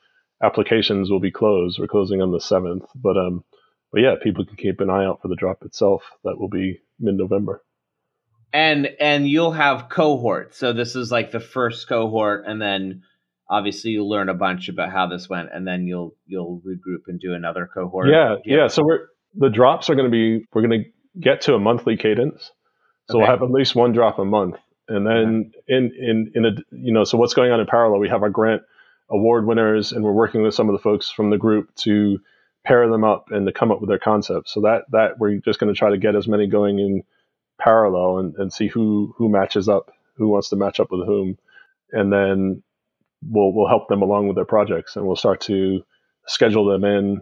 applications 0.41 1.09
will 1.09 1.22
be 1.22 1.32
closed. 1.32 1.80
We're 1.80 1.88
closing 1.88 2.22
on 2.22 2.32
the 2.32 2.41
seventh, 2.41 2.86
but 2.95 3.18
um, 3.18 3.43
but 3.94 4.02
yeah, 4.02 4.16
people 4.22 4.44
can 4.44 4.58
keep 4.58 4.82
an 4.82 4.89
eye 4.89 5.06
out 5.06 5.22
for 5.22 5.30
the 5.30 5.36
drop 5.38 5.64
itself. 5.64 6.04
That 6.26 6.38
will 6.38 6.50
be 6.50 6.82
mid 7.00 7.16
November. 7.16 7.64
and 8.52 8.89
and 9.00 9.28
you'll 9.28 9.52
have 9.52 9.89
cohorts 9.89 10.58
so 10.58 10.74
this 10.74 10.96
is 10.96 11.12
like 11.12 11.32
the 11.32 11.39
first 11.39 11.88
cohort 11.88 12.44
and 12.46 12.62
then 12.62 13.02
obviously 13.50 13.91
you'll 13.91 14.10
learn 14.10 14.30
a 14.30 14.34
bunch 14.34 14.70
about 14.70 14.91
how 14.91 15.08
this 15.08 15.28
went 15.28 15.50
and 15.54 15.66
then 15.68 15.88
you'll 15.88 16.16
you'll 16.28 16.62
regroup 16.66 17.02
and 17.08 17.20
do 17.20 17.34
another 17.34 17.68
cohort 17.74 18.10
Yeah, 18.10 18.36
yeah. 18.46 18.68
So 18.68 18.84
we're 18.84 19.08
the 19.36 19.50
drops 19.50 19.89
are 19.89 19.96
going 19.96 20.10
to 20.10 20.12
be 20.12 20.46
we're 20.54 20.62
going 20.62 20.84
to 20.84 21.20
get 21.20 21.41
to 21.41 21.56
a 21.56 21.60
monthly 21.60 21.98
cadence. 21.98 22.52
So 23.10 23.18
we'll 23.18 23.28
have 23.28 23.41
at 23.41 23.52
least 23.52 23.76
one 23.76 23.91
drop 23.91 24.18
a 24.20 24.26
month, 24.26 24.56
and 24.88 25.06
then 25.06 25.52
in 25.68 25.91
in 26.00 26.32
in 26.36 26.46
a 26.46 26.52
you 26.72 26.94
know 26.94 27.04
so 27.04 27.18
what's 27.18 27.34
going 27.34 27.52
on 27.52 27.60
in 27.60 27.66
parallel? 27.66 28.00
We 28.00 28.10
have 28.10 28.24
our 28.24 28.30
grant 28.30 28.62
award 29.10 29.46
winners, 29.46 29.91
and 29.91 30.04
we're 30.06 30.14
working 30.14 30.41
with 30.41 30.54
some 30.54 30.70
of 30.70 30.74
the 30.74 30.82
folks 30.82 31.10
from 31.12 31.30
the 31.30 31.38
group 31.38 31.74
to 31.84 32.20
pair 32.66 32.88
them 32.89 33.03
up 33.03 33.28
and 33.32 33.47
to 33.47 33.53
come 33.53 33.72
up 33.72 33.82
with 33.82 33.89
their 33.89 33.99
concepts. 33.99 34.53
So 34.53 34.61
that 34.61 34.84
that 34.91 35.20
we're 35.20 35.38
just 35.38 35.59
going 35.59 35.74
to 35.74 35.78
try 35.78 35.91
to 35.91 35.97
get 35.97 36.16
as 36.16 36.28
many 36.28 36.47
going 36.47 36.80
in 36.80 37.03
parallel 37.59 38.20
and, 38.20 38.36
and 38.38 38.53
see 38.53 38.68
who 38.68 39.14
who 39.18 39.30
matches 39.30 39.70
up, 39.70 39.91
who 40.18 40.30
wants 40.30 40.49
to 40.49 40.57
match 40.57 40.80
up 40.80 40.91
with 40.91 41.05
whom, 41.07 41.38
and 41.91 42.14
then 42.14 42.64
we'll 43.24 43.53
we'll 43.53 43.68
help 43.70 43.89
them 43.89 44.03
along 44.03 44.28
with 44.28 44.38
their 44.38 44.45
projects, 44.45 44.97
and 44.97 45.05
we'll 45.07 45.16
start 45.18 45.41
to 45.41 45.84
schedule 46.28 46.66
them 46.66 46.84
in 46.86 47.22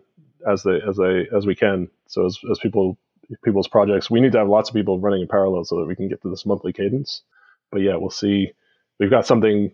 as 0.50 0.64
they 0.64 0.80
as 0.88 0.98
they 0.98 1.28
as 1.36 1.46
we 1.48 1.56
can. 1.56 1.90
So 2.08 2.26
as 2.28 2.40
as 2.52 2.60
people 2.60 2.98
people's 3.44 3.70
projects, 3.70 4.12
we 4.12 4.22
need 4.22 4.34
to 4.34 4.40
have 4.40 4.50
lots 4.50 4.70
of 4.70 4.76
people 4.76 5.00
running 5.00 5.22
in 5.24 5.30
parallel 5.30 5.66
so 5.66 5.78
that 5.80 5.88
we 5.88 5.96
can 5.96 6.10
get 6.10 6.22
to 6.24 6.30
this 6.30 6.46
monthly 6.46 6.74
cadence. 6.74 7.24
But 7.72 7.82
yeah, 7.82 7.98
we'll 7.98 8.12
see. 8.12 8.54
We've 9.00 9.12
got 9.12 9.28
something 9.28 9.72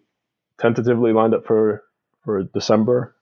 tentatively 0.60 1.14
lined 1.14 1.36
up 1.36 1.48
for 1.48 1.84
for 2.26 2.44
December, 2.46 3.17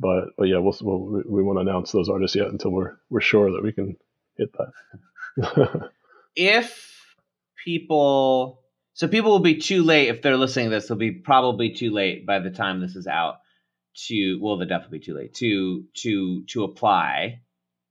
but 0.00 0.30
but 0.36 0.44
yeah, 0.44 0.58
we'll, 0.58 0.76
we'll 0.80 1.22
we 1.26 1.42
won't 1.42 1.60
announce 1.60 1.92
those 1.92 2.08
artists 2.08 2.36
yet 2.36 2.48
until 2.48 2.70
we're 2.70 2.96
we're 3.10 3.20
sure 3.20 3.52
that 3.52 3.62
we 3.62 3.72
can 3.72 3.96
hit 4.36 4.50
that. 4.54 5.90
if 6.36 7.16
people 7.64 8.60
so 8.94 9.08
people 9.08 9.30
will 9.30 9.40
be 9.40 9.58
too 9.58 9.82
late 9.82 10.08
if 10.08 10.22
they're 10.22 10.36
listening 10.36 10.66
to 10.66 10.70
this 10.70 10.88
they'll 10.88 10.96
be 10.96 11.12
probably 11.12 11.70
too 11.70 11.90
late 11.90 12.26
by 12.26 12.38
the 12.38 12.50
time 12.50 12.80
this 12.80 12.96
is 12.96 13.06
out 13.06 13.40
to 13.94 14.38
well 14.40 14.56
they'll 14.56 14.68
definitely 14.68 14.98
be 14.98 15.04
too 15.04 15.14
late 15.14 15.34
to 15.34 15.84
to 15.94 16.44
to 16.44 16.64
apply. 16.64 17.40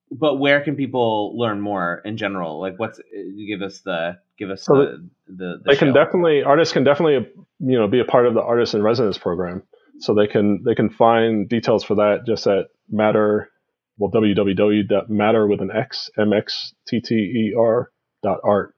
But 0.10 0.36
where 0.36 0.62
can 0.62 0.78
people 0.78 1.38
learn 1.38 1.60
more 1.60 2.02
in 2.06 2.16
general? 2.16 2.62
Like 2.62 2.80
what's 2.80 3.00
uh, 3.00 3.04
give 3.46 3.62
us 3.62 3.80
the 3.82 4.18
give 4.40 4.50
us 4.50 4.64
So 4.64 4.76
the, 4.76 5.10
the, 5.28 5.34
the 5.34 5.62
they 5.66 5.76
can 5.76 5.94
definitely 5.94 6.44
artists 6.44 6.74
can 6.74 6.86
definitely 6.86 7.30
you 7.60 7.78
know 7.78 7.90
be 7.90 8.00
a 8.00 8.06
part 8.06 8.26
of 8.26 8.34
the 8.34 8.42
artist 8.42 8.74
in 8.74 8.82
residence 8.82 9.18
program 9.18 9.64
so 10.00 10.14
they 10.14 10.28
can 10.28 10.64
they 10.64 10.76
can 10.76 10.90
find 10.90 11.50
details 11.50 11.84
for 11.84 11.96
that 11.96 12.26
just 12.26 12.48
at 12.48 12.68
matter 12.90 13.50
well 13.98 14.12
www.matter 14.12 15.48
with 15.48 15.62
an 15.62 15.72
x 15.72 16.10
mxtter 16.18 17.86
dot 18.24 18.40
art. 18.44 18.74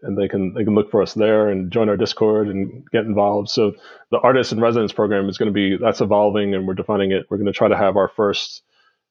And 0.00 0.16
they 0.16 0.28
can 0.28 0.54
they 0.54 0.62
can 0.62 0.74
look 0.76 0.92
for 0.92 1.02
us 1.02 1.14
there 1.14 1.48
and 1.48 1.72
join 1.72 1.88
our 1.88 1.96
discord 1.96 2.48
and 2.48 2.86
get 2.92 3.04
involved. 3.04 3.48
So 3.48 3.72
the 4.12 4.18
artist 4.18 4.52
in 4.52 4.60
residence 4.60 4.92
program 4.92 5.28
is 5.28 5.38
going 5.38 5.52
to 5.52 5.52
be 5.52 5.76
that's 5.76 6.00
evolving 6.00 6.54
and 6.54 6.66
we're 6.66 6.74
defining 6.74 7.10
it. 7.10 7.26
We're 7.28 7.38
going 7.38 7.52
to 7.52 7.52
try 7.52 7.68
to 7.68 7.76
have 7.76 7.96
our 7.96 8.08
first 8.08 8.62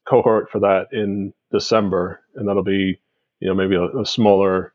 cohort 0.07 0.49
for 0.49 0.59
that 0.59 0.87
in 0.93 1.33
december. 1.51 2.21
And 2.35 2.47
that'll 2.47 2.63
be 2.63 3.01
you 3.41 3.47
know 3.49 3.55
maybe 3.55 3.75
a, 3.75 3.99
a 3.99 4.05
smaller 4.05 4.73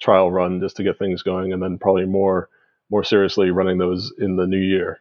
trial 0.00 0.30
run 0.30 0.60
just 0.60 0.76
to 0.76 0.84
get 0.84 0.96
things 0.96 1.24
going 1.24 1.52
and 1.52 1.60
then 1.60 1.78
probably 1.78 2.06
more 2.06 2.48
more 2.88 3.02
seriously 3.02 3.50
running 3.50 3.78
those 3.78 4.12
in 4.16 4.36
the 4.36 4.46
new 4.46 4.60
year 4.60 5.00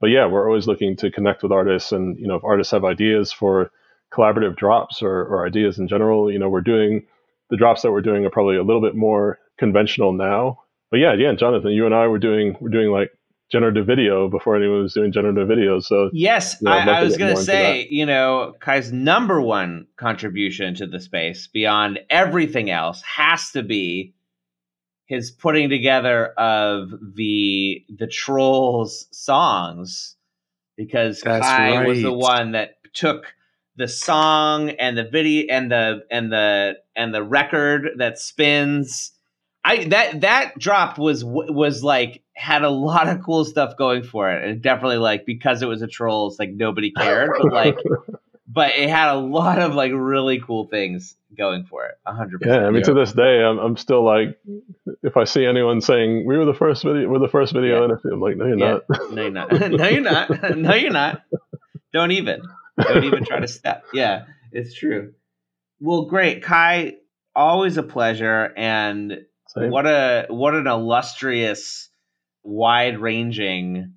but 0.00 0.08
yeah 0.08 0.26
we're 0.26 0.46
always 0.46 0.66
looking 0.66 0.96
to 0.96 1.10
connect 1.10 1.42
with 1.42 1.52
artists 1.52 1.92
and 1.92 2.18
you 2.18 2.26
know 2.26 2.36
if 2.36 2.44
artists 2.44 2.70
have 2.70 2.84
ideas 2.84 3.32
for 3.32 3.70
collaborative 4.12 4.56
drops 4.56 5.02
or, 5.02 5.22
or 5.24 5.46
ideas 5.46 5.78
in 5.78 5.86
general 5.86 6.30
you 6.30 6.38
know 6.38 6.48
we're 6.48 6.60
doing 6.60 7.06
the 7.50 7.56
drops 7.56 7.82
that 7.82 7.92
we're 7.92 8.00
doing 8.00 8.24
are 8.24 8.30
probably 8.30 8.56
a 8.56 8.62
little 8.62 8.80
bit 8.80 8.94
more 8.94 9.38
conventional 9.58 10.12
now. 10.12 10.60
But 10.90 10.98
yeah 10.98 11.14
yeah 11.14 11.34
jonathan 11.34 11.70
you 11.70 11.86
and 11.86 11.94
i 11.94 12.06
were 12.06 12.18
doing 12.18 12.56
we're 12.60 12.70
doing 12.70 12.90
like 12.90 13.10
generative 13.50 13.84
video 13.84 14.28
before 14.28 14.56
anyone 14.56 14.82
was 14.82 14.94
doing 14.94 15.12
generative 15.12 15.48
video. 15.48 15.80
So 15.80 16.10
Yes, 16.12 16.56
Yeah, 16.60 16.70
I'd 16.70 16.88
I, 16.88 17.00
I 17.00 17.02
was 17.02 17.16
going 17.16 17.34
to 17.34 17.42
say, 17.42 17.86
you 17.90 18.06
know, 18.06 18.54
Kai's 18.60 18.92
number 18.92 19.40
one 19.40 19.86
contribution 19.96 20.74
to 20.76 20.86
the 20.86 21.00
space 21.00 21.48
beyond 21.48 21.98
everything 22.08 22.70
else 22.70 23.02
has 23.02 23.50
to 23.50 23.62
be 23.62 24.14
his 25.10 25.32
putting 25.32 25.68
together 25.68 26.28
of 26.38 26.92
the 27.16 27.84
the 27.88 28.06
trolls 28.06 29.08
songs 29.10 30.14
because 30.76 31.20
That's 31.20 31.44
Kai 31.44 31.84
was 31.84 32.00
the 32.00 32.12
one 32.12 32.52
that 32.52 32.76
took 32.94 33.34
the 33.74 33.88
song 33.88 34.70
and 34.70 34.96
the 34.96 35.02
video 35.02 35.46
and 35.50 35.68
the 35.68 36.04
and 36.12 36.30
the 36.30 36.76
and 36.94 37.12
the 37.12 37.24
record 37.24 37.88
that 37.96 38.20
spins. 38.20 39.10
I 39.64 39.84
that 39.86 40.20
that 40.20 40.56
drop 40.60 40.96
was 40.96 41.24
was 41.24 41.82
like 41.82 42.22
had 42.34 42.62
a 42.62 42.70
lot 42.70 43.08
of 43.08 43.20
cool 43.24 43.44
stuff 43.44 43.76
going 43.76 44.04
for 44.04 44.30
it, 44.30 44.48
and 44.48 44.62
definitely 44.62 44.98
like 44.98 45.26
because 45.26 45.60
it 45.60 45.66
was 45.66 45.82
a 45.82 45.88
trolls, 45.88 46.38
like 46.38 46.50
nobody 46.50 46.92
cared, 46.92 47.32
but 47.42 47.52
like, 47.52 47.78
but 48.46 48.76
it 48.76 48.88
had 48.88 49.12
a 49.12 49.18
lot 49.18 49.58
of 49.58 49.74
like 49.74 49.90
really 49.92 50.38
cool 50.38 50.68
things 50.68 51.16
going 51.36 51.64
for 51.64 51.86
it. 51.86 51.94
100% 52.06 52.28
yeah 52.44 52.58
i 52.66 52.70
mean 52.70 52.76
Yeah. 52.76 52.82
to 52.82 52.94
this 52.94 53.12
day 53.12 53.42
I'm, 53.42 53.58
I'm 53.58 53.76
still 53.76 54.04
like 54.04 54.38
if 55.02 55.16
i 55.16 55.24
see 55.24 55.46
anyone 55.46 55.80
saying 55.80 56.26
we 56.26 56.36
were 56.36 56.44
the 56.44 56.54
first 56.54 56.82
video 56.82 57.08
we're 57.08 57.18
the 57.20 57.28
first 57.28 57.52
video 57.52 57.78
Yeah. 57.86 57.94
and 58.04 58.12
i'm 58.12 58.20
like 58.20 58.36
no 58.36 58.46
you're 58.46 58.58
Yeah. 58.58 58.78
not 58.88 59.10
No, 59.12 59.22
you're 59.22 59.30
not. 59.30 59.50
no, 59.70 59.86
you're 59.88 60.00
not. 60.02 60.56
No, 60.56 60.74
you're 60.74 60.92
not. 60.92 61.22
Don't 61.92 62.10
even. 62.12 62.40
Don't 62.80 63.04
even 63.04 63.24
try 63.24 63.40
to 63.40 63.48
step. 63.48 63.84
Yeah, 63.92 64.24
it's 64.52 64.74
true. 64.74 65.12
Well, 65.80 66.06
great, 66.06 66.42
Kai. 66.42 66.94
Always 67.34 67.76
a 67.76 67.82
pleasure, 67.82 68.52
and 68.56 69.18
Same. 69.48 69.70
what 69.70 69.86
a 69.86 70.26
what 70.28 70.54
an 70.54 70.66
illustrious, 70.66 71.88
wide 72.42 72.98
ranging 72.98 73.94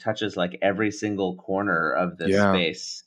touches 0.00 0.36
like 0.36 0.58
every 0.62 0.90
single 0.90 1.36
corner 1.36 1.92
of 1.92 2.18
this 2.18 2.30
Yeah. 2.30 2.52
space. 2.52 3.04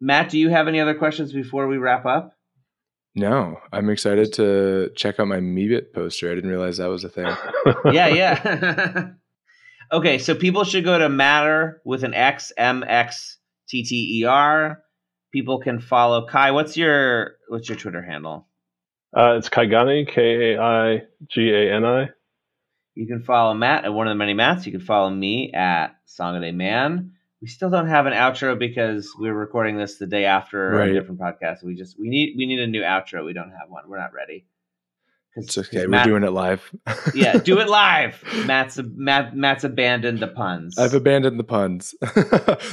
Matt, 0.00 0.30
do 0.30 0.38
you 0.38 0.48
have 0.50 0.68
any 0.68 0.80
other 0.80 0.94
questions 0.94 1.32
before 1.32 1.66
we 1.66 1.76
wrap 1.78 2.04
up? 2.06 2.32
No, 3.14 3.58
I'm 3.72 3.90
excited 3.90 4.32
to 4.34 4.90
check 4.94 5.18
out 5.18 5.26
my 5.26 5.38
Meebit 5.38 5.92
poster. 5.92 6.30
I 6.30 6.34
didn't 6.34 6.50
realize 6.50 6.76
that 6.76 6.86
was 6.86 7.04
a 7.04 7.08
thing. 7.08 7.34
yeah, 7.92 8.06
yeah. 8.08 9.08
okay, 9.92 10.18
so 10.18 10.34
people 10.34 10.64
should 10.64 10.84
go 10.84 10.98
to 10.98 11.08
Matter 11.08 11.82
with 11.84 12.04
an 12.04 12.14
X 12.14 12.52
M 12.56 12.84
X 12.86 13.38
T 13.68 13.82
T 13.82 14.20
E 14.20 14.24
R. 14.24 14.82
People 15.32 15.60
can 15.60 15.80
follow 15.80 16.26
Kai. 16.26 16.52
What's 16.52 16.76
your 16.76 17.32
what's 17.48 17.68
your 17.68 17.78
Twitter 17.78 18.02
handle? 18.02 18.46
Uh, 19.16 19.34
it's 19.38 19.48
Kaigani, 19.48 20.08
K 20.08 20.54
A 20.54 20.62
I 20.62 21.02
G 21.28 21.50
A 21.50 21.74
N 21.74 21.84
I. 21.84 22.08
You 22.94 23.06
can 23.06 23.24
follow 23.24 23.54
Matt 23.54 23.84
at 23.84 23.92
one 23.92 24.06
of 24.06 24.12
the 24.12 24.16
many 24.16 24.34
Mats. 24.34 24.66
You 24.66 24.72
can 24.72 24.80
follow 24.80 25.10
me 25.10 25.52
at 25.52 25.96
Song 26.04 26.36
a 26.36 26.40
Day 26.40 26.52
Mann. 26.52 27.12
We 27.42 27.48
still 27.48 27.70
don't 27.70 27.88
have 27.88 28.04
an 28.06 28.12
outro 28.12 28.58
because 28.58 29.10
we're 29.18 29.32
recording 29.34 29.78
this 29.78 29.96
the 29.96 30.06
day 30.06 30.26
after 30.26 30.70
Right. 30.72 30.90
a 30.90 30.92
different 30.92 31.20
podcast. 31.20 31.64
We 31.64 31.74
just 31.74 31.98
we 31.98 32.08
need 32.08 32.34
we 32.36 32.46
need 32.46 32.60
a 32.60 32.66
new 32.66 32.82
outro. 32.82 33.24
We 33.24 33.32
don't 33.32 33.50
have 33.50 33.68
one. 33.70 33.84
We're 33.88 33.98
not 33.98 34.12
ready. 34.12 34.44
It's 35.36 35.56
okay. 35.56 35.82
We're 35.82 35.88
Matt- 35.88 36.06
doing 36.06 36.24
it 36.24 36.32
live. 36.32 36.70
yeah, 37.14 37.38
do 37.38 37.60
it 37.60 37.68
live. 37.68 38.22
Matt's 38.46 38.78
Matt, 38.94 39.34
Matt's 39.36 39.64
abandoned 39.64 40.18
the 40.18 40.26
puns. 40.28 40.76
I've 40.76 40.92
abandoned 40.92 41.38
the 41.38 41.44
puns. 41.44 41.94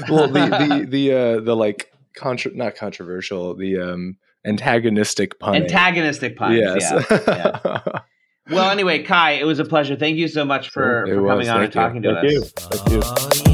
well, 0.09 0.27
the 0.27 0.49
the 0.79 0.85
the 0.89 1.13
uh, 1.13 1.39
the 1.39 1.55
like 1.55 1.91
contra- 2.15 2.53
not 2.55 2.75
controversial, 2.75 3.55
the 3.55 3.79
um 3.79 4.17
antagonistic 4.43 5.39
pun. 5.39 5.55
Antagonistic 5.55 6.35
puns. 6.35 6.57
Yes. 6.57 6.91
Yeah. 7.09 7.19
yeah. 7.27 7.99
Well, 8.49 8.69
anyway, 8.71 9.03
Kai, 9.03 9.33
it 9.33 9.43
was 9.45 9.59
a 9.59 9.65
pleasure. 9.65 9.95
Thank 9.97 10.17
you 10.17 10.27
so 10.29 10.43
much 10.45 10.69
for, 10.69 11.05
for 11.07 11.21
was. 11.21 11.31
coming 11.31 11.49
on 11.49 11.63
and 11.63 11.73
Thank 11.73 11.75
you. 11.95 12.01
talking 12.01 12.01
to 12.01 12.13
Thank 12.15 12.25
us. 12.25 12.31
you. 12.31 12.41
Thank 13.01 13.35
you. 13.35 13.46